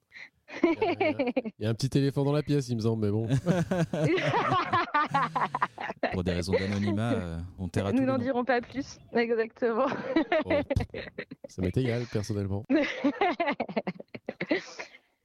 [0.62, 3.26] Il y a un petit éléphant dans la pièce, il me semble, mais bon.
[6.12, 7.98] Pour des raisons d'anonymat, euh, on taira tout.
[7.98, 8.98] Nous n'en dirons pas plus.
[9.14, 9.86] Exactement.
[10.44, 10.60] Bon,
[11.48, 12.64] ça m'est égal personnellement.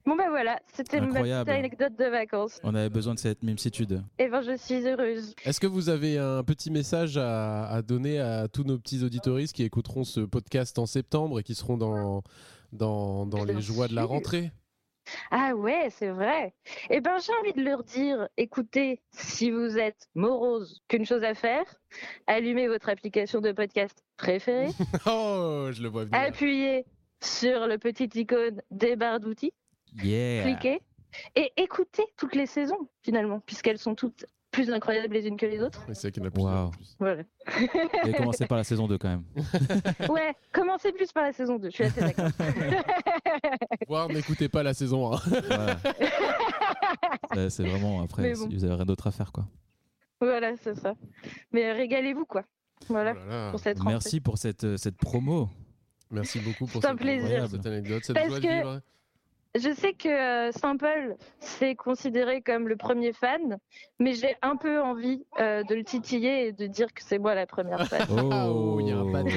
[0.08, 2.62] Bon ben voilà, c'était ma petite anecdote de vacances.
[2.64, 4.02] On avait besoin de cette memsitude.
[4.20, 5.36] Et ben je suis heureuse.
[5.44, 9.54] Est-ce que vous avez un petit message à, à donner à tous nos petits auditoristes
[9.54, 12.24] qui écouteront ce podcast en septembre et qui seront dans,
[12.72, 14.54] dans, dans les joies de la rentrée?
[15.30, 16.54] Ah ouais, c'est vrai.
[16.90, 21.34] Et ben j'ai envie de leur dire, écoutez, si vous êtes morose, qu'une chose à
[21.34, 21.66] faire,
[22.28, 24.70] allumez votre application de podcast préférée,
[25.06, 26.18] Oh, je le vois venir.
[26.18, 26.86] appuyez
[27.22, 29.52] sur le petit icône des barres d'outils,
[30.04, 30.44] Yeah.
[30.44, 30.82] cliquez
[31.36, 35.62] et écoutez toutes les saisons finalement, puisqu'elles sont toutes plus incroyables les unes que les
[35.62, 35.84] autres.
[35.88, 36.30] Mais C'est vrai qu'il y en
[36.68, 36.96] a plus.
[37.00, 37.24] Voilà.
[38.08, 39.24] Et commencez par la saison 2 quand même.
[40.10, 42.30] Ouais, commencez plus par la saison 2, je suis assez d'accord.
[43.88, 45.18] Voire n'écoutez pas la saison 1.
[45.48, 45.78] Voilà.
[47.36, 48.50] Euh, C'est vraiment après, bon.
[48.50, 49.46] si vous avez rien d'autre à faire quoi.
[50.22, 50.96] voilà, c'est ça.
[51.52, 52.44] Mais régalez-vous quoi.
[52.90, 53.52] Voilà, Oh là là.
[53.52, 53.94] pour cette rentrée.
[53.94, 55.50] Merci pour cette, euh, cette promo.
[56.12, 57.48] Merci beaucoup pour C'est un cette, plaisir.
[57.50, 58.82] cette anecdote, cette Parce joie de que- vivre.
[59.58, 63.58] Je sais que euh, Saint-Paul, c'est considéré comme le premier fan,
[64.00, 67.34] mais j'ai un peu envie euh, de le titiller et de dire que c'est moi
[67.36, 68.06] la première fan.
[68.50, 69.28] Oh, il y a un bad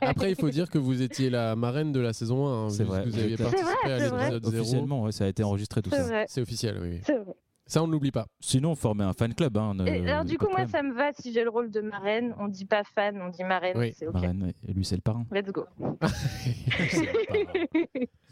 [0.00, 2.66] Après, il faut dire que vous étiez la marraine de la saison 1.
[2.66, 3.04] hein, C'est vrai.
[3.04, 4.60] Vous aviez participé vrai, à l'épisode 0.
[4.60, 6.24] Officiellement, ouais, ça a été enregistré tout C'est ça.
[6.26, 6.88] C'est officiel, oui.
[6.92, 7.00] oui.
[7.04, 7.34] c'est vrai.
[7.66, 8.26] Ça, on ne l'oublie pas.
[8.40, 9.56] Sinon, on formait un fan club.
[9.56, 11.80] Hein, ne- Et alors du coup, moi, ça me va si j'ai le rôle de
[11.80, 12.34] marraine.
[12.38, 13.76] On dit pas fan, on dit marraine.
[13.78, 14.14] Oui, c'est ok.
[14.14, 15.24] Marraine, et lui, c'est le parrain.
[15.32, 15.64] Let's go.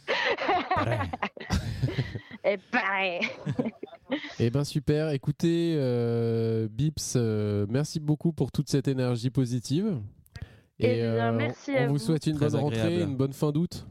[2.44, 3.20] Et pareil.
[4.38, 5.10] Eh ben super.
[5.10, 10.00] Écoutez, euh, Bips, euh, merci beaucoup pour toute cette énergie positive.
[10.80, 11.98] Eh bien, merci on à vous vous.
[11.98, 13.86] souhaite une Très bonne rentrée, une bonne fin d'août.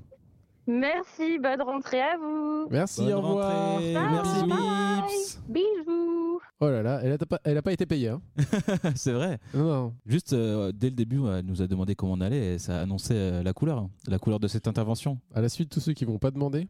[0.80, 2.68] Merci, bonne rentrée à vous.
[2.70, 3.78] Merci, Bonne au revoir.
[3.80, 3.94] Bye.
[3.94, 5.02] Merci, Bye.
[5.08, 5.40] Bips.
[5.50, 6.40] Bisous.
[6.62, 8.10] Oh là là, elle a pas, elle a pas été payée.
[8.10, 8.22] Hein.
[8.96, 9.40] c'est vrai.
[9.54, 9.94] Non.
[10.06, 12.82] Juste euh, dès le début, elle nous a demandé comment on allait et ça a
[12.84, 15.20] annoncé euh, la couleur, la couleur de cette intervention.
[15.34, 16.68] À la suite, tous ceux qui vont pas demander,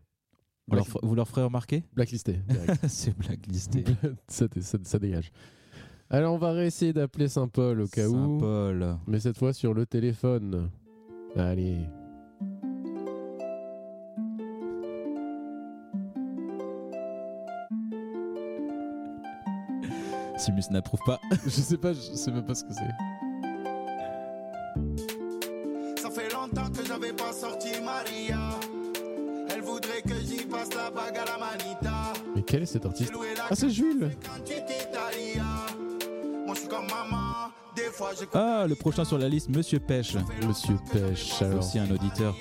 [0.67, 1.83] Vous leur, f- vous leur ferez remarquer?
[1.93, 2.39] blacklisté.
[2.87, 3.83] C'est blacklisté.
[4.27, 5.31] ça, ça, ça dégage.
[6.09, 8.13] Alors, on va réessayer d'appeler Saint-Paul au cas où.
[8.39, 8.97] Saint-Paul.
[9.07, 10.69] Mais cette fois sur le téléphone.
[11.35, 11.77] Allez.
[20.41, 21.19] Simus n'approuve pas.
[21.45, 22.81] je sais pas, je sais même pas ce que c'est.
[26.01, 28.59] Ça fait longtemps que j'avais pas sorti Maria.
[29.53, 32.13] Elle voudrait que j'y passe la bague à la manita.
[32.35, 33.13] Mais quel est cet artiste
[33.49, 34.09] Ah, c'est Jules
[38.33, 40.15] Ah, le prochain sur la liste, Monsieur Pêche.
[40.47, 41.59] Monsieur Pêche, alors.
[41.59, 42.35] aussi un auditeur.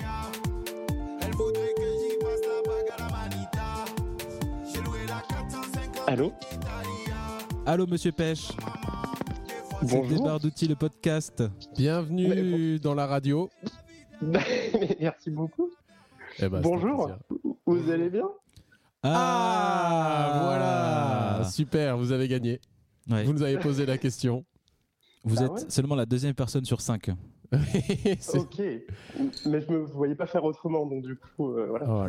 [1.21, 3.85] Elle voudrait que j'y passe la bague à la manita.
[4.73, 6.33] J'ai loué la 450 Allô?
[7.65, 8.47] Allô, Monsieur Pêche.
[9.81, 10.07] C'est Bonjour.
[10.07, 11.43] Débarre d'outils, le podcast.
[11.75, 13.49] Bienvenue dans la radio.
[14.99, 15.69] Merci beaucoup.
[16.39, 17.11] Eh ben, c'est Bonjour.
[17.65, 18.27] Vous allez bien?
[19.03, 22.59] Ah, voilà Super, vous avez gagné.
[23.09, 23.23] Ouais.
[23.23, 24.45] Vous nous avez posé la question.
[25.23, 25.69] Vous Ah êtes ouais?
[25.69, 27.09] seulement la deuxième personne sur cinq.
[28.19, 28.59] C'est- Ok.
[29.45, 31.85] Mais je me voyais pas faire autrement, donc du coup, euh, voilà.
[31.89, 32.07] Oh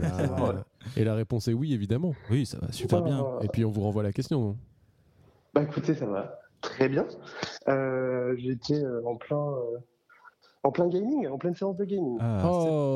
[0.52, 0.64] là.
[0.96, 2.14] Et la réponse est oui, évidemment.
[2.30, 3.24] Oui, ça va super bien.
[3.26, 3.44] Ah.
[3.44, 4.56] Et puis on vous renvoie la question.
[5.54, 7.06] Bah écoutez, ça va très bien.
[7.68, 9.78] Euh, J'étais euh, en plein euh,
[10.62, 12.16] en plein gaming, en pleine séance de gaming.
[12.20, 12.48] Ah, c'est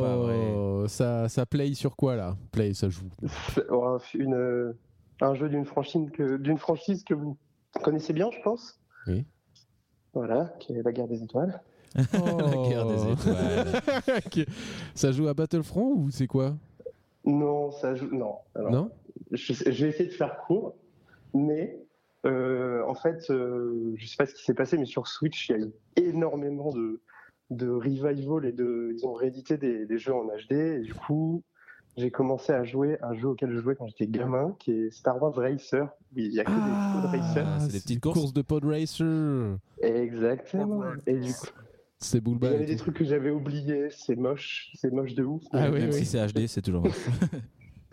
[0.06, 0.54] pas vrai.
[0.56, 2.36] oh, ça, ça play sur quoi là?
[2.52, 3.08] Play, ça joue.
[3.70, 4.74] Oh, Une,
[5.20, 7.36] un jeu d'une franchise que d'une franchise que vous
[7.82, 8.78] connaissez bien, je pense.
[9.08, 9.24] Oui.
[10.14, 11.60] Voilà, qui est la guerre des étoiles.
[12.12, 13.82] La guerre des étoiles.
[14.26, 14.46] Ok.
[14.94, 16.54] Ça joue à Battlefront ou c'est quoi?
[17.24, 18.08] Non, ça joue.
[18.14, 18.36] Non.
[18.54, 18.90] Alors, Non?
[19.30, 20.74] vais essayer de faire court,
[21.34, 21.78] mais
[22.26, 25.52] euh, en fait, euh, je sais pas ce qui s'est passé, mais sur Switch, il
[25.52, 27.00] y a eu énormément de,
[27.50, 30.52] de revival et de, ils ont réédité des, des jeux en HD.
[30.52, 31.42] Et du coup,
[31.96, 34.90] j'ai commencé à jouer à un jeu auquel je jouais quand j'étais gamin, qui est
[34.90, 35.88] Star Wars Racer.
[36.14, 36.56] Oui, il y a que des
[37.00, 37.46] pod racers.
[37.46, 38.32] Ah, c'est des petites courses.
[38.32, 39.58] de pod racer.
[39.80, 40.82] Exactement.
[41.06, 41.46] Et du coup,
[41.98, 43.88] C'est il y avait des trucs que j'avais oubliés.
[43.90, 45.42] C'est moche, c'est moche de ouf.
[45.52, 45.94] Ah oui, Même oui.
[45.94, 47.06] si c'est HD, c'est toujours moche.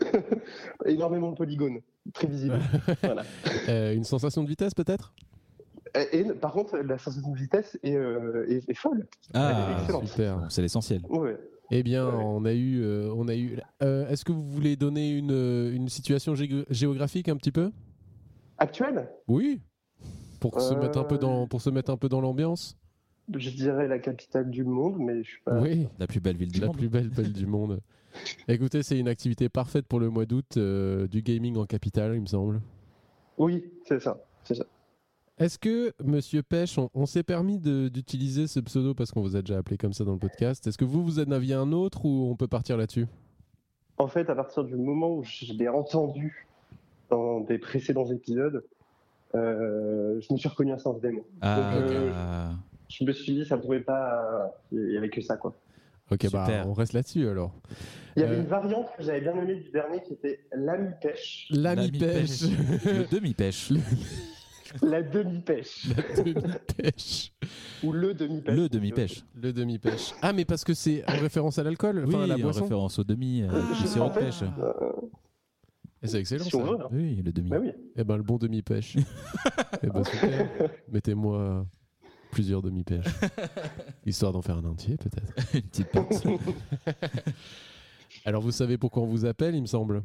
[0.86, 1.80] Énormément de polygones,
[2.12, 2.58] très visible.
[3.02, 3.22] voilà.
[3.68, 5.14] Euh, une sensation de vitesse peut-être?
[6.12, 9.06] Et, et, par contre, la sensation de vitesse est, euh, est- est folle.
[9.32, 10.08] Ah, Elle est excellente.
[10.08, 10.46] Super.
[10.50, 11.02] C'est l'essentiel.
[11.08, 11.38] Ouais.
[11.70, 12.22] Eh bien, Ouais.
[12.24, 13.58] on a eu, euh, on a eu.
[13.82, 15.30] euh, Est-ce que vous voulez donner une,
[15.72, 17.70] une situation gé- géographique un petit peu?
[18.58, 19.60] Actuelle, Oui.
[20.40, 22.76] Pour se mettre un peu dans, pour se mettre un peu dans l'ambiance.
[23.32, 25.60] Je dirais la capitale du monde, mais je suis pas.
[25.60, 25.88] Oui.
[25.98, 26.76] La plus belle ville du La monde.
[26.76, 27.80] plus belle ville du monde.
[28.48, 32.20] Écoutez, c'est une activité parfaite pour le mois d'août euh, du gaming en capitale, il
[32.20, 32.60] me semble.
[33.38, 34.18] Oui, c'est ça.
[34.44, 34.64] C'est ça.
[35.36, 39.40] Est-ce que, Monsieur Pêche, on, on s'est permis d'utiliser ce pseudo parce qu'on vous a
[39.42, 42.04] déjà appelé comme ça dans le podcast Est-ce que vous, vous en aviez un autre
[42.04, 43.06] ou on peut partir là-dessus?
[43.98, 46.46] En fait, à partir du moment où je l'ai entendu
[47.10, 48.64] dans des précédents épisodes,
[49.34, 51.24] euh, je me suis reconnu à Sens Démon.
[51.40, 52.52] Ah, Donc, euh, ah.
[52.88, 54.54] Je me suis dit, ça pouvait pas.
[54.72, 55.54] Il y avait que ça, quoi.
[56.10, 57.54] Ok, bah on reste là-dessus alors.
[58.16, 60.90] Il y avait Euh, une variante que j'avais bien aimée du dernier qui était l'ami
[61.00, 62.42] pêche, L'ami pêche.
[62.84, 63.70] Le demi-pêche.
[64.82, 65.88] la demi-pêche
[66.76, 67.32] pêche.
[67.82, 68.54] ou le demi-pêche.
[68.54, 69.24] Le demi-pêche.
[69.34, 70.12] Le demi-pêche.
[70.20, 72.62] Ah, mais parce que c'est en référence à l'alcool, Oui, enfin à la en boisson.
[72.64, 74.42] référence au demi, euh, du En sirop de fait, pêche.
[74.42, 74.72] euh,
[76.02, 76.70] Et c'est excellent si on ça.
[76.72, 76.80] veut.
[76.84, 76.88] hein.
[76.92, 77.48] Oui, le demi.
[77.48, 77.72] Bah oui.
[77.96, 78.96] Eh ben le bon demi-pêche.
[79.82, 80.50] eh ben super.
[80.92, 81.66] Mettez-moi
[82.34, 83.06] plusieurs demi-pêches.
[84.06, 85.32] Histoire d'en faire un entier peut-être.
[85.54, 86.24] Une petite pince.
[88.24, 90.02] Alors vous savez pourquoi on vous appelle, il me semble?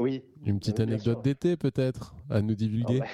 [0.00, 0.24] Oui.
[0.44, 3.00] Une petite Oui, anecdote d'été peut-être à nous divulguer?
[3.02, 3.06] Ah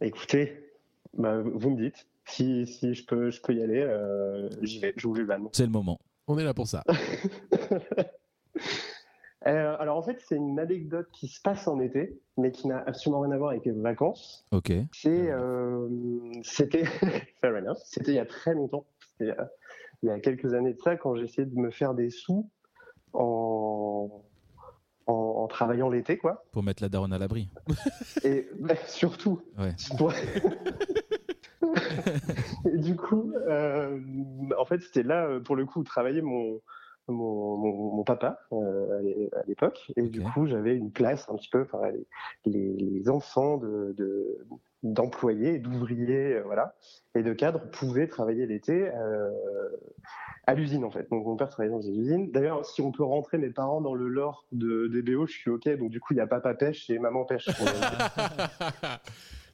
[0.00, 0.68] bah, écoutez,
[1.16, 2.06] bah, vous me dites.
[2.24, 4.92] Si, si je, peux, je peux y aller, euh, j'y vais.
[4.96, 5.48] J'ouvre le van.
[5.52, 6.00] C'est le moment.
[6.26, 6.84] On est là pour ça.
[9.46, 12.78] Euh, alors en fait, c'est une anecdote qui se passe en été, mais qui n'a
[12.86, 14.44] absolument rien à voir avec les vacances.
[14.52, 14.72] Ok.
[14.92, 15.88] C'est, euh,
[16.42, 16.84] c'était,
[17.40, 17.78] fair enough.
[17.84, 18.86] C'était il y a très longtemps.
[19.20, 19.34] Euh,
[20.02, 22.48] il y a quelques années de ça, quand j'essayais de me faire des sous
[23.12, 24.22] en,
[25.06, 26.44] en, en travaillant l'été, quoi.
[26.52, 27.48] Pour mettre la daronne à l'abri.
[28.24, 29.74] Et bah, surtout, Ouais.
[32.72, 33.98] Et du coup, euh,
[34.58, 36.60] en fait, c'était là, pour le coup, où travaillait mon,
[37.08, 39.92] mon, mon, mon papa euh, à l'é- à l'époque.
[39.96, 41.80] Et du coup, j'avais une place un petit peu, enfin,
[42.46, 44.38] les, les, enfants de, de-
[44.82, 46.74] d'employés, d'ouvriers, euh, voilà,
[47.14, 49.30] et de cadres pouvaient travailler l'été euh,
[50.46, 51.08] à l'usine, en fait.
[51.10, 52.30] Donc, mon père travaillait dans une usine.
[52.32, 55.50] D'ailleurs, si on peut rentrer mes parents dans le lore de, des BO, je suis
[55.50, 55.68] OK.
[55.78, 57.46] Donc, du coup, il y a papa pêche et maman pêche.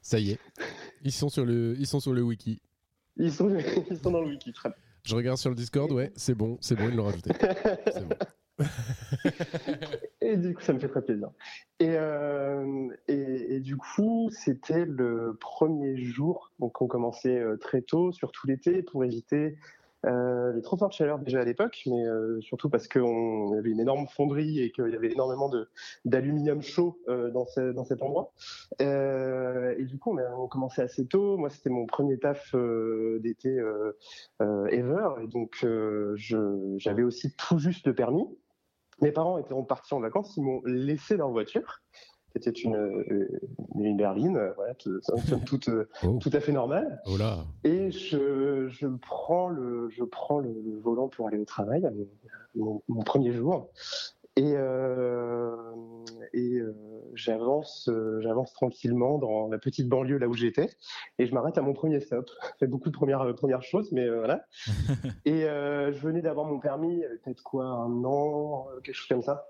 [0.01, 0.39] Ça y est.
[1.03, 2.61] Ils sont sur le, ils sont sur le wiki.
[3.17, 3.49] Ils sont,
[3.89, 4.77] ils sont dans le wiki, très bien.
[5.09, 7.31] Je regarde sur le Discord, ouais, c'est bon, c'est bon, ils l'ont rajouté.
[7.91, 8.15] C'est bon.
[10.21, 11.29] Et du coup, ça me fait très plaisir.
[11.79, 17.81] Et, euh, et, et du coup, c'était le premier jour, donc on commençait euh, très
[17.81, 19.57] tôt, surtout l'été, pour éviter
[20.05, 23.79] euh, les trop fortes chaleurs déjà à l'époque, mais euh, surtout parce qu'on avait une
[23.79, 25.67] énorme fonderie et qu'il y avait énormément de-
[26.05, 28.33] d'aluminium chaud euh, dans, ce- dans cet endroit.
[28.81, 31.37] Euh, et du coup, on a on commençait assez tôt.
[31.37, 32.55] Moi, c'était mon premier taf
[33.19, 33.61] d'été
[34.39, 35.65] ever, et donc
[36.77, 38.25] j'avais aussi tout juste le permis.
[39.01, 41.81] Mes parents étaient partis en vacances, ils m'ont laissé leur voiture,
[42.35, 43.27] était une, euh,
[43.75, 44.99] une berline, euh, voilà, tout,
[45.45, 46.17] toute, euh, Oh.
[46.21, 47.01] tout à fait normale.
[47.05, 47.39] Oh là.
[47.63, 51.89] Et je, je prends, le, je prends le, le volant pour aller au travail,
[52.55, 53.69] mon, premier jour.
[54.35, 55.55] Et, euh,
[56.33, 56.73] et euh,
[57.13, 57.89] j'avance,
[58.19, 60.69] j'avance tranquillement dans la petite banlieue là où j'étais,
[61.17, 62.29] et je m'arrête à mon premier stop.
[62.53, 64.45] Je fais beaucoup de premières, premières choses, mais euh, voilà.
[65.25, 69.45] et je venais d'avoir mon permis, peut-être quoi, un an, quelque chose comme ça.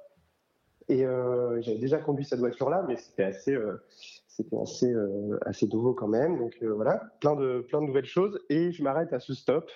[0.90, 3.82] Et euh, j'avais déjà conduit cette voiture-là, mais c'était assez, euh,
[4.28, 6.38] c'était assez, euh, assez nouveau quand même.
[6.38, 8.40] Donc voilà, plein de, plein de nouvelles choses.
[8.50, 9.70] Et je m'arrête à ce stop,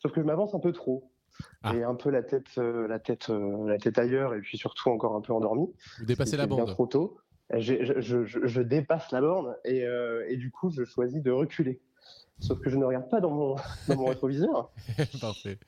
[0.00, 1.10] sauf que je m'avance un peu trop.
[1.62, 1.74] Ah.
[1.76, 5.20] Et un peu la tête, la, tête, la tête ailleurs, et puis surtout encore un
[5.20, 5.72] peu endormi.
[6.00, 6.66] Vous dépassez la bande.
[6.66, 7.18] trop tôt.
[7.56, 9.84] je, je- je- je dépasse la borne et,
[10.28, 11.80] et du coup, je choisis de reculer.
[12.40, 13.54] Sauf que je ne regarde pas dans mon,
[13.88, 14.72] dans mon rétroviseur.
[15.20, 15.58] Parfait.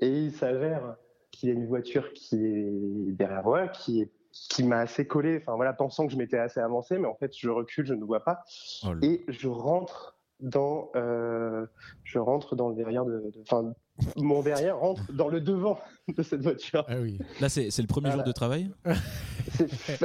[0.00, 0.96] Et il s'avère
[1.30, 5.38] qu'il y a une voiture qui est derrière moi, qui est qui m'a assez collé,
[5.40, 8.04] enfin voilà, pensant que je m'étais assez avancé, mais en fait je recule, je ne
[8.04, 8.44] vois pas,
[8.84, 11.66] Oh et je rentre dans, euh,
[12.04, 13.72] je rentre dans le derrière de, enfin
[14.16, 15.80] mon derrière rentre dans le devant
[16.16, 16.84] de cette voiture.
[16.86, 17.18] Ah oui.
[17.40, 18.22] Là, c'est le premier Voilà.
[18.22, 18.70] jour de travail?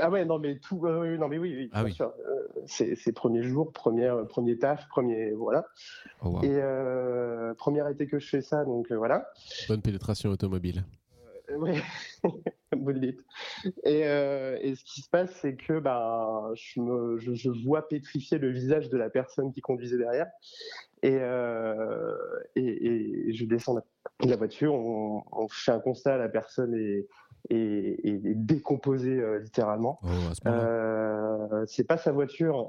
[0.01, 1.93] Ah ouais, non mais tout, ouais, ouais, non mais oui, oui, Ah bien oui.
[1.93, 2.07] sûr.
[2.27, 5.65] Euh, c'est premier jour, premier, premier taf, premier, voilà.
[6.23, 6.41] Oh, wow.
[6.43, 9.29] Et euh, première été que je fais ça, donc euh, voilà.
[9.67, 10.83] Bonne pénétration automobile.
[11.51, 11.75] Euh,
[12.73, 13.19] Ouais, vous le dites.
[13.83, 17.87] Et, euh, et ce qui se passe, c'est que bah, je, me, je, je vois
[17.87, 20.27] pétrifier le visage de la personne qui conduisait derrière.
[21.01, 22.13] Et, euh,
[22.55, 27.07] et, et je descends de la voiture, on, on fait un constat, la personne est,
[27.49, 29.99] est, est décomposée euh, littéralement.
[30.03, 30.07] Oh.
[30.47, 32.67] Euh, c'est pas sa voiture,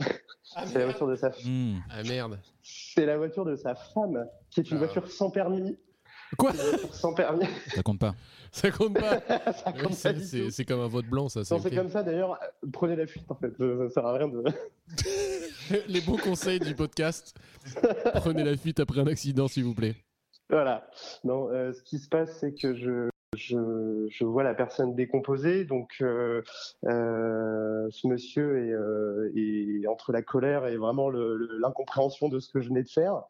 [0.66, 1.76] c'est la voiture de sa Hmm.
[1.90, 2.38] Ah merde.
[2.62, 4.80] c'est la voiture de sa femme, qui est une Ah.
[4.80, 5.76] voiture sans permis.
[6.36, 7.46] Quoi Une voiture sans permis.
[7.68, 8.14] Ça compte pas.
[8.54, 9.20] Ça compte pas.
[9.90, 11.40] c'est- comme un vote blanc, ça.
[11.40, 11.74] Non, c'est c'est ok.
[11.74, 12.38] comme ça d'ailleurs,
[12.72, 14.44] prenez la fuite en fait, ça, ça sert à rien de.
[15.88, 17.34] Les bons conseils du podcast.
[18.14, 19.96] Prenez la fuite après un accident, s'il vous plaît.
[20.48, 20.86] voilà.
[21.24, 25.96] Non, euh, ce qui se passe, c'est que je, je, vois la personne décomposée, donc
[26.00, 26.42] euh,
[26.86, 32.60] euh, ce monsieur est, euh, est entre la colère et vraiment l'incompréhension de ce que
[32.60, 33.22] je venais de faire.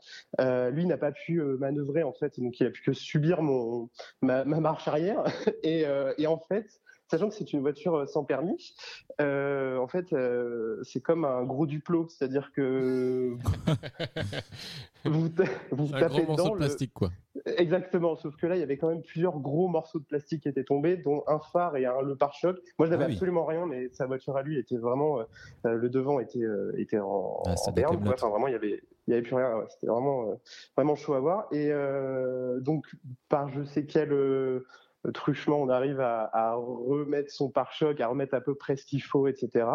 [0.73, 3.89] Lui n'a pas pu manœuvrer en fait, donc il a pu que subir mon,
[4.23, 5.25] ma, ma marche arrière.
[5.63, 5.87] Et
[6.27, 8.75] en fait, sachant que c'est une voiture euh, sans permis,
[9.21, 13.37] euh, en fait, euh, c'est comme un gros duplo, c'est-à-dire que
[15.05, 16.49] vous, ta- vous Un tapez morceau dedans.
[16.49, 17.11] de le- plastique, quoi.
[17.59, 20.49] Exactement, sauf que là, il y avait quand même plusieurs gros morceaux de plastique qui
[20.49, 22.57] étaient tombés, dont un phare et un, le pare-choc.
[22.79, 23.13] Moi, je n'avais Ah oui.
[23.15, 25.21] absolument rien, mais sa voiture à lui était vraiment.
[25.21, 26.41] euh, le devant était,
[26.79, 28.09] était en, Ah, en berne.
[28.09, 29.57] Enfin, vraiment, il y avait, il y avait plus rien.
[29.59, 29.65] ouais.
[29.69, 30.35] C'était vraiment, euh,
[30.77, 31.47] vraiment chaud à voir.
[31.53, 32.87] Et euh, donc,
[33.29, 34.65] par je sais quel euh,
[35.13, 39.03] truchement, on arrive à, à remettre son pare-choc, à remettre à peu près ce qu'il
[39.03, 39.67] faut, etc.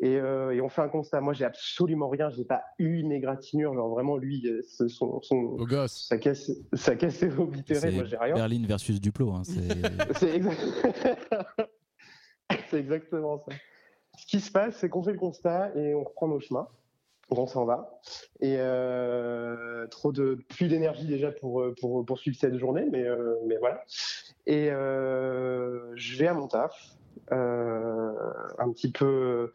[0.00, 1.20] Et, euh, et on fait un constat.
[1.20, 2.28] Moi, j'ai absolument rien.
[2.30, 3.72] J'ai pas eu une égratignure.
[3.74, 6.06] Genre vraiment, lui, euh, son, son, Au gosse.
[6.08, 7.80] sa caisse, sa caisse est obitérée.
[7.90, 8.34] C'est Moi, j'ai rien.
[8.34, 9.30] Berlin versus Duplo.
[9.32, 9.60] hein, c'est-
[10.18, 11.66] C'est exa-
[12.70, 13.54] c'est exactement ça.
[14.18, 16.68] Ce qui se passe, c'est qu'on fait le constat et on reprend nos chemins.
[17.30, 18.00] On s'en va.
[18.40, 23.36] Et euh, trop de plus d'énergie déjà pour, euh, pour poursuivre cette journée, mais, euh,
[23.46, 23.84] mais voilà.
[24.46, 26.96] Et euh, je vais à mon taf.
[27.32, 28.12] euh,
[28.58, 29.52] un petit peu,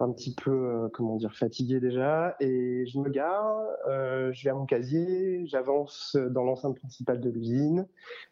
[0.00, 4.50] un petit peu, euh, comment dire, fatigué déjà, et je me gare, euh, je vais
[4.50, 7.86] à mon casier, j'avance dans l'enceinte principale de l'usine,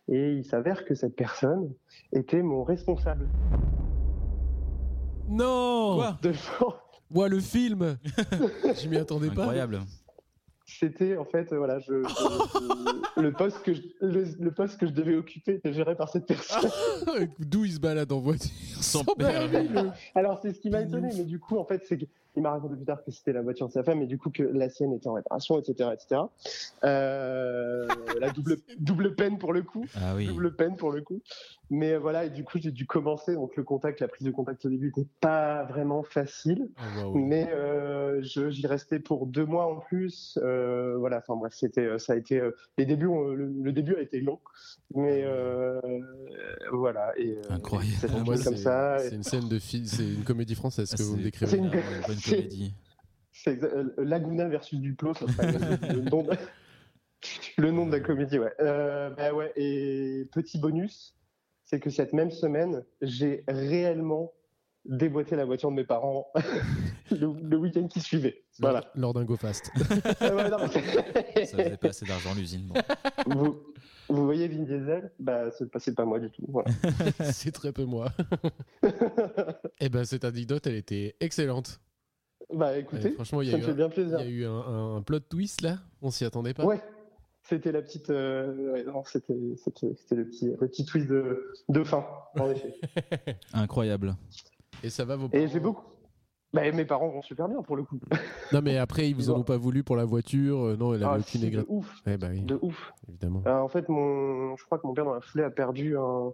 [0.09, 1.73] et il s'avère que cette personne
[2.13, 3.27] était mon responsable.
[5.29, 6.19] Non Quoi?
[6.23, 6.33] De...
[7.11, 7.97] Moi, le film
[8.83, 9.43] Je m'y attendais pas.
[9.43, 9.81] Incroyable.
[10.69, 14.87] C'était en fait, euh, voilà, je, je- le poste que je, le, le poste que
[14.89, 16.69] je devais occuper était géré par cette personne.
[17.39, 18.51] D'où il se balade en voiture
[18.81, 19.69] Sans permis.
[19.69, 21.97] le- Alors c'est ce qui m'a étonné, mais du coup en fait c'est
[22.37, 24.29] qu'il m'a raconté plus tard que c'était la voiture de sa femme, et du coup
[24.29, 26.21] que la sienne était en réparation, etc., etc.
[26.85, 27.87] Euh,
[28.21, 30.27] la double double peine pour le coup, Ah oui.
[30.27, 31.23] double peine pour le coup.
[31.71, 34.31] Mais euh, voilà, et du coup j'ai dû commencer donc le contact, la prise de
[34.31, 37.17] contact au début n'était pas vraiment facile, Ah, waouh.
[37.19, 40.39] mais euh, j'y restais pour deux mois en plus.
[40.43, 42.41] Euh, voilà, enfin bref, c'était ça a été
[42.77, 44.39] les débuts, ont- le, le début a été long,
[44.95, 45.81] mais euh,
[46.73, 48.37] voilà et Incroyable.
[48.39, 51.23] c'est et- c'est une scène de film, c'est une comédie française que Ah, vous me
[51.23, 51.51] décrivez.
[51.51, 51.71] C'est une-
[52.27, 52.75] Ah c'est- comédie.
[53.33, 55.53] C'est exa- euh, Laguna versus Duplo, ça serait
[55.95, 56.31] le, nom de,
[57.59, 58.53] le nom de la comédie, ouais.
[58.61, 59.53] Euh, bah ouais.
[59.57, 61.15] Et petit bonus,
[61.65, 64.33] c'est que cette même semaine, j'ai réellement
[64.87, 66.29] déboîté la voiture de mes parents
[67.11, 68.45] le, le week-end qui suivait.
[68.61, 68.91] Voilà.
[68.95, 69.71] Lors d'un Go Fast.
[70.21, 72.73] Ouais, non, mais- Ça faisait pas assez d'argent l'usine.
[73.27, 73.35] Bon.
[73.37, 73.63] vous,
[74.09, 75.11] vous voyez Vin Diesel?
[75.19, 76.45] Bah, c'est pas, pas moi du tout.
[76.49, 76.71] Voilà.
[77.33, 78.13] c'est très peu moi.
[79.81, 81.81] Eh ben, cette anecdote, elle était excellente.
[82.53, 84.21] Bah, écoutez, Ouais, franchement, il ça a me eu fait un, bien il plaisir.
[84.21, 85.79] y a eu un, plot twist là.
[86.03, 86.65] On s'y attendait pas.
[86.65, 86.81] Ouais.
[87.49, 92.05] C'était la petite, euh, ouais, non, c'était, le petit, le petit twist de, de fin,
[92.39, 92.75] en effet.
[93.55, 94.17] Incroyable.
[94.83, 95.85] Et ça va vos Et parents j'ai beaucoup.
[96.53, 98.01] Bah, mes parents vont super bien pour le coup.
[98.53, 100.59] Non, mais après, ils vous en ont pas voulu pour la voiture.
[100.65, 102.93] euh, non, elle avait Ah, aucune si, de ouf, Eh bah oui, de ouf.
[103.09, 103.43] évidemment.
[103.47, 106.33] Euh, en fait, mon, je crois que mon père dans la foulée a perdu un,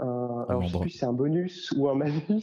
[0.00, 2.42] un- alors je sais plus si c'est un bonus ou un malus,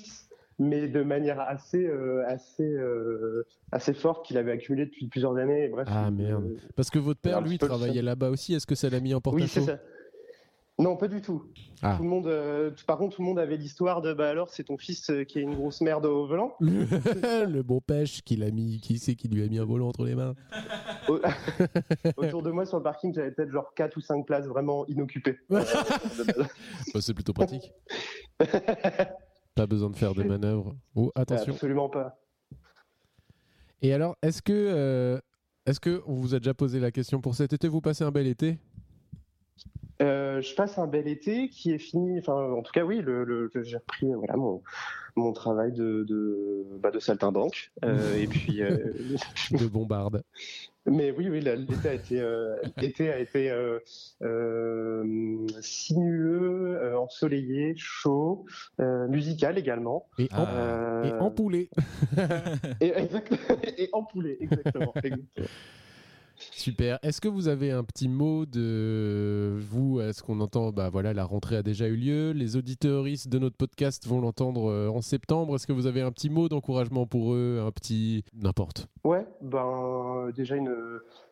[0.59, 5.65] mais de manière assez, euh, assez, euh, assez forte qu'il avait accumulé depuis plusieurs années.
[5.65, 6.57] Et bref, Ah euh, merde.
[6.75, 8.53] Parce que votre père, lui, travaillait là-bas aussi.
[8.53, 9.79] Est-ce que ça l'a mis en Oui, c'est ça.
[10.77, 11.41] Non, pas du tout.
[11.81, 11.93] Ah.
[11.95, 14.49] Tout le monde, euh, tout- par contre, tout le monde avait l'histoire de bah alors,
[14.49, 16.53] c'est ton fils euh, qui est une grosse merde au volant.
[16.59, 20.03] le bon pêche qui l'a mis, qui c'est qui lui a mis un volant entre
[20.03, 20.35] les mains?
[21.07, 21.21] Au-
[22.17, 25.37] Autour de moi sur le parking, j'avais peut-être genre 4 ou 5 places vraiment inoccupées.
[25.51, 25.63] Euh,
[26.93, 27.71] Bah, C'est plutôt pratique.
[29.55, 30.75] Pas besoin de faire des manœuvres.
[30.95, 31.53] Oh, attention.
[31.53, 32.17] Absolument pas.
[33.81, 35.19] Et alors, est-ce que, euh,
[35.65, 38.11] est-ce que on vous a déjà posé la question pour cet été Vous passez un
[38.11, 38.57] bel été?
[40.01, 42.19] Euh, je passe un bel été qui est fini.
[42.19, 44.61] Enfin, en tout cas, oui, le, le- j'ai repris euh, voilà mon,
[45.15, 47.71] mon travail de de, bah, de saltimbanque.
[47.85, 48.57] Euh, et puis,
[49.51, 50.23] de bombarde.
[50.85, 53.79] Mais oui, oui, l'été a été euh, l'été a été euh,
[54.21, 58.45] euh, sinueux, euh, ensoleillé, chaud,
[58.79, 60.07] euh, musical également.
[60.19, 60.47] Et, Ah.
[60.57, 61.69] Euh, et empoulé.
[62.81, 63.33] et, exact-
[63.77, 64.93] et empoulé, exactement.
[65.03, 65.45] exactement.
[66.57, 66.99] Super.
[67.03, 70.71] Est-ce que vous avez un petit mot de vous Est-ce qu'on entend?
[70.71, 72.31] Bah voilà, la rentrée a déjà eu lieu.
[72.31, 75.55] Les auditeuristes de notre podcast vont l'entendre euh, en septembre.
[75.55, 78.87] Est-ce que vous avez un petit mot d'encouragement pour eux Un petit n'importe?
[79.03, 80.73] Ouais, ben déjà une,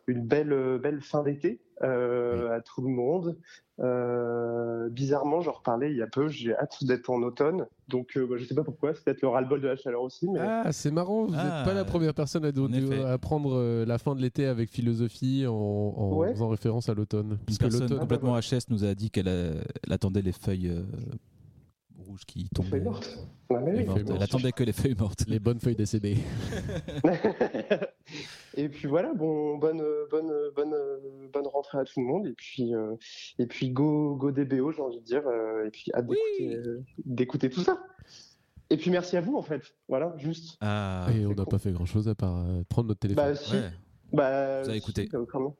[0.06, 3.36] une belle belle fin d'été euh, à tout le monde.
[3.80, 6.28] Euh, bizarrement, j'en reparlais il y a peu.
[6.28, 7.66] J'ai hâte d'être en automne.
[7.88, 8.94] Donc euh, bah, je sais pas pourquoi.
[8.94, 10.28] C'est peut-être le ras-le-bol de la chaleur aussi.
[10.28, 11.24] Mais Ah, c'est marrant.
[11.26, 14.70] Vous n'êtes Ah, pas la première personne à, prendre euh, la fin de l'été avec
[14.70, 16.32] philosophie en, en Ouais.
[16.32, 17.30] faisant référence à l'automne.
[17.32, 19.54] Une Puisque personne l'automne- complètement HS nous a dit qu'elle euh,
[19.86, 20.72] elle attendait les feuilles
[21.98, 22.70] rouges qui tombaient.
[22.70, 23.18] feuilles mortes.
[23.50, 23.84] Ouais, mais Les oui.
[23.84, 23.98] mortes.
[23.98, 24.16] feuilles mortes.
[24.18, 25.24] Elle attendait que les feuilles mortes.
[25.28, 26.16] les bonnes feuilles décédées.
[28.56, 30.74] et puis voilà, bon, bonne bonne bonne
[31.32, 32.26] bonne rentrée à tout le monde.
[32.26, 32.94] Et puis euh,
[33.38, 35.26] et puis go go DBO, j'ai envie de dire.
[35.26, 37.82] euh, et puis hâte d'écouter euh, d'écouter tout ça.
[38.70, 39.62] Et puis merci à vous en fait.
[39.88, 40.56] Voilà, juste.
[40.60, 43.24] Ah, Et on n'a pas fait grand-chose à part euh, prendre notre téléphone.
[43.24, 43.52] Bah si.
[43.54, 43.70] ouais.
[44.12, 45.08] Bah, Vous avez écouté.
[45.28, 45.56] comment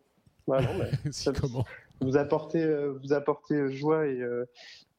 [0.47, 1.65] Bah, non, mais Si, comment
[2.01, 4.45] vous apportez, euh, vous apportez joie et, euh,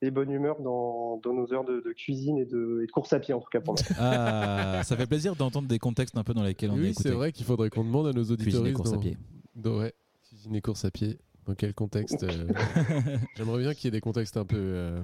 [0.02, 3.14] et bonne humeur dans, dans nos heures de, de cuisine et de, et de course
[3.14, 3.84] à pied en tout cas pour moi.
[4.00, 7.12] Ah, ça fait plaisir d'entendre des contextes un peu dans lesquels on est Oui, c'est
[7.12, 8.44] vrai qu'il faudrait qu'on demande à nos auditeurs.
[8.44, 9.18] Cuisine et course à pied.
[9.66, 9.94] ouais,
[10.28, 11.18] cuisine et course à pied.
[11.46, 12.48] Dans quel contexte euh,
[13.38, 15.04] J'aimerais bien qu'il y ait des contextes un peu, euh,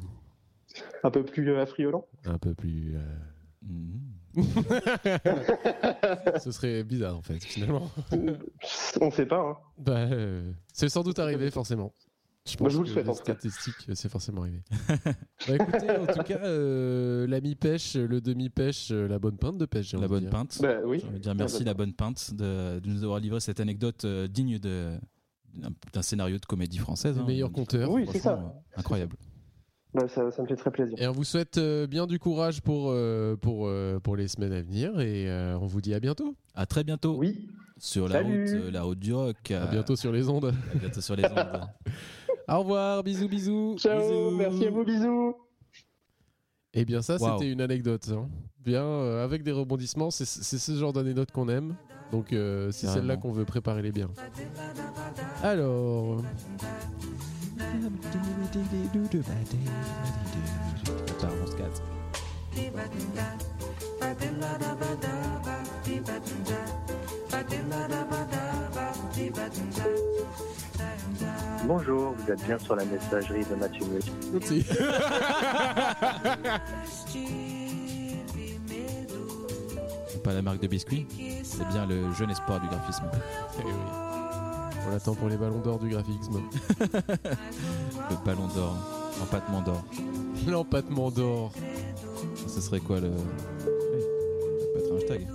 [1.04, 2.06] Un peu plus euh, affriolant.
[2.26, 2.96] un peu plus.
[2.96, 3.00] euh,
[3.64, 4.00] Mhm.
[6.40, 7.92] Ce serait bizarre en fait, finalement.
[9.00, 9.40] On sait pas.
[9.40, 9.58] Hein.
[9.78, 11.94] Bah, euh, c'est sans doute arrivé forcément.
[12.50, 13.34] Je pense je vous le que souhaite, les en tout cas.
[13.36, 14.62] statistiques, euh, c'est forcément arrivé.
[15.48, 19.66] bah écoutez, en tout cas, euh, la mi-pêche, le demi-pêche, euh, la bonne pinte de
[19.66, 19.90] pêche.
[19.92, 20.32] j'ai La envie de bonne dire.
[20.32, 20.58] pinte.
[20.62, 21.04] Bah oui.
[21.20, 24.98] Dire merci La bonne pinte de, de nous avoir livré cette anecdote euh, digne de
[25.94, 27.16] d'un- scénario de comédie française.
[27.18, 27.26] Le hein.
[27.28, 27.92] meilleur conteur.
[27.92, 28.34] Oui, c'est ça.
[28.34, 29.18] Euh, Incroyable.
[29.94, 30.96] Bah, ça, ça me fait très plaisir.
[31.00, 34.54] Et on vous souhaite euh, bien du courage pour, euh, pour, euh, pour les semaines
[34.54, 36.36] à venir et euh, on vous dit à bientôt.
[36.56, 37.50] À très bientôt Oui.
[37.78, 39.52] sur la route, euh, la route du rock.
[39.52, 40.54] À bientôt sur les ondes.
[40.74, 41.62] À bientôt sur les ondes.
[42.48, 43.78] Au revoir, bisous, bisous.
[43.80, 44.32] Ciao, Bisous.
[44.38, 45.36] merci à vous, bisous.
[46.74, 48.10] Eh bien ça, c'était une anecdote.
[48.14, 48.30] hein.
[48.60, 51.76] Bien, euh, avec des rebondissements, c'est ce genre d'anecdote qu'on aime.
[52.12, 54.10] Donc euh, c'est celle-là qu'on veut préparer les biens.
[55.44, 56.22] Alors.
[71.66, 73.86] Bonjour, vous êtes bien sur la messagerie de Mathieu.
[74.34, 74.66] Oupsie.
[80.24, 81.06] Pas la marque de biscuits,
[81.44, 83.06] c'est bien le jeune espoir du graphisme.
[83.60, 83.72] Eh oui.
[84.90, 86.42] On attend pour les ballons d'or du graphisme.
[88.10, 88.76] Le ballon d'or,
[89.22, 89.84] empattement d'or.
[90.48, 91.52] L'empattement d'or.
[92.48, 93.10] Ce serait quoi le.
[93.10, 94.02] Oui,
[94.60, 95.28] ça peut être un hashtag?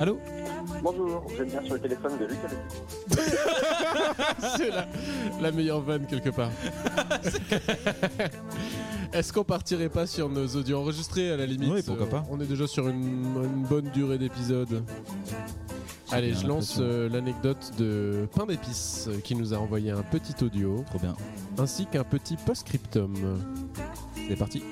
[0.00, 0.18] Allô
[0.82, 2.48] Bonjour, vous êtes bien sur le téléphone de Lucas
[4.56, 4.86] C'est la,
[5.40, 6.50] la meilleure vanne quelque part.
[9.12, 12.24] Est-ce qu'on partirait pas sur nos audios enregistrés à la limite Oui, pourquoi pas.
[12.30, 13.02] On est déjà sur une,
[13.42, 14.84] une bonne durée d'épisode.
[16.10, 20.42] Allez, je lance euh, l'anecdote de Pain d'épices euh, qui nous a envoyé un petit
[20.42, 21.14] audio Trop bien.
[21.58, 23.14] ainsi qu'un petit post-scriptum.
[24.28, 24.62] C'est parti.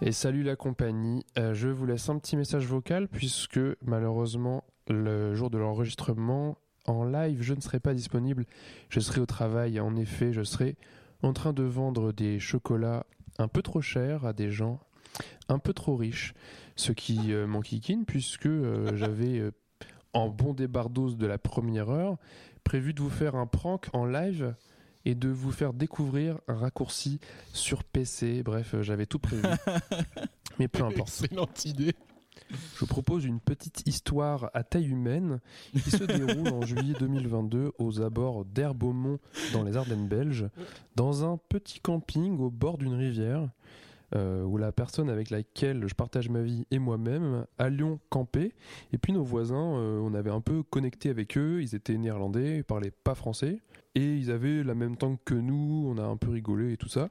[0.00, 5.34] Et salut la compagnie, Euh, je vous laisse un petit message vocal puisque malheureusement le
[5.34, 6.56] jour de l'enregistrement
[6.86, 8.46] en live je ne serai pas disponible,
[8.90, 10.76] je serai au travail, en effet je serai
[11.22, 13.06] en train de vendre des chocolats
[13.38, 14.78] un peu trop chers à des gens
[15.48, 16.32] un peu trop riches,
[16.76, 19.50] ce qui euh, m'enquiquine puisque euh, j'avais euh,
[20.12, 22.18] en bon débardose de la première heure
[22.62, 24.54] prévu de vous faire un prank en live
[25.04, 27.18] et de vous faire découvrir un raccourci
[27.52, 28.42] sur PC.
[28.42, 29.42] Bref, euh, j'avais tout prévu.
[30.58, 31.08] Mais peu importe.
[31.24, 31.94] Excellente idée.
[32.74, 35.40] Je vous propose une petite histoire à taille humaine
[35.72, 39.18] qui se déroule en juillet 2022 aux abords d'Herbeaumont
[39.52, 40.46] dans les Ardennes belges,
[40.96, 43.48] dans un petit camping au bord d'une rivière.
[44.14, 48.54] euh, où la personne avec laquelle je partage ma vie et moi-même allions camper.
[48.92, 51.60] Et puis nos voisins, euh, on avait un peu connecté avec eux.
[51.60, 53.60] Ils étaient néerlandais, ils parlaient pas français.
[53.94, 55.86] Et ils avaient la même temps que nous.
[55.88, 57.08] On a un peu rigolé et tout ça.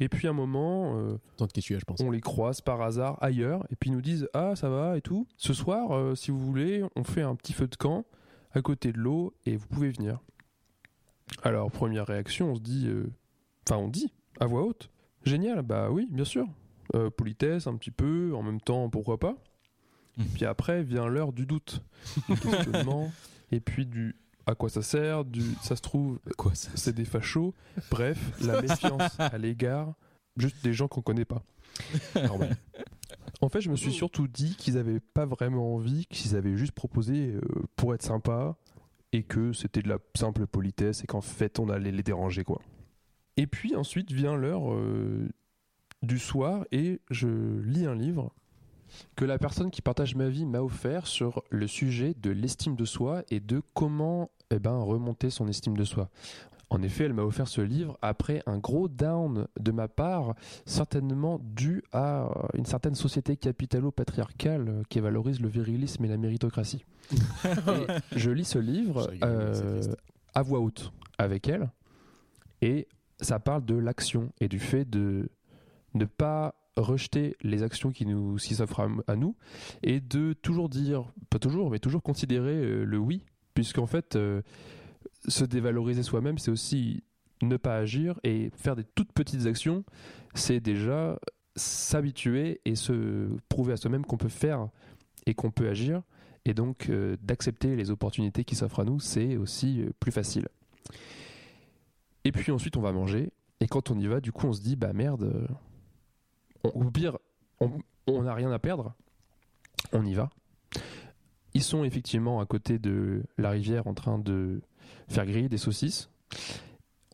[0.00, 2.00] Et puis à un moment, euh, je pense.
[2.00, 5.00] on les croise par hasard ailleurs et puis ils nous disent ah ça va et
[5.00, 5.28] tout.
[5.36, 8.04] Ce soir, euh, si vous voulez, on fait un petit feu de camp
[8.52, 10.18] à côté de l'eau et vous pouvez venir.
[11.42, 13.12] Alors première réaction, on se dit, euh,
[13.66, 14.90] enfin on dit à voix haute,
[15.24, 16.48] génial, bah oui bien sûr.
[16.94, 19.36] Euh, politesse un petit peu, en même temps pourquoi pas.
[20.34, 21.80] Puis après vient l'heure du doute,
[22.28, 23.10] du questionnement
[23.52, 24.16] et puis du
[24.46, 26.18] à quoi ça sert, du ça se trouve
[26.74, 27.54] c'est des fachos.
[27.90, 29.94] Bref, la méfiance à l'égard
[30.36, 31.42] juste des gens qu'on connaît pas.
[32.14, 32.56] Normal.
[33.40, 36.72] En fait, je me suis surtout dit qu'ils avaient pas vraiment envie, qu'ils avaient juste
[36.72, 37.40] proposé euh,
[37.76, 38.56] pour être sympa
[39.12, 42.60] et que c'était de la simple politesse et qu'en fait on allait les déranger quoi.
[43.36, 45.28] Et puis ensuite vient l'heure euh,
[46.02, 47.28] du soir et je
[47.60, 48.32] lis un livre
[49.16, 52.84] que la personne qui partage ma vie m'a offert sur le sujet de l'estime de
[52.84, 56.10] soi et de comment eh ben, remonter son estime de soi.
[56.70, 61.38] En effet, elle m'a offert ce livre après un gros down de ma part, certainement
[61.42, 66.86] dû à une certaine société capitalo-patriarcale euh, qui valorise le virilisme et la méritocratie.
[67.12, 69.82] Et je lis ce livre euh,
[70.34, 71.70] à voix haute avec elle
[72.62, 72.88] et
[73.20, 75.28] ça parle de l'action et du fait de
[75.94, 79.36] ne pas rejeter les actions qui nous s'offrent à, nous
[79.82, 83.24] et de toujours dire pas toujours mais toujours considérer euh, le oui
[83.54, 84.42] puisqu'en fait euh,
[85.28, 87.04] se dévaloriser soi-même c'est aussi
[87.42, 89.84] ne pas agir et faire des toutes petites actions
[90.34, 91.18] c'est déjà
[91.56, 94.68] s'habituer et se prouver à soi-même qu'on peut faire
[95.26, 96.02] et qu'on peut agir.
[96.46, 100.48] Et donc euh, d'accepter les opportunités qui s'offrent à nous c'est aussi plus facile.
[102.24, 103.30] Et puis ensuite on va manger.
[103.60, 105.46] Et quand on y va du coup on se dit bah merde
[106.64, 107.18] on- ou pire
[108.08, 108.94] on n'a rien à perdre.
[109.92, 110.30] On y va.
[111.54, 114.62] Ils sont effectivement à côté de la rivière en train de
[115.08, 116.10] faire griller des saucisses.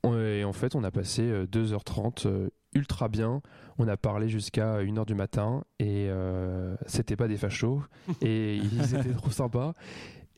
[0.04, 3.42] Et en fait on a passé euh, 2h30 euh, ultra bien.
[3.78, 7.82] On a parlé jusqu'à 1h du matin et euh, c'était pas des fachos.
[8.22, 9.74] Et ils étaient trop sympas.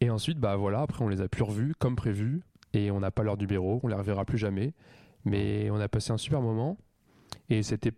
[0.01, 2.43] Et ensuite bah voilà après on les a plus revus comme prévu.
[2.73, 3.81] Et on n'a pas l'heure du bureau.
[3.82, 4.73] On les reverra plus jamais.
[5.24, 6.78] Mais on a passé un super moment.
[7.49, 7.93] Et c'était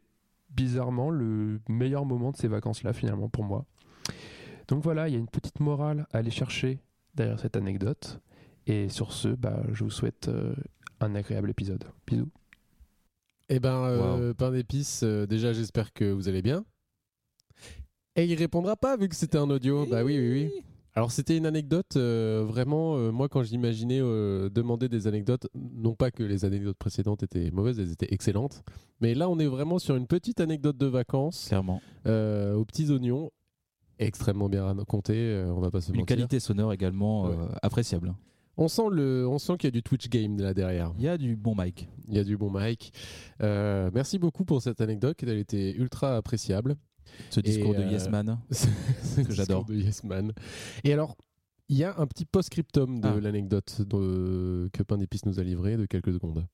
[0.55, 3.65] bizarrement le meilleur moment de ces vacances là finalement pour moi
[4.69, 6.81] donc voilà il y a une petite morale à aller chercher
[7.15, 8.21] derrière cette anecdote
[8.67, 10.55] et sur ce bah, je vous souhaite euh,
[11.01, 12.31] un agréable épisode bisous
[13.49, 16.65] Eh ben, euh, pain d'épices, euh, déjà j'espère que vous allez bien.
[18.15, 19.87] Et il répondra pas vu que c'était un audio.
[19.87, 20.63] Bah oui, oui, oui.
[20.95, 25.95] Alors c'était une anecdote, euh, vraiment, euh, moi quand j'imaginais euh, demander des anecdotes, non
[25.95, 28.63] pas que les anecdotes précédentes étaient mauvaises, elles étaient excellentes,
[29.01, 31.47] mais là on est vraiment sur une petite anecdote de vacances.
[31.49, 31.81] Clairement.
[32.05, 33.31] aux petits oignons,
[33.99, 36.15] extrêmement bien raconté, euh, on va pas se Une mentir.
[36.17, 37.31] qualité sonore également
[37.63, 38.09] appréciable.
[38.09, 38.17] hein.
[38.59, 40.93] On sent, le, on sent qu'il y a du Twitch game là derrière.
[40.99, 41.89] Il y a du bon mic.
[42.07, 42.93] Il y a du bon mic.
[43.41, 46.77] Merci beaucoup pour cette anecdote, elle était ultra appréciable.
[47.31, 49.65] Ce discours Et, de euh, Yes Man, ce que discours j'adore.
[49.65, 50.33] de Yes Man.
[50.85, 51.17] Et alors,
[51.69, 53.21] il y a un petit post-scriptum de Ah.
[53.21, 56.47] l'anecdote que Pain d'épices nous a livré de quelques secondes.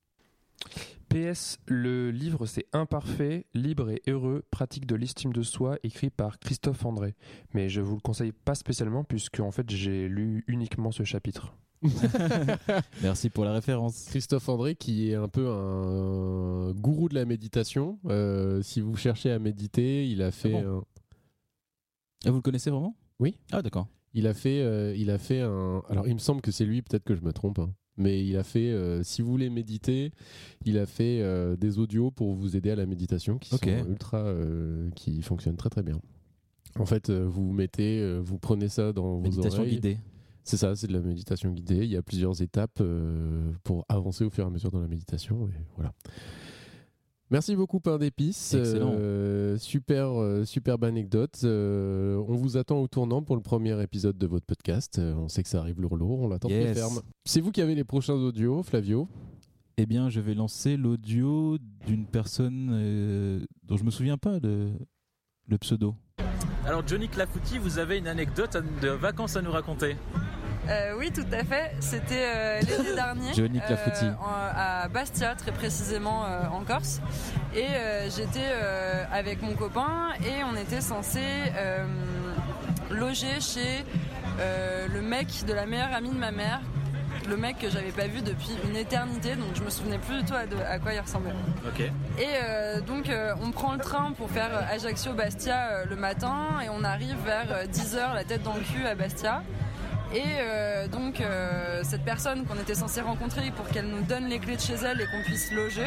[1.09, 6.39] PS, le livre c'est Imparfait, libre et heureux, pratique de l'estime de soi, écrit par
[6.39, 7.15] Christophe André.
[7.55, 11.55] Mais je vous le conseille pas spécialement puisque en fait j'ai lu uniquement ce chapitre.
[13.03, 14.07] Merci pour la référence.
[14.09, 17.99] Christophe André, qui est un peu un gourou de la méditation.
[18.07, 20.57] Euh, si vous cherchez à méditer, il a fait.
[20.57, 20.83] un-
[22.25, 22.97] Ah, vous le connaissez vraiment?
[23.21, 23.37] Oui.
[23.53, 23.87] Ah d'accord.
[24.15, 25.83] Il a fait, euh, il a fait un.
[25.89, 27.73] Alors, il me semble que c'est lui, peut-être que je me trompe, hein.
[27.97, 28.71] mais il a fait.
[28.71, 30.13] euh, si vous voulez méditer,
[30.65, 31.23] il a fait
[31.59, 33.65] des audios pour vous aider à la méditation, qui Ok.
[33.65, 34.33] sont ultra,
[34.97, 36.01] qui fonctionnent très très bien.
[36.79, 39.75] En fait, vous mettez, vous prenez ça dans Méditation vos oreilles.
[39.75, 39.99] guidée.
[40.49, 41.85] C'est ça, c'est de la méditation guidée.
[41.85, 44.89] Il y a plusieurs étapes euh, pour avancer au fur et à mesure dans la
[44.89, 45.47] méditation.
[45.49, 45.93] Et voilà.
[47.31, 48.55] Merci beaucoup, Pain d'épices.
[48.55, 48.95] Excellent.
[48.99, 51.39] Euh, super, euh, superbe anecdote.
[51.45, 54.99] Euh, on vous attend au tournant pour le premier épisode de votre podcast.
[54.99, 56.20] Euh, on sait que ça arrive lourd, lourd.
[56.20, 56.65] On l'attend Yes.
[56.65, 57.03] très ferme.
[57.27, 59.07] C'est vous qui avez les prochains audios, Flavio?
[59.77, 64.70] Eh bien, je vais lancer l'audio d'une personne euh, dont je me souviens pas de
[65.47, 65.95] le pseudo.
[66.65, 69.95] Alors Johnny Clafouti, vous avez une anecdote de vacances à nous raconter?
[70.69, 71.73] Euh, oui, tout à fait.
[71.81, 73.32] C'était euh, l'été dernier.
[73.35, 74.05] Johnny Clafouti.
[74.05, 77.01] en- à Bastia, très précisément euh, en Corse.
[77.55, 81.20] Et euh, j'étais euh, avec mon copain et on était censé
[81.57, 81.85] euh,
[82.90, 83.85] loger chez
[84.40, 86.61] euh, le mec de la meilleure amie de ma mère.
[87.28, 90.24] Le mec que j'avais pas vu depuis une éternité, donc je me souvenais plus du
[90.24, 91.32] tout à, de- à quoi il ressemblait.
[91.66, 91.81] Ok.
[91.81, 91.90] Et
[92.43, 96.69] euh, donc euh, on prend le train pour faire euh, Ajaccio-Bastia euh, le matin et
[96.70, 99.43] on arrive vers 10h la tête dans le cul à Bastia.
[100.15, 104.39] Et euh, donc euh, cette personne qu'on était censé rencontrer pour qu'elle nous donne les
[104.39, 105.87] clés de chez elle et qu'on puisse loger,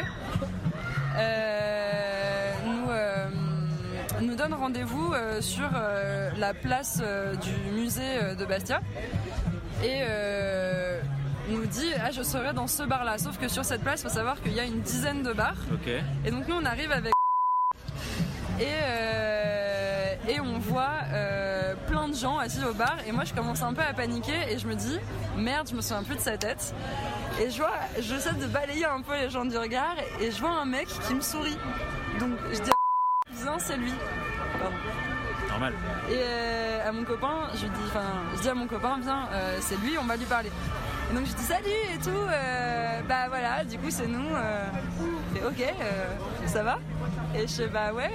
[1.17, 3.25] euh, nous, euh,
[4.21, 7.01] nous donne rendez-vous euh, sur euh, la place
[7.41, 8.81] du musée de Bastia.
[9.83, 11.01] Et euh,
[11.49, 14.09] nous dit ah je serai dans ce bar là sauf que sur cette place il
[14.09, 15.91] faut savoir qu'il y a une dizaine de bars Ok.
[16.23, 17.11] et donc nous on arrive avec
[18.61, 23.33] et, euh, et on voit euh, plein de gens assis au bar et moi je
[23.33, 24.99] commence un peu à paniquer et je me dis
[25.35, 26.75] merde je me souviens plus de sa tête
[27.41, 30.51] et je vois j'essaie de balayer un peu les gens du regard et je vois
[30.51, 31.57] un mec qui me sourit
[32.19, 33.93] donc je dis à c'est lui
[34.59, 34.75] Pardon.
[35.49, 35.73] Normal.
[36.09, 38.05] Et euh, à mon copain, je lui dis, enfin,
[38.35, 39.27] je dis à mon copain, viens,
[39.59, 40.51] c'est lui, on va lui parler.
[41.11, 44.33] Et donc je dis salut et tout, euh, bah voilà, du coup c'est nous.
[44.33, 44.67] Euh,
[45.33, 46.79] il fait, ok, euh, ça va
[47.35, 48.09] Et je fais bah ouais,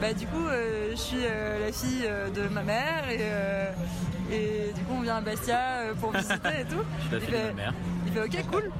[0.00, 0.46] bah du coup
[0.90, 5.58] je suis la fille de ma mère et, et du coup on vient à Bastia
[6.00, 6.84] pour visiter et tout.
[7.10, 7.74] Je suis la de ma mère.
[8.06, 8.70] il fait ok cool.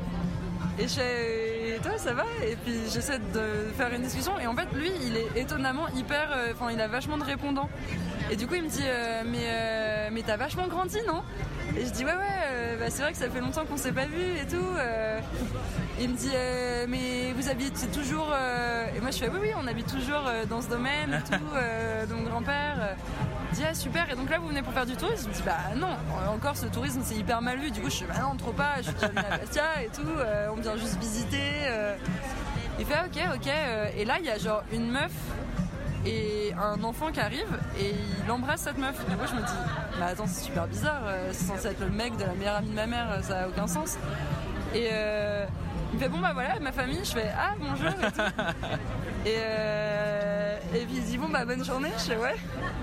[0.78, 2.24] Et je fais, et toi ça va?
[2.46, 6.30] Et puis j'essaie de faire une discussion et en fait lui il est étonnamment hyper,
[6.52, 7.68] enfin il a vachement de répondants.
[8.30, 11.22] Et du coup il me dit euh, mais euh, mais t'as vachement grandi non?
[11.76, 12.18] Et je dis ouais ouais
[12.50, 14.56] euh, bah, c'est vrai que ça fait longtemps qu'on s'est pas vu et tout.
[14.78, 15.20] euh.
[16.00, 19.48] il me dit euh, mais vous habitez toujours euh, et moi je fais oui oui
[19.62, 22.14] on habite toujours dans ce domaine et tout.
[22.14, 22.96] donc grand-père
[23.52, 25.28] dit ah super et donc là vous venez pour faire du tourisme?
[25.32, 25.88] Je dis bah non
[26.34, 28.76] encore ce tourisme c'est hyper mal vu du coup je fais bah non trop pas
[28.78, 30.02] je suis déjà à Bastia et tout
[30.50, 31.40] on vient juste visiter
[32.78, 35.12] il fait ok ok euh, et là il y a genre une meuf
[36.06, 38.98] et un enfant qui arrive et il embrasse cette meuf.
[39.08, 39.52] Du coup je me dis
[39.98, 42.70] bah attends c'est super bizarre euh, c'est censé être le mec de la meilleure amie
[42.70, 43.96] de ma mère euh, ça a aucun sens.
[44.74, 45.44] Et euh,
[45.92, 47.04] il me fait bon bah voilà ma famille.
[47.04, 48.20] Je fais ah bonjour et tout.
[49.24, 52.34] Et, euh, et puis il dit bon bah bonne journée, je fais ouais.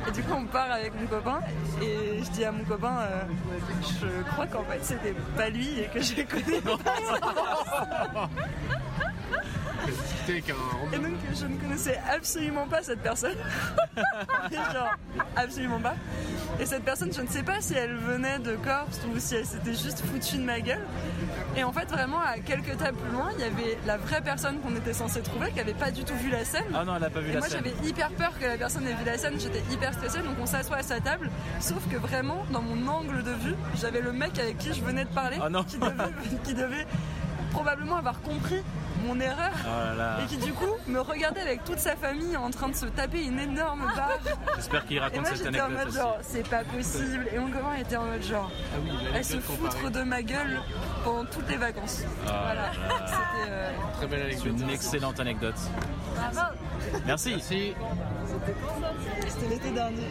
[0.07, 1.39] Et du coup on part avec mon copain.
[1.81, 3.23] Et je dis à mon copain euh,
[3.99, 6.77] je crois qu'en fait c'était pas lui et que je connais pas.
[10.27, 13.35] Et donc je ne connaissais absolument pas cette personne.
[14.51, 14.95] Genre
[15.35, 15.95] absolument pas.
[16.59, 19.45] Et cette personne je ne sais pas si elle venait de Corse ou si elle
[19.45, 20.85] s'était juste foutue de ma gueule.
[21.55, 24.59] Et en fait vraiment à quelques tables plus loin il y avait la vraie personne
[24.59, 26.65] qu'on était censé trouver qui avait pas du tout vu la scène.
[26.75, 27.61] Ah non, elle a pas vu Et la moi scène.
[27.65, 30.45] j'avais hyper peur que la personne ait vu la scène, j'étais hyper stressée donc on
[30.45, 31.29] s'assoit à sa table.
[31.59, 35.05] Sauf que vraiment dans mon angle de vue, j'avais le mec avec qui je venais
[35.05, 35.63] de parler Ah non.
[35.63, 35.93] qui, devait,
[36.43, 36.85] qui devait
[37.51, 38.61] probablement avoir compris
[39.05, 40.17] mon erreur Oh là là.
[40.21, 43.23] et qui du coup me regardait avec toute sa famille en train de se taper
[43.23, 44.19] une énorme barre.
[44.57, 45.97] J'espère qu'il Et raconte moi cette j'étais en anecdote mode aussi.
[45.97, 48.51] genre c'est pas possible et mon copain était en mode genre
[49.15, 50.59] elle se foutre de ma gueule
[51.03, 52.01] pendant toutes les vacances.
[52.05, 52.61] Oh là voilà.
[52.63, 53.05] là.
[53.07, 54.53] C'était euh, Très belle anecdote.
[54.57, 55.55] C'est une excellente anecdote.
[56.15, 56.39] bravo.
[57.05, 57.41] Merci.
[59.27, 60.07] C'était l'été dernier.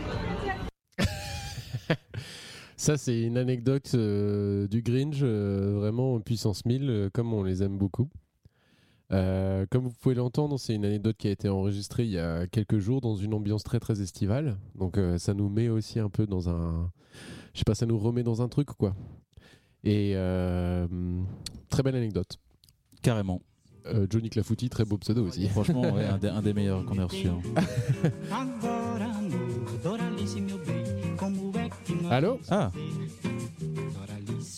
[2.80, 7.64] Ça, c'est une anecdote euh, du Grinch, euh, vraiment puissance 1000, euh, comme on les
[7.64, 8.08] aime beaucoup.
[9.10, 12.46] Euh, comme vous pouvez l'entendre, c'est une anecdote qui a été enregistrée il y a
[12.46, 14.58] quelques jours dans une ambiance très très estivale.
[14.76, 16.92] Donc euh, ça nous met aussi un peu dans un...
[17.52, 18.94] Je sais pas, ça nous remet dans un truc quoi.
[19.82, 20.86] Et euh,
[21.70, 22.38] très belle anecdote.
[23.02, 23.42] Carrément.
[23.86, 25.48] Euh, Johnny Clafouti, très beau pseudo aussi.
[25.48, 27.26] Franchement, ouais, un, des, un des meilleurs qu'on a reçu.
[27.26, 27.40] hein.
[32.10, 32.70] Allô Ah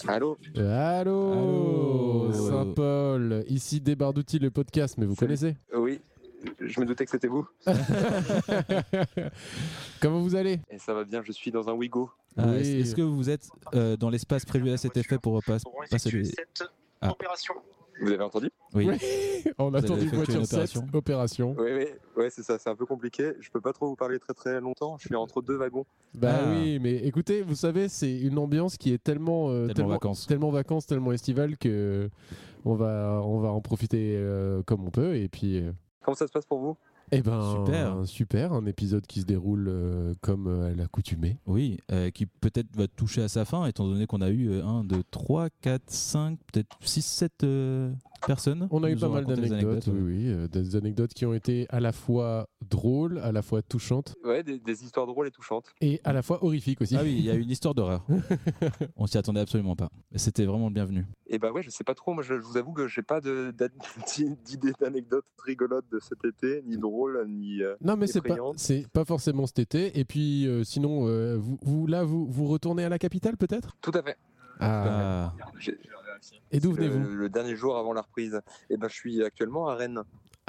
[0.08, 2.32] Allô Euh, Allô, Allô.
[2.32, 6.00] Saint-Paul, ici Débardouti le podcast, mais vous connaissez Oui,
[6.60, 7.46] je me doutais que c'était vous.
[10.00, 12.10] Comment vous allez Et ça va bien, je suis dans un Wigo.
[12.36, 12.80] Ah, Oui.
[12.80, 15.58] Est-ce que vous êtes euh, dans l'espace prévu à cet effet pour pas-
[15.90, 16.30] passer les...
[17.00, 17.12] Ah.
[18.00, 18.86] Vous avez entendu Oui.
[19.58, 21.56] On effectué une voiture 7, opération opération.
[21.58, 21.84] Oui, oui,
[22.16, 23.32] ouais, c'est ça, c'est un peu compliqué.
[23.40, 25.84] Je peux pas trop vous parler très très longtemps, je suis entre deux wagons.
[26.14, 26.50] Bah Ah.
[26.52, 30.26] oui, mais écoutez, vous savez, c'est une ambiance qui est tellement euh, Tellement vacances.
[30.26, 32.08] tellement vacances, tellement estivale que
[32.64, 35.72] on va on va en profiter euh, comme on peut et puis euh,
[36.02, 36.76] Comment ça se passe pour vous?
[37.12, 38.06] Eh ben Super.
[38.06, 41.38] super, un épisode qui se déroule euh, comme euh, à l'accoutumée.
[41.46, 44.64] Oui, euh, qui peut-être va toucher à sa fin, étant donné qu'on a eu euh,
[44.64, 47.46] 1, 2, 3, 4, 5, peut-être 6, 7
[48.26, 51.34] Personne On a eu pas mal d'anecdotes, anecdotes, oui, oui, euh, des anecdotes qui ont
[51.34, 55.30] été à la fois drôles, à la fois touchantes Ouais, des, des histoires drôles et
[55.30, 55.72] touchantes.
[55.80, 56.96] et à la fois horrifiques aussi.
[56.96, 58.04] Ah oui, il y a une histoire d'horreur.
[58.96, 59.90] On s'y attendait absolument pas.
[60.14, 61.06] C'était vraiment le bienvenu.
[61.26, 62.12] Et bah ouais, je sais pas trop.
[62.12, 63.20] Moi, je, je vous avoue que j'ai pas
[64.44, 67.62] d'idées d'anecdotes rigolotes de cet été, ni drôles, ni.
[67.62, 68.36] euh, Non mais c'est pas
[68.92, 72.84] pas forcément cet été et puis euh, sinon euh, vous, vous là vous vous retournez
[72.84, 73.76] à la capitale peut-être?
[73.80, 74.16] Tout à fait.
[74.60, 75.32] Ah.
[76.50, 78.40] Et d'où le- venez-vous le, dernier jour avant la reprise.
[78.68, 80.02] Et ben, je suis actuellement à Rennes.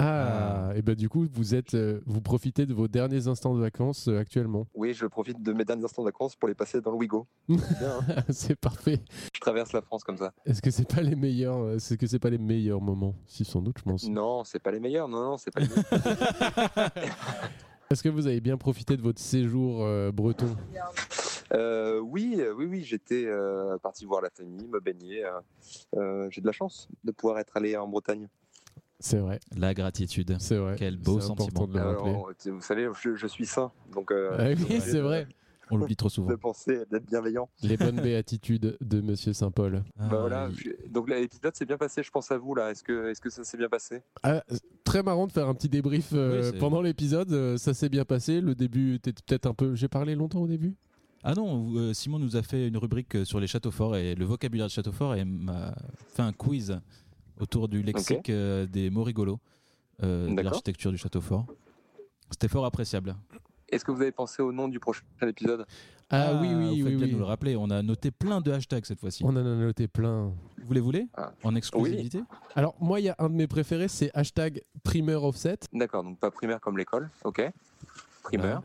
[0.04, 3.60] Ah, et ben du coup vous êtes euh, vous profitez de vos derniers instants de
[3.60, 4.66] vacances euh, actuellement.
[4.74, 7.28] Oui, je profite de mes derniers instants de vacances pour les passer dans le Wigo.
[7.48, 8.00] C'est hein.
[8.30, 8.98] c'est parfait.
[9.32, 10.32] je traverse la France comme ça.
[10.44, 13.14] Est-ce que c'est pas les meilleurs euh, est-ce que c'est pas les meilleurs moments?
[13.26, 14.08] Si sans doute je pense.
[14.08, 15.06] Non, c'est pas les meilleurs.
[15.06, 16.90] Non, non, c'est pas les meilleurs.
[17.90, 20.56] Est-ce que vous avez bien profité de votre séjour euh, breton?
[21.54, 25.24] Euh, oui, euh, oui, oui, j'étais euh, parti voir la famille, me baigner.
[25.96, 28.28] euh, J'ai de la chance de pouvoir être allé en Bretagne.
[29.00, 29.40] C'est vrai.
[29.56, 30.36] La gratitude.
[30.38, 30.76] C'est vrai.
[30.78, 31.66] Quel beau sentiment.
[31.66, 32.10] de le rappeler.
[32.10, 34.10] Alors, vous savez, je, je suis saint, donc.
[34.12, 35.26] euh, Ah oui, j'ai c'est vrai.
[35.70, 36.28] On l'oublie trop souvent.
[36.30, 37.48] De penser, d'être bienveillant.
[37.62, 39.82] Les bonnes béatitudes de Monsieur Saint-Paul.
[39.98, 40.48] Ah, Bah voilà,
[40.90, 42.70] donc l'épisode s'est bien passé, je pense à vous là.
[42.70, 44.02] Est-ce que, est-ce que ça s'est bien passé?
[44.22, 44.44] Ah,
[44.84, 47.32] très marrant de faire un petit débrief euh, Oui, pendant l'épisode.
[47.32, 48.40] euh, ça s'est bien passé.
[48.40, 49.74] Le début était peut-être un peu.
[49.74, 50.74] J'ai parlé longtemps au début?
[51.24, 54.16] Ah non, euh, Simon nous a fait une rubrique euh, sur les châteaux forts et
[54.16, 55.72] le vocabulaire de château fort et m'a
[56.08, 56.80] fait un quiz
[57.40, 59.38] autour du lexique euh, des mots rigolos
[60.02, 61.46] euh, de l'architecture du château fort.
[62.30, 63.14] C'était fort appréciable.
[63.68, 65.64] Est-ce que vous avez pensé au nom du prochain épisode?
[66.10, 67.12] Ah, oui, oui, vous oui, faites bien de oui.
[67.12, 67.56] nous le rappeler.
[67.56, 69.24] On a noté plein de hashtags cette fois-ci.
[69.24, 70.34] On en a noté plein.
[70.62, 71.08] Vous les voulez?
[71.14, 71.32] Ah.
[71.42, 72.20] En exclusivité?
[72.54, 75.58] Alors moi, il y a un de mes préférés, c'est hashtag primeur offset.
[75.72, 77.50] D'accord, donc pas primaire comme l'école, ok.
[78.24, 78.62] Primeur.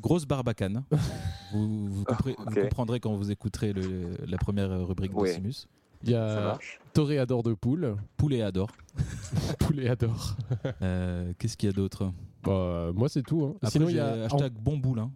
[0.00, 0.84] Grosse barbacane.
[1.52, 2.16] vous, Ah,
[2.54, 5.66] comprendrez quand vous écouterez le- la première rubrique de Simus.
[6.04, 6.58] Il y Ça a
[6.92, 7.96] toréador de poule.
[8.16, 8.70] Poulet adore.
[9.58, 10.36] Pouléador.
[10.82, 12.12] Euh, Qu'est-ce qu'il y a d'autre?
[12.44, 13.44] Bah, moi, c'est tout.
[13.44, 13.54] hein.
[13.56, 15.10] Après, Sinon, il y a hashtag bon boulin.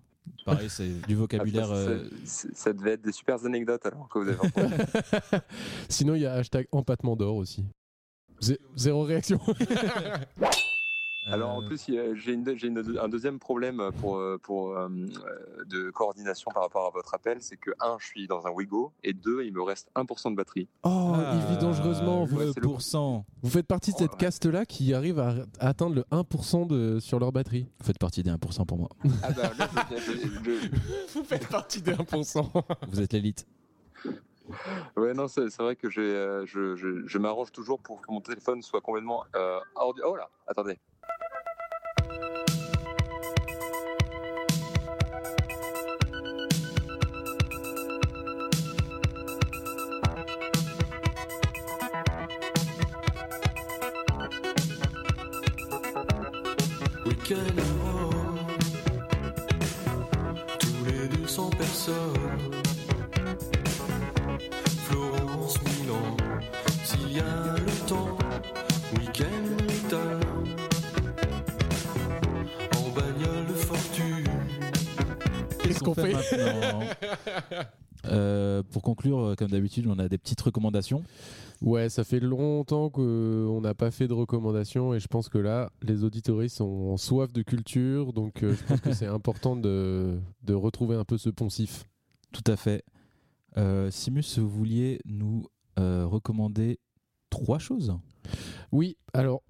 [0.45, 1.69] Pareil, c'est du vocabulaire.
[1.69, 4.75] Ça, euh, ça- ça devait être des super anecdotes alors que vous avez entendu.
[5.89, 7.65] Sinon, il y a hashtag empattement d'or aussi.
[8.41, 9.39] Zé- zéro réaction.
[11.27, 11.59] Alors Euh.
[11.59, 16.51] en plus, y a- j'ai un deuxième problème pour, euh, pour, euh, euh, de coordination
[16.53, 19.45] par rapport à votre appel, c'est que un, je suis dans un Wigo et deux,
[19.45, 20.69] il me reste 1% de batterie.
[20.83, 22.25] Oh, Ah, il vit dangereusement.
[22.25, 23.25] Vous, Ouais, le- 1%.
[23.43, 27.31] vous faites partie de cette caste-là qui arrive à atteindre le 1% de, sur leur
[27.31, 27.67] batterie.
[27.79, 28.89] Vous faites partie des 1% pour moi.
[29.23, 30.69] Ah bah là, je- je- je-
[31.15, 32.51] Vous faites partie des 1%.
[32.91, 33.47] Vous êtes l'élite.
[34.97, 38.61] Ouais, non, c'est vrai que euh, je, je, je m'arrange toujours pour que mon téléphone
[38.61, 40.01] soit complètement euh, hors du...
[40.05, 40.79] Oh là, attendez.
[75.83, 76.81] Qu'on fait maintenant?
[78.07, 81.05] Euh, Pour conclure, euh, comme d'habitude, on a des petites recommandations.
[81.61, 85.71] Ouais, ça fait longtemps qu'on n'a pas fait de recommandations et je pense que là,
[85.83, 90.19] les auditoristes sont en soif de culture, donc euh, je pense que c'est important de,
[90.43, 91.85] de retrouver un peu ce poncif.
[92.33, 92.85] Tout à fait.
[93.57, 95.47] Euh, Simus, vous vouliez nous
[95.79, 96.81] euh, recommander
[97.31, 97.97] trois choses?
[98.73, 99.43] Oui, alors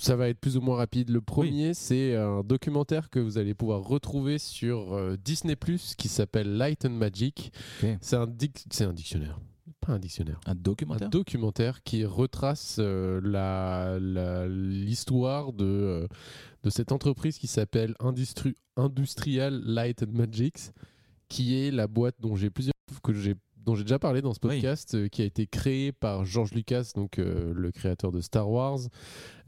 [0.00, 1.10] ça va être plus ou moins rapide.
[1.10, 6.08] Le premier, c'est un documentaire que vous allez pouvoir retrouver sur euh, Disney Plus qui
[6.08, 7.52] s'appelle Light and Magic.
[8.00, 9.38] C'est un, dic- un dictionnaire.
[9.80, 10.40] Pas un dictionnaire.
[10.46, 16.06] Un documentaire Un documentaire qui retrace euh, la- la- l'histoire de, euh,
[16.62, 20.70] de cette entreprise qui s'appelle Industri- Industrial Light and Magics,
[21.28, 24.40] qui est la boîte dont j'ai plusieurs que j'ai dont j'ai déjà parlé dans ce
[24.40, 28.50] podcast, euh, qui a été créée par George Lucas, donc euh, le créateur de Star
[28.50, 28.78] Wars,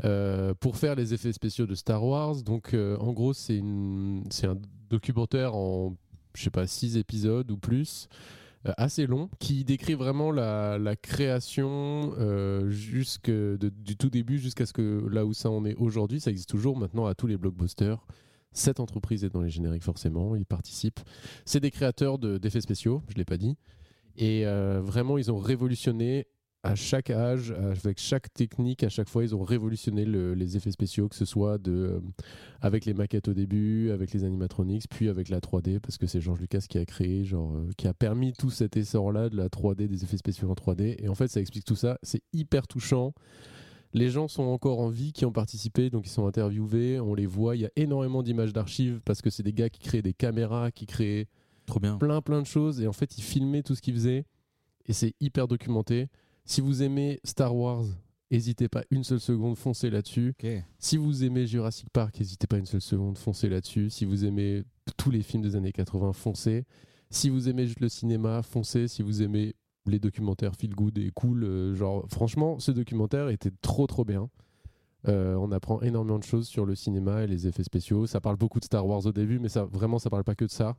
[0.04, 2.42] euh, pour faire les effets spéciaux de Star Wars.
[2.42, 4.56] Donc, en gros, c'est une- c'est un
[4.90, 5.96] documentaire en,
[6.34, 8.08] je sais pas, six épisodes ou plus,
[8.78, 14.64] assez long, qui décrit vraiment la, la création euh, jusque de- du tout début jusqu'à
[14.64, 16.18] ce que là où ça en est aujourd'hui.
[16.18, 17.98] Ça existe toujours maintenant à tous les blockbusters.
[18.52, 21.00] Cette entreprise est dans les génériques forcément, ils participent.
[21.44, 23.56] C'est des créateurs de- d'effets spéciaux, je l'ai pas dit.
[24.16, 26.26] Et euh, vraiment, ils ont révolutionné
[26.66, 30.70] à chaque âge, avec chaque technique, à chaque fois, ils ont révolutionné le- les effets
[30.70, 32.00] spéciaux, que ce soit euh,
[32.62, 36.22] avec les maquettes au début, avec les animatronics, puis avec la 3D, parce que c'est
[36.22, 39.88] George Lucas qui a créé, euh, qui a permis tout cet essor-là de la 3D,
[39.88, 40.96] des effets spéciaux en 3D.
[41.00, 41.98] Et en fait, ça explique tout ça.
[42.02, 43.12] C'est hyper touchant.
[43.92, 47.26] Les gens sont encore en vie qui ont participé, donc ils sont interviewés, on les
[47.26, 47.56] voit.
[47.56, 50.70] Il y a énormément d'images d'archives parce que c'est des gars qui créent des caméras,
[50.72, 51.28] qui créent
[51.66, 51.96] Trop bien.
[51.96, 54.26] plein plein de choses et en fait ils filmaient tout ce qu'ils faisaient
[54.86, 56.08] et c'est hyper documenté.
[56.44, 57.84] Si vous aimez Star Wars,
[58.30, 60.34] n'hésitez pas une seule seconde, foncez là-dessus.
[60.78, 63.88] Si vous aimez Jurassic Park, n'hésitez pas une seule seconde, foncez là-dessus.
[63.90, 64.64] Si vous aimez
[64.96, 66.64] tous les films des années 80, foncez.
[67.10, 68.88] Si vous aimez juste le cinéma, foncez.
[68.88, 69.54] Si vous aimez
[69.86, 74.28] les documentaires feel good et cool, euh, genre franchement, ce documentaire était trop trop bien.
[75.06, 78.06] Euh, on apprend énormément de choses sur le cinéma et les effets spéciaux.
[78.06, 80.46] Ça parle beaucoup de Star Wars au début, mais ça vraiment ça parle pas que
[80.46, 80.76] de ça.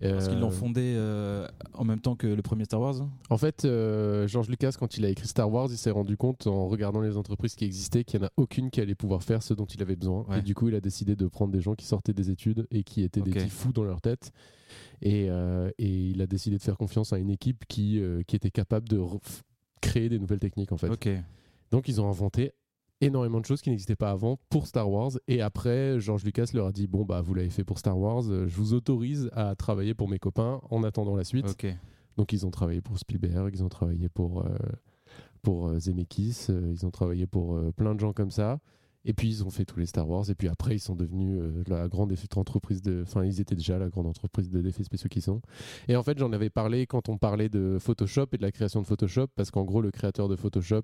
[0.00, 3.36] Parce qu'ils l'ont Euh, fondé euh, en même temps que le premier Star Wars en
[3.36, 6.68] fait, euh, George Lucas, quand il a écrit Star Wars, il s'est rendu compte en
[6.68, 9.52] regardant les entreprises qui existaient qu'il n'y en a aucune qui allait pouvoir faire ce
[9.52, 10.24] dont il avait besoin.
[10.28, 10.38] Ouais.
[10.38, 12.82] Et du coup, il a décidé de prendre des gens qui sortaient des études et
[12.82, 14.32] qui étaient des petits fous dans leur tête.
[15.02, 18.50] Et, euh, et il a décidé de faire confiance à une équipe qui, qui était
[18.50, 19.00] capable de
[19.80, 20.88] créer des nouvelles techniques en fait.
[21.70, 22.52] Donc ils ont inventé
[23.00, 25.12] énormément de choses qui n'existaient pas avant pour Star Wars.
[25.28, 28.24] Et après, George Lucas leur a dit bon bah vous l'avez fait pour Star Wars,
[28.28, 31.46] euh, je vous autorise à travailler pour mes copains en attendant la suite.
[32.16, 34.48] Donc ils ont travaillé pour Spielberg, ils ont travaillé pour euh,
[35.42, 38.58] pour euh, Zemeckis, euh, ils ont travaillé pour euh, plein de gens comme ça.
[39.06, 40.28] Et puis ils ont fait tous les Star Wars.
[40.28, 43.02] Et puis après ils sont devenus euh, la grande entreprise de.
[43.06, 45.40] Enfin ils étaient déjà la grande entreprise de- d'effets spéciaux qu'ils sont.
[45.88, 48.82] Et en fait j'en avais parlé quand on parlait de Photoshop et de la création
[48.82, 50.82] de Photoshop parce qu'en gros le créateur de Photoshop,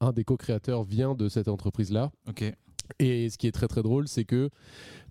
[0.00, 2.10] un des co-créateurs vient de cette entreprise là.
[2.28, 2.44] Ok.
[2.98, 4.50] Et ce qui est très très drôle, c'est que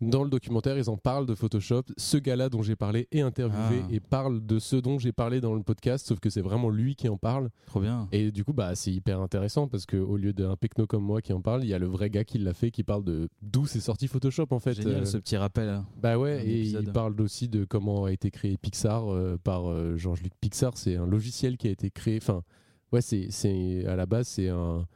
[0.02, 1.84] dans le documentaire, ils en parlent de Photoshop.
[1.96, 3.88] Ce gars-là dont j'ai parlé est interviewé Ah.
[3.90, 6.96] et parle de ce dont j'ai parlé dans le podcast, sauf que c'est vraiment lui
[6.98, 7.50] qui en parle.
[7.68, 8.10] Trop bien.
[8.12, 11.32] Et du coup, bah, c'est hyper intéressant parce qu'au lieu d'un pecno comme moi qui
[11.32, 13.66] en parle, il y a le vrai gars qui l'a fait qui parle de d'où
[13.66, 14.74] c'est sorti Photoshop en fait.
[14.74, 15.70] Génial Euh, ce petit rappel.
[15.70, 15.86] hein.
[16.02, 16.84] bah ouais, et épisode.
[16.86, 20.74] il parle aussi de comment a été créé Pixar euh, par euh, Georges-Luc Pixar.
[20.76, 22.18] C'est un logiciel qui a été créé.
[22.22, 22.44] Enfin,
[22.92, 24.88] ouais, c'est, c'est à la base c'est un,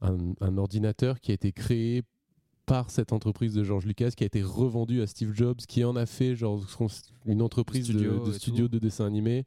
[0.00, 2.02] un, un ordinateur qui a été créé
[2.64, 5.96] par cette entreprise de George Lucas qui a été revendu à Steve Jobs qui en
[5.96, 6.64] a fait genre
[7.26, 9.44] une entreprise de- Studio de, et studio de dessin animé.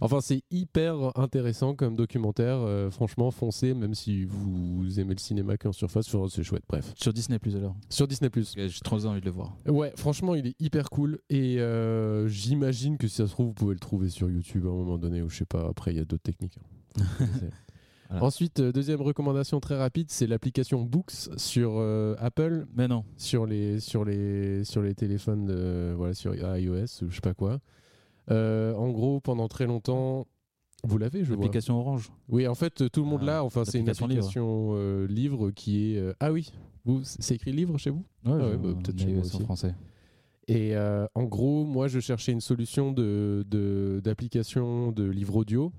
[0.00, 2.58] Enfin, c'est hyper intéressant comme documentaire.
[2.58, 6.64] euh, franchement, foncez, même si vous aimez le cinéma qu'en surface, c'est chouette.
[6.68, 6.92] Bref.
[6.96, 8.54] Sur Disney Plus alors Sur Disney Plus.
[8.56, 9.56] J'ai trop envie de le voir.
[9.66, 13.52] Ouais, franchement, il est hyper cool et euh, j'imagine que si ça se trouve, vous
[13.54, 15.68] pouvez le trouver sur YouTube à un moment donné ou je sais pas.
[15.68, 16.58] Après, il y a d'autres techniques.
[16.58, 16.73] hein.
[18.10, 18.26] Voilà.
[18.26, 22.66] Ensuite, euh, deuxième recommandation très rapide, c'est l'application Books sur euh, Apple.
[22.76, 23.02] Mais non.
[23.16, 27.32] Sur les sur les sur les téléphones, de- voilà, sur iOS ou je sais pas
[27.32, 27.60] quoi.
[28.30, 30.26] Euh, en gros, pendant très longtemps,
[30.84, 31.36] vous l'avez, je vois.
[31.36, 32.12] L'application Orange.
[32.28, 33.44] Oui, en fait, tout le monde Ah, l'a.
[33.44, 34.04] Enfin, c'est une livre.
[34.04, 36.14] application livre qui est.
[36.20, 36.52] Ah oui,
[36.84, 38.04] vous, c'est écrit livre chez vous?
[38.26, 39.74] Ouais, Ah bah, peut-être chez ça en français.
[40.46, 45.72] Et en gros, moi, je cherchais une solution de de- d'application de, livre audio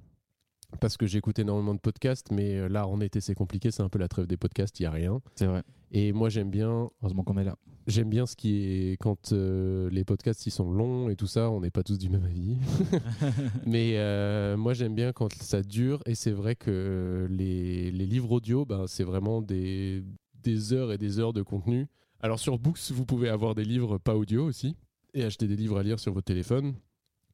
[0.80, 3.72] parce que j'écoute énormément de podcasts, mais euh, là, en été, c'est compliqué.
[3.72, 5.22] C'est un peu la trêve des podcasts, il y a rien.
[5.36, 5.64] C'est vrai.
[5.92, 6.90] Et moi, j'aime bien.
[7.02, 7.56] Heureusement qu'on est là.
[7.88, 11.52] J'aime bien ce qui est quand euh, les podcasts ils sont longs et tout ça.
[11.52, 12.58] On n'est pas tous du même avis.
[13.66, 16.02] Mais euh, moi, j'aime bien quand ça dure.
[16.06, 20.04] Et c'est vrai que les, les livres audio, ben, c'est vraiment des,
[20.44, 21.88] des heures et des heures de contenu.
[22.22, 24.76] Alors sur Books, vous pouvez avoir des livres pas audio aussi
[25.14, 26.76] et acheter des livres à lire sur votre téléphone.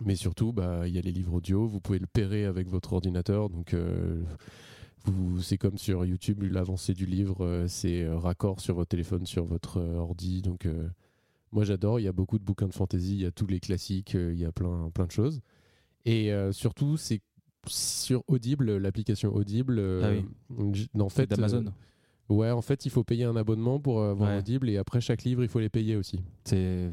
[0.03, 1.68] Mais surtout, bah, il y a les livres audio.
[1.68, 3.49] Vous pouvez le pairer avec votre ordinateur.
[3.49, 4.22] Donc, euh,
[5.06, 9.26] vous, c'est comme sur YouTube, l'avancée du livre, euh, c'est euh, raccord sur votre téléphone,
[9.26, 10.41] sur votre euh, ordi.
[10.41, 10.68] Donc,
[11.52, 11.99] moi, j'adore.
[11.99, 13.14] Il y a beaucoup de bouquins de fantasy.
[13.15, 14.14] Il y a tous les classiques.
[14.15, 15.41] il y a plein, plein de choses.
[16.06, 17.22] Et surtout, c'est
[17.68, 19.78] sur Audible, l'application Audible.
[19.78, 20.22] euh,
[20.73, 21.65] j- en fait, d'Amazon.
[22.30, 24.40] ouais, en fait, il faut payer un abonnement pour avoir Ouais.
[24.40, 24.68] Audible.
[24.69, 26.22] Et après chaque livre, il faut les payer aussi.
[26.45, 26.90] C'est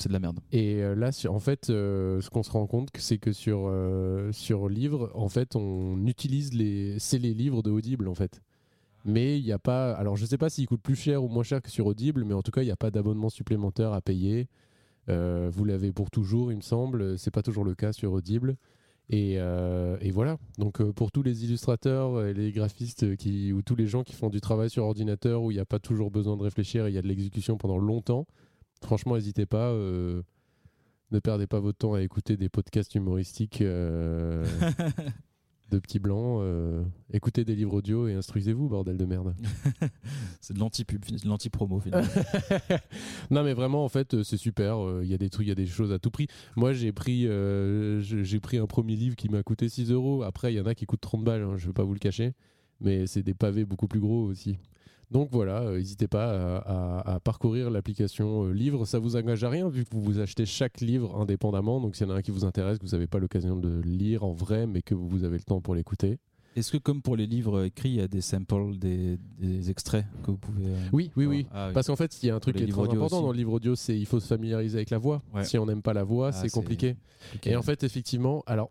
[0.00, 0.40] c'est de la merde.
[0.52, 4.32] Et euh, là, en fait, euh, ce qu'on se rend compte, c'est que sur, euh,
[4.32, 6.98] sur livre, en fait, on utilise les.
[6.98, 8.42] C'est les livres de Audible, en fait.
[9.04, 9.92] Mais il n'y a pas.
[9.92, 12.24] Alors, je ne sais pas s'ils coûtent plus cher ou moins cher que sur Audible,
[12.24, 14.48] mais en tout cas, il n'y a pas d'abonnement supplémentaire à payer.
[15.06, 17.18] Vous l'avez pour toujours, il me semble.
[17.18, 18.56] C'est pas toujours le cas sur Audible.
[19.08, 20.36] Et, et voilà.
[20.58, 24.28] Donc, pour tous les illustrateurs, et les graphistes qui, ou tous les gens qui font
[24.28, 26.94] du travail sur ordinateur où il n'y a pas toujours besoin de réfléchir et il
[26.94, 28.26] y a de l'exécution pendant longtemps,
[28.82, 29.70] franchement, n'hésitez pas.
[29.70, 30.22] euh,
[31.10, 33.60] ne perdez pas votre temps à écouter des podcasts humoristiques.
[33.62, 34.44] euh,
[35.70, 36.40] de petits blancs.
[36.42, 36.82] euh,
[37.12, 39.34] écoutez des livres audio et instruisez-vous, bordel de merde.
[40.40, 42.08] C'est de l'anti-pub, de l'anti-promo finalement.
[43.30, 44.78] non mais vraiment en fait c'est super.
[45.02, 46.26] Il y a des trucs, il y a des choses à tout prix.
[46.56, 50.22] Moi j'ai pris, je- j'ai pris un premier livre qui m'a coûté 6 euros.
[50.22, 51.42] Après il y en a qui coûtent 30 balles.
[51.42, 52.32] hein, je vais pas vous le cacher,
[52.80, 54.56] mais c'est des pavés beaucoup plus gros aussi.
[55.10, 58.84] Donc voilà, euh, n'hésitez pas à, à- à parcourir l'application euh, livre.
[58.84, 61.80] Ça vous engage à rien vu que vous vous achetez chaque livre indépendamment.
[61.80, 63.80] Donc s'il y en a un qui vous intéresse, que vous n'avez pas l'occasion de
[63.80, 66.18] lire en vrai, mais que vous avez le temps pour l'écouter.
[66.56, 70.04] Est-ce que comme pour les livres écrits, il y a des samples, des, des extraits
[70.24, 70.66] que vous pouvez...
[70.66, 71.46] euh, Oui, oui, oui.
[71.52, 73.22] Ah Parce qu'en fait, il y a un truc qui est très important aussi.
[73.22, 75.22] dans le livre audio, c'est il faut se familiariser avec la voix.
[75.32, 75.44] Ouais.
[75.44, 76.96] Si on n'aime pas la voix, Ah, c'est compliqué.
[77.32, 77.50] compliqué.
[77.50, 78.70] Et en fait, effectivement, alors,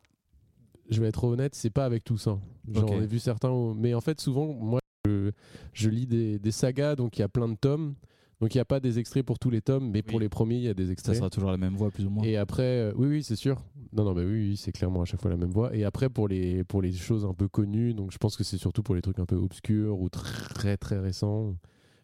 [0.89, 2.27] je vais être honnête, c'est pas avec tous.
[2.27, 2.41] Hein.
[2.71, 5.31] J'en ai vu certains, mais en fait, souvent, moi, je,
[5.73, 7.95] je lis des, des sagas, donc il y a plein de tomes.
[8.39, 10.57] Donc il n'y a pas des extraits pour tous les tomes, mais pour les premiers,
[10.57, 11.17] il y a des Ça extraits.
[11.17, 12.23] sera toujours la même voix plus ou moins.
[12.23, 13.63] Et après, euh, oui, oui, c'est sûr.
[13.93, 15.75] Non, non, bah oui, oui, c'est clairement à chaque fois la même voix.
[15.75, 18.59] Et après, pour les, pour les choses un peu connues, donc je pense que c'est
[18.59, 21.55] surtout pour les trucs un peu obscurs ou très, très récents.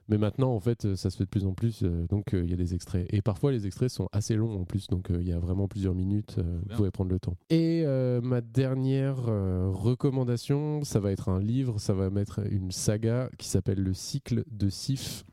[0.10, 1.84] Mais maintenant, en fait, euh, ça se fait de plus en plus.
[1.84, 3.08] euh, donc, euh, il y a des extraits.
[3.12, 4.88] Et parfois, les extraits sont assez longs en plus.
[4.88, 6.38] Donc, il y a vraiment plusieurs minutes.
[6.38, 7.38] vous pouvez prendre le temps.
[7.50, 7.86] Et
[8.22, 11.80] ma dernière recommandation, ça va être un livre.
[11.80, 15.24] Ça va mettre une saga qui s'appelle Le cycle de Sif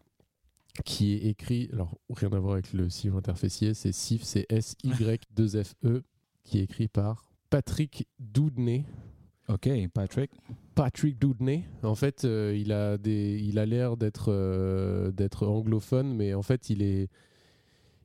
[0.84, 5.88] qui est écrit, alors rien à voir avec le Sif interfécier, c'est SIF, c'est S-Y-2-F-E,
[5.88, 6.02] E,
[6.44, 8.84] qui est écrit par Patrick Doudney.
[9.48, 10.30] Ok, Patrick.
[10.82, 11.64] Patrick Doudney.
[11.82, 16.42] En fait, euh, il a des, il a l'air d'être euh, d'être anglophone, mais en
[16.42, 17.08] fait, il est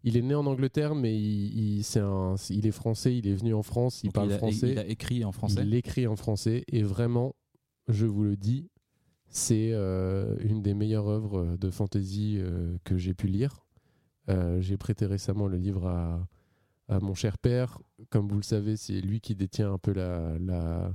[0.04, 3.16] il est né en Angleterre, mais il, il, c'est un, il est français.
[3.18, 4.04] Il est venu en France.
[4.04, 4.72] Il Donc, parle il a- français.
[4.74, 6.64] il a écrit en français Il écrit en français.
[6.68, 7.34] Et vraiment,
[7.88, 8.70] je vous le dis,
[9.30, 12.40] c'est euh, une des meilleures œuvres de fantasy
[12.84, 13.66] que j'ai pu lire.
[14.60, 16.28] J'ai prêté récemment le livre à,
[16.88, 17.80] à mon cher père.
[18.10, 20.94] Comme vous le savez, c'est lui qui détient un peu la, la-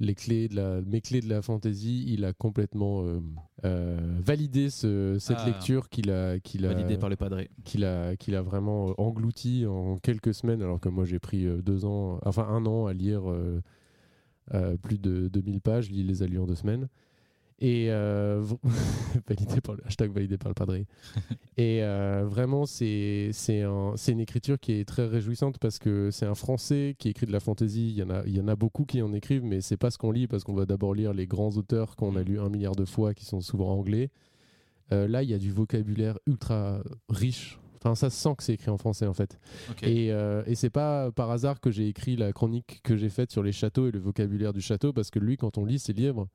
[0.00, 2.04] les clés de la, mes clés de la fantasy.
[2.06, 3.20] Il a complètement euh,
[3.64, 5.46] euh, validé ce- cette Ah.
[5.46, 7.10] lecture qu'il a, qu'il a Validé par
[7.64, 11.46] qu'il a, qu'il a vraiment euh, englouti en quelques semaines, alors que moi j'ai pris
[11.62, 13.22] deux ans, enfin un an à lire
[14.54, 16.88] euh, plus de 2000 pages, il les a lus en deux semaines.
[17.60, 18.44] Et euh,
[19.28, 20.86] validé par le hashtag validé par le padré.
[21.56, 26.10] Et euh, vraiment, c'est c'est un- c'est une écriture qui est très réjouissante parce que
[26.12, 27.88] c'est un Français qui écrit de la fantaisie.
[27.90, 29.90] Il y en a, il y en a beaucoup qui en écrivent, mais c'est pas
[29.90, 32.48] ce qu'on lit parce qu'on va d'abord lire les grands auteurs qu'on a lus un
[32.48, 34.10] milliard de fois, qui sont souvent anglais.
[34.92, 37.58] Euh, là, il y a du vocabulaire ultra riche.
[37.80, 39.38] Enfin, ça se sent que c'est écrit en français en fait.
[39.82, 43.30] Et, euh, et c'est pas par hasard que j'ai écrit la chronique que j'ai faite
[43.32, 45.92] sur les châteaux et le vocabulaire du château, parce que lui, quand on lit ses
[45.92, 46.28] livres,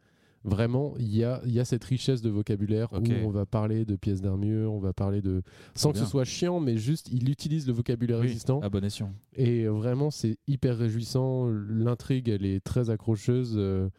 [0.44, 3.86] vraiment, il y a, il y a cette richesse de vocabulaire où on va parler
[3.86, 5.42] de pièces d'armure, on va parler de.
[5.76, 8.60] sans que ce soit chiant, mais juste, il utilise le vocabulaire Oui, existant.
[8.62, 9.14] à bon escient.
[9.36, 11.48] Et vraiment, c'est hyper réjouissant.
[11.50, 13.54] L'intrigue, elle est très accrocheuse.
[13.58, 13.90] Euh,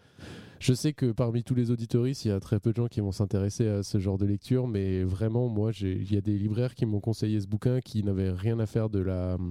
[0.61, 3.01] Je sais que parmi tous les auditoristes, il y a très peu de gens qui
[3.01, 6.75] vont s'intéresser à ce genre de lecture, mais vraiment, moi, il y a des libraires
[6.75, 9.43] qui m'ont conseillé ce bouquin qui n'avaient rien à faire de la, De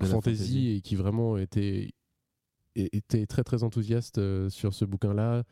[0.00, 0.68] la fantasy, fantasy.
[0.76, 1.90] et qui vraiment étaient
[3.28, 5.44] très très enthousiastes euh, sur ce bouquin-là.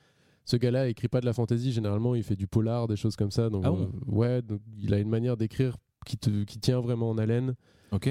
[0.46, 3.32] Ce gars-là écrit pas de la fantasy, généralement, il fait du polar, des choses comme
[3.32, 3.50] ça.
[3.50, 6.80] Donc, Ah bon euh, ouais, donc il a une manière d'écrire qui, te, qui tient
[6.80, 7.54] vraiment en haleine.
[7.90, 8.08] Ok.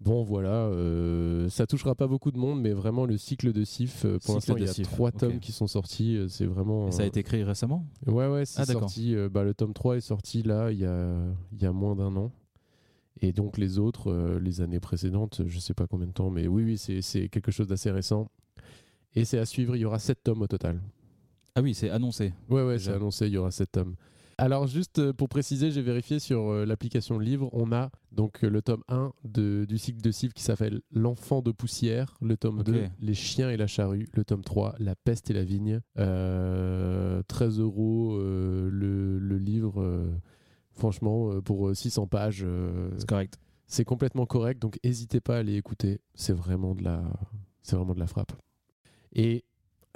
[0.00, 4.04] Bon, voilà, euh, ça touchera pas beaucoup de monde, mais vraiment le cycle de Sif,
[4.04, 6.16] euh, pour l'instant, il y a Sif, trois tomes qui sont sortis.
[6.16, 6.88] euh, C'est vraiment.
[6.88, 7.86] Et ça a été écrit récemment?
[8.06, 9.14] Ouais, ouais, c'est Ah, sorti.
[9.30, 11.16] bah, le tome 3 est sorti là, il y a,
[11.58, 12.30] y a moins d'un an.
[13.22, 16.62] Et donc les autres, les années précédentes, je sais pas combien de temps, mais oui,
[16.64, 18.28] oui, c'est- quelque chose d'assez récent.
[19.14, 20.78] Et c'est à suivre, il y aura 7 tomes au total.
[21.56, 22.34] Ah oui, c'est annoncé.
[22.50, 23.96] Ouais, c'est annoncé, il y aura 7 tomes.
[24.38, 28.50] Alors, juste euh, pour préciser, j'ai vérifié sur euh, l'application livre, on a donc euh,
[28.50, 32.58] le tome 1 de- du cycle de Sif qui s'appelle L'enfant de poussière, le tome
[32.58, 32.66] Ok.
[32.66, 35.80] 2, Les chiens et la charrue, le tome 3, La peste et la vigne.
[35.98, 40.10] Euh, 13 euros le, le livre, euh,
[40.74, 42.42] franchement, pour euh, 600 pages.
[42.44, 43.38] euh, C'est correct.
[43.66, 46.02] C'est complètement correct, donc n'hésitez pas à aller écouter.
[46.14, 47.02] C'est vraiment de la,
[47.62, 48.32] c'est vraiment de la frappe.
[49.14, 49.45] Et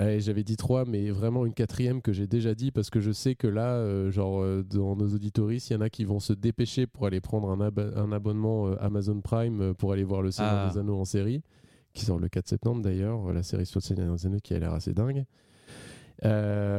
[0.04, 3.10] allez, j'avais dit trois, mais vraiment une quatrième que j'ai déjà dit parce que je
[3.12, 6.20] sais que là, euh, genre euh, dans nos auditories, il y en a qui vont
[6.20, 10.22] se dépêcher pour aller prendre un, ab- un abonnement euh, Amazon Prime pour aller voir
[10.22, 10.70] Le Seigneur Ah.
[10.72, 11.42] des Anneaux en série,
[11.92, 14.58] qui sort le 4 septembre d'ailleurs, la série sur Le Seigneur des Anneaux qui a
[14.58, 15.24] l'air assez dingue.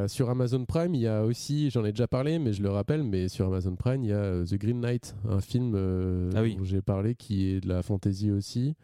[0.08, 3.04] Sur Amazon Prime, il y a aussi, j'en ai déjà parlé, mais je le rappelle,
[3.04, 5.76] mais sur Amazon Prime, il y a The Green Knight, un film
[6.36, 6.56] Ah oui.
[6.56, 8.76] dont j'ai parlé qui est de la fantasy aussi.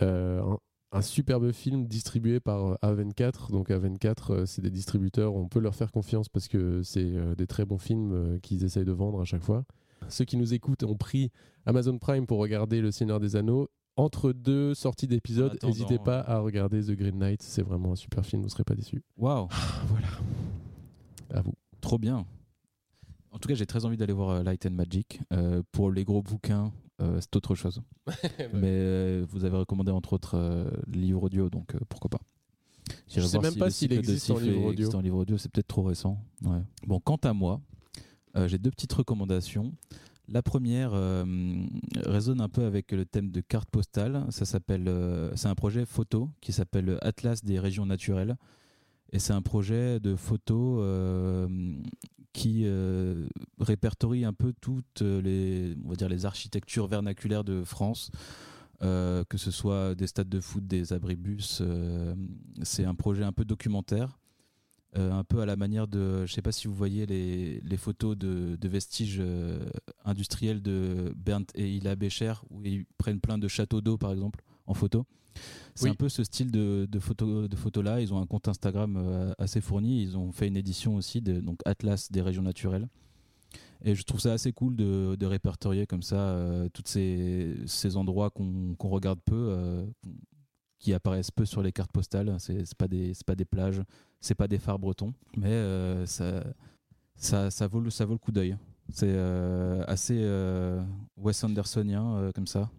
[0.00, 0.40] Euh,
[0.92, 3.50] un, superbe film distribué par euh, A24.
[3.50, 7.34] Donc A24, euh, c'est des distributeurs, on peut leur faire confiance parce que c'est euh,
[7.34, 9.64] des très bons films qu'ils essayent de vendre à chaque fois.
[10.08, 11.30] Ceux qui nous écoutent ont pris
[11.66, 13.68] Amazon Prime pour regarder Le Seigneur des Anneaux.
[13.96, 17.42] entre deux sorties d'épisodes, n'hésitez pas à regarder The Green Knight.
[17.42, 19.02] C'est vraiment un super film, vous ne serez pas déçus.
[19.16, 19.48] Waouh.
[19.88, 20.08] voilà.
[21.30, 21.54] À vous.
[21.80, 22.24] Trop bien.
[23.30, 25.20] En tout cas, j'ai très envie d'aller voir Light and Magic.
[25.32, 27.80] Euh, pour les gros bouquins, euh, c'est autre chose.
[28.52, 32.20] Mais euh, vous avez recommandé entre autres euh, le livre audio, donc euh, pourquoi pas.
[33.08, 34.94] Je sais voir même si pas s'il existe en livre audio.
[34.94, 36.18] en livre audio, c'est peut-être trop récent.
[36.42, 36.62] Ouais.
[36.86, 37.60] Bon, quant à moi,
[38.46, 39.72] j'ai deux petites recommandations.
[40.30, 41.24] La première euh,
[42.04, 44.26] résonne un peu avec le thème de carte postale.
[44.28, 48.36] Ça s'appelle, euh, c'est un projet photo qui s'appelle Atlas des régions naturelles.
[49.12, 51.48] Et c'est un projet de photo euh,
[52.32, 53.26] qui euh,
[53.58, 58.10] répertorie un peu toutes les, on va dire, les architectures vernaculaires de France.
[58.80, 61.62] Euh, que ce soit des stades de foot, des abribus,
[62.62, 64.20] c'est un projet un peu documentaire,
[64.94, 68.68] un peu à la manière de, je sais pas si vous voyez les, photos de,
[68.68, 69.20] vestiges
[70.04, 74.44] industriels de Bernd et Hilla Becher, où ils prennent plein de châteaux d'eau par exemple
[74.66, 75.06] en photo.
[75.74, 75.90] C'est Oui.
[75.90, 78.00] un peu ce style de, de photo, de photo là.
[78.00, 80.02] Ils ont un compte Instagram euh, assez fourni.
[80.02, 82.88] Ils ont fait une édition aussi, de, donc Atlas des régions naturelles.
[83.84, 87.96] Et je trouve ça assez cool de, de répertorier comme ça euh, tous ces, ces
[87.96, 89.86] endroits qu'on regarde peu, euh,
[90.80, 92.34] qui apparaissent peu sur les cartes postales.
[92.40, 93.80] C'est pas des pas des plages,
[94.20, 96.42] c'est pas des phares bretons, mais euh, ça,
[97.14, 98.56] ça ça vaut le ça vaut le coup d'œil.
[98.92, 99.16] C'est
[99.86, 100.18] assez
[101.16, 102.70] Wes Andersonien comme ça,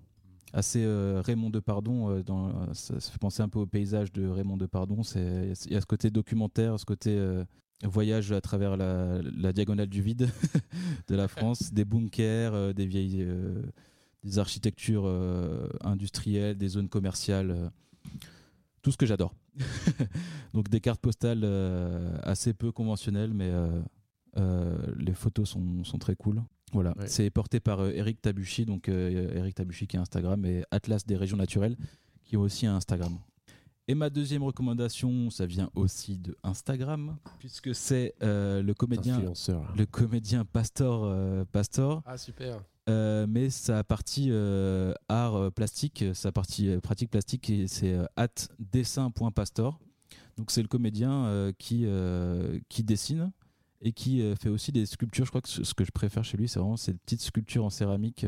[0.53, 2.09] assez euh, Raymond Depardon.
[2.09, 5.01] euh, dans, ça, fait penser un peu au paysage de Raymond Depardon.
[5.15, 7.43] Il y a ce côté documentaire, ce côté euh,
[7.83, 10.29] voyage à travers la, diagonale du vide
[11.07, 13.61] de la France, des bunkers, euh, des vieilles, euh,
[14.23, 17.69] des architectures euh, industrielles, des zones commerciales, euh,
[18.81, 19.33] tout ce que j'adore.
[20.53, 23.81] Donc des cartes postales euh, assez peu conventionnelles, mais euh,
[24.37, 26.41] euh, les photos sont, sont très cool.
[26.73, 27.07] Voilà, Ouais.
[27.07, 31.05] c'est porté par euh, Eric Tabuchi, donc euh, Eric Tabuchi qui a Instagram et Atlas
[31.05, 31.75] des régions naturelles
[32.25, 33.17] qui ont aussi un Instagram.
[33.87, 39.19] Et ma deuxième recommandation, ça vient aussi de Instagram, puisque c'est euh, le comédien,
[39.75, 42.03] le comédien Pastor, euh, Pastor.
[42.05, 42.63] Ah, super.
[42.87, 48.27] Euh, mais sa partie euh, art plastique, sa partie euh, pratique plastique, c'est euh, at
[48.59, 49.79] dessin.pastor.
[50.37, 53.31] Donc c'est le comédien euh, qui, euh, qui dessine
[53.81, 55.25] et qui euh, fait aussi des sculptures.
[55.25, 57.69] Je crois que ce, que je préfère chez lui, c'est vraiment ces petites sculptures en
[57.69, 58.25] céramique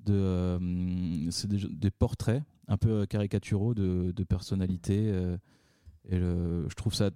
[0.00, 5.10] de euh, c'est des, des portraits un peu euh, caricaturaux de, de personnalités.
[5.10, 5.36] euh,
[6.08, 7.10] et le- je trouve ça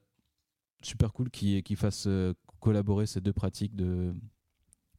[0.82, 2.08] super cool qu'il qu'il fasse
[2.60, 4.12] collaborer ces deux pratiques de,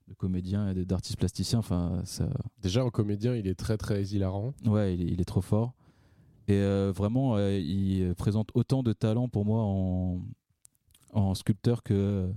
[0.08, 1.60] de comédien et d'artiste plasticien.
[1.60, 2.30] Enfin, ça,
[2.62, 4.54] Déjà, en comédien, il est très très hilarant.
[4.66, 5.74] ouais, il est, il est trop fort.
[6.48, 10.22] Et euh, vraiment, il présente autant de talent pour moi en,
[11.14, 12.30] en sculpteur que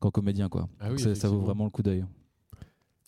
[0.00, 0.68] qu'en comédien, quoi.
[0.80, 2.04] Ah oui, ça, ça vaut vraiment le coup d'œil.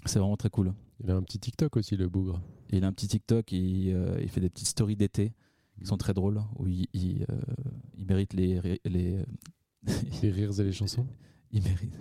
[0.04, 0.72] C'est vraiment très cool.
[1.02, 2.40] Il a un petit TikTok aussi, le bougre.
[2.70, 5.32] Il a un petit TikTok, il, euh, il fait des petites stories d'été
[5.78, 7.40] qui sont très drôles, où il, il, euh,
[7.98, 9.24] il mérite les, les,
[10.22, 11.06] Les rires et les chansons.
[11.52, 11.94] il mérite.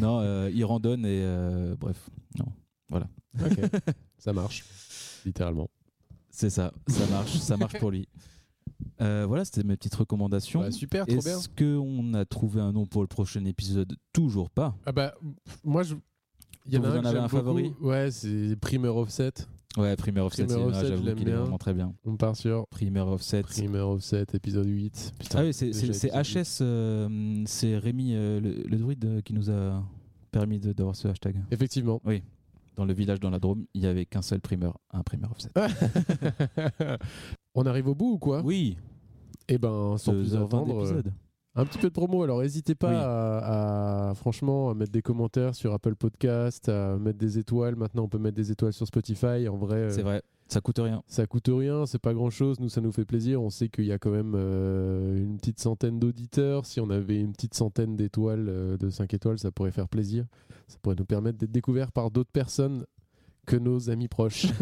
[0.00, 2.46] non, euh, il randonne et euh, bref, non,
[2.88, 3.08] voilà.
[3.40, 3.58] Ok,
[4.18, 4.64] ça marche,
[5.24, 5.70] littéralement.
[6.30, 8.08] C'est ça, ça marche, ça marche pour lui.
[9.00, 10.60] Euh, voilà, c'était mes petites recommandations.
[10.60, 11.38] Bah, super, trop bien.
[11.38, 14.76] Est-ce qu'on a trouvé un nom pour le prochain épisode Toujours pas.
[14.86, 15.14] Ah bah,
[15.64, 15.94] moi, je...
[16.66, 17.72] il y en a un en que un favori.
[17.80, 19.32] Ouais, c'est Primer Offset.
[19.76, 21.92] Ouais, Primer Offset, Primer Offset, j'avoue qu'il est vraiment très bien.
[22.04, 23.42] On part sur Primer Offset.
[23.42, 25.14] Primer Offset, épisode 8.
[25.18, 29.82] Putain, ah oui, c'est HS, euh, c'est Rémi, euh, le, le druide, qui nous a
[30.30, 31.42] permis d'avoir ce hashtag.
[31.50, 32.00] Effectivement.
[32.04, 32.22] Oui.
[32.76, 35.50] Dans le village, dans la Drôme, il n'y avait qu'un seul primeur, un Primer Offset.
[37.54, 38.42] On arrive au bout ou quoi?
[38.44, 38.76] Oui.
[39.48, 41.02] Eh ben, sans plus attendre, euh,
[41.54, 42.22] un petit peu de promo.
[42.22, 42.96] Alors, n'hésitez pas Oui.
[42.96, 47.76] à, à, franchement à mettre des commentaires sur Apple Podcast, à mettre des étoiles.
[47.76, 49.48] Maintenant, on peut mettre des étoiles sur Spotify.
[49.48, 51.02] En vrai, C'est euh, vrai, ça coûte rien.
[51.06, 52.58] Ça coûte rien, c'est pas grand chose.
[52.58, 53.40] Nous, ça nous fait plaisir.
[53.40, 56.66] On sait qu'il y a quand même euh, une petite centaine d'auditeurs.
[56.66, 60.24] Si on avait une petite centaine d'étoiles, euh, de 5 étoiles, ça pourrait faire plaisir.
[60.66, 62.84] Ça pourrait nous permettre d'être découverts par d'autres personnes
[63.46, 64.46] que nos amis proches.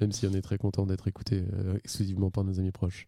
[0.00, 3.06] même si on est très content d'être écouté euh, exclusivement par nos amis proches.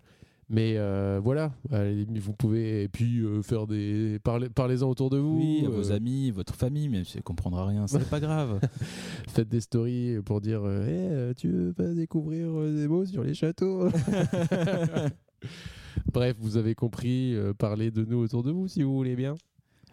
[0.52, 5.16] Mais euh, voilà, allez, vous pouvez et puis euh, faire des parlez, parlez-en autour de
[5.16, 5.38] vous.
[5.38, 8.60] Oui, à euh, vos amis, votre famille, même si elle comprendra rien, c'est pas grave.
[9.28, 10.60] Faites des stories pour dire
[11.38, 13.88] tu veux pas découvrir des mots sur les châteaux
[16.12, 19.34] Bref, vous avez compris, parlez de nous autour de vous si vous voulez bien.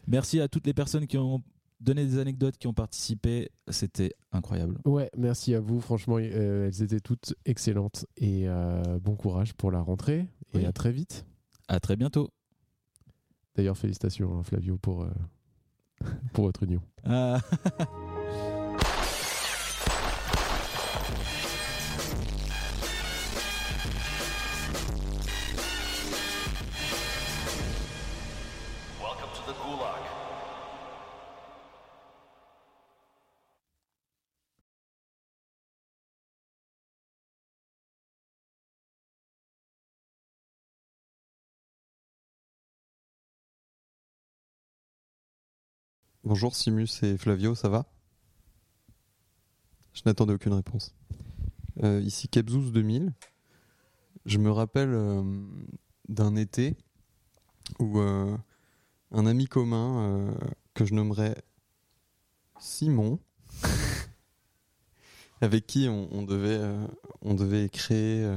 [0.08, 1.42] Merci à toutes les personnes qui ont
[1.80, 3.50] donné des anecdotes, qui ont participé.
[3.70, 4.78] C'était incroyable.
[4.86, 5.80] Ouais, merci à vous.
[5.82, 8.06] Franchement, euh, elles étaient toutes excellentes.
[8.18, 10.28] Et euh, bon courage pour la rentrée.
[10.54, 10.66] Et Oui.
[10.66, 11.26] à très vite.
[11.68, 12.30] À très bientôt.
[13.56, 15.10] D'ailleurs, félicitations, hein, Flavio, pour, euh,
[16.34, 16.82] pour votre union.
[17.06, 17.40] Ah.
[46.30, 47.88] Bonjour Simus et Flavio, ça va?
[49.94, 50.94] Je n'attendais aucune réponse.
[51.82, 53.14] Euh, ici Kebzouz 2000.
[54.28, 55.24] Je me rappelle euh,
[56.08, 56.78] d'un été
[57.80, 58.38] où euh,
[59.10, 60.32] un ami commun
[60.76, 61.36] que je nommerais
[62.60, 63.18] Simon,
[65.42, 66.62] avec qui on, devait,
[67.24, 67.34] on
[67.70, 68.32] créer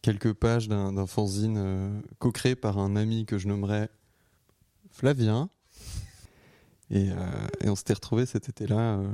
[0.00, 3.90] quelques pages d'un fanzine co-créé par un ami que je nommerais
[4.92, 5.50] Flavien.
[6.94, 9.12] Et, euh, et on s'était retrouvé cet été-là euh,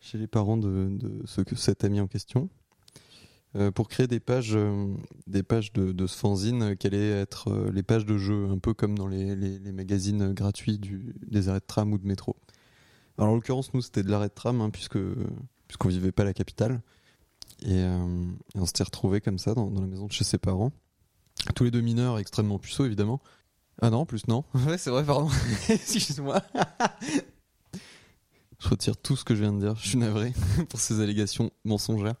[0.00, 2.50] chez les parents de, de ce cet ami en question
[3.54, 4.58] euh, pour créer des pages,
[5.28, 8.98] des pages de, de ce qui allaient être les pages de jeu, un peu comme
[8.98, 9.36] dans les,
[9.72, 12.34] magazines gratuits du, des arrêts de tram ou de métro.
[13.18, 14.98] Alors en l'occurrence, nous, c'était de l'arrêt de tram, hein, puisque
[15.68, 16.82] puisqu'on vivait pas la capitale.
[17.64, 17.84] Et,
[18.56, 20.72] on s'était retrouvés comme ça dans la maison de chez ses parents.
[21.54, 23.20] Tous les deux mineurs, extrêmement puceaux, évidemment.
[23.80, 24.44] Ah non, plus non.
[24.66, 25.28] Ouais, c'est vrai, pardon.
[25.68, 26.42] Excuse-moi.
[28.58, 29.74] Je retire tout ce que je viens de dire.
[29.76, 30.32] Je suis navré
[30.68, 32.14] pour ces allégations mensongères.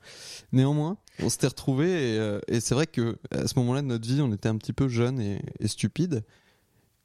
[0.52, 4.06] Néanmoins, on s'était retrouvés et, euh, et c'est vrai que à ce moment-là de notre
[4.08, 6.24] vie, on était un petit peu jeunes et, et stupides,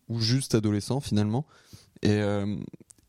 [0.10, 1.46] ou juste adolescents finalement.
[2.02, 2.56] Et, euh,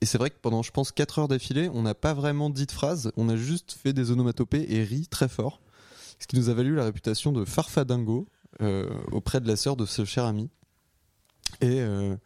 [0.03, 2.73] c'est vrai que pendant, je pense, 4 heures d'affilée, on n'a pas vraiment dit de
[2.73, 5.61] phrase, on a juste fait des onomatopées et ri très fort.
[6.21, 8.27] Ce qui nous a valu la réputation de farfadingo
[8.61, 10.51] euh, auprès de la sœur de ce cher ami.
[11.61, 12.17] Et, euh,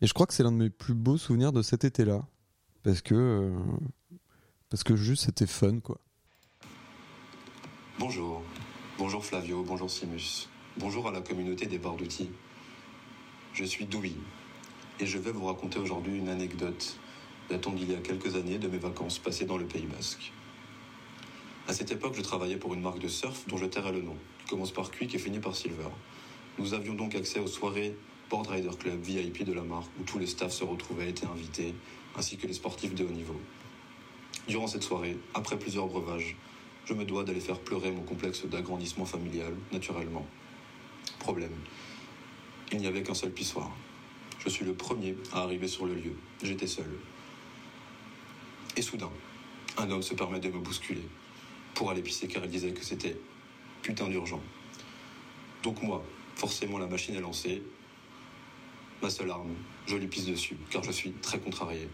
[0.00, 2.26] et je crois que c'est l'un de mes plus beaux souvenirs de cet été-là.
[2.82, 3.58] Parce que, euh,
[4.70, 6.00] parce que juste c'était fun, quoi.
[7.98, 8.42] Bonjour.
[8.98, 10.48] Bonjour Flavio, bonjour Simus.
[10.76, 12.30] Bonjour à la communauté des barres d'outils.
[13.52, 14.14] Je suis Doui
[15.00, 16.96] et je vais vous raconter aujourd'hui une anecdote
[17.50, 20.32] datant d'il y a quelques années de mes vacances passées dans le Pays Basque.
[21.66, 24.16] À cette époque, je travaillais pour une marque de surf dont je tairai le nom,
[24.38, 25.88] qui commence par Quick et finit par Silver.
[26.58, 27.96] Nous avions donc accès aux soirées
[28.30, 31.26] Board Rider Club VIP de la marque où tous les staffs se retrouvaient et étaient
[31.26, 31.74] invités,
[32.16, 33.40] ainsi que les sportifs de haut niveau.
[34.48, 36.36] Durant cette soirée, après plusieurs breuvages,
[36.84, 40.26] je me dois d'aller faire pleurer mon complexe d'agrandissement familial, naturellement.
[41.18, 41.52] Problème.
[42.72, 43.70] Il n'y avait qu'un seul pissoir.
[44.38, 46.14] Je suis le premier à arriver sur le lieu.
[46.42, 46.98] J'étais seul.
[48.76, 49.10] Et soudain,
[49.76, 51.02] un homme se permet de me bousculer
[51.74, 53.16] pour aller pisser car il disait que c'était
[53.82, 54.40] putain d'urgent.
[55.62, 56.04] Donc moi,
[56.36, 57.62] forcément la machine est lancée.
[59.00, 59.54] Ma seule arme,
[59.86, 61.88] je lui pisse dessus car je suis très contrarié.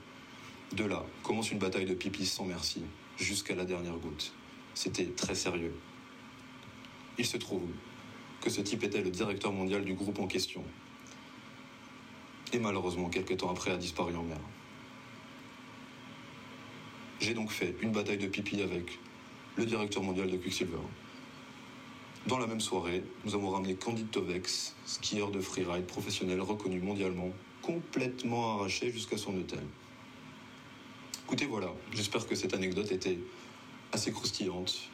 [0.73, 2.83] De là commence une bataille de pipi sans merci,
[3.19, 4.33] jusqu'à la dernière goutte.
[4.75, 5.75] C'était très sérieux.
[7.19, 7.69] Il se trouve
[8.41, 10.65] que ce type était le directeur mondial du groupe en question.
[12.53, 14.41] Et malheureusement, quelques temps après, a disparu en mer.
[17.21, 18.99] J'ai donc fait une bataille de pipi avec
[19.57, 20.77] le directeur mondial de Quicksilver.
[22.27, 27.29] Dans la même soirée, nous avons ramené Candide Tovex, skieur de freeride professionnel reconnu mondialement,
[27.61, 29.61] complètement arraché jusqu'à son hôtel.
[31.27, 33.19] Écoutez, voilà, j'espère que cette anecdote était
[33.93, 34.89] assez croustillante.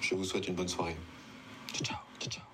[0.00, 0.96] Je vous souhaite une bonne soirée.
[1.74, 2.53] Ciao, ciao, ciao.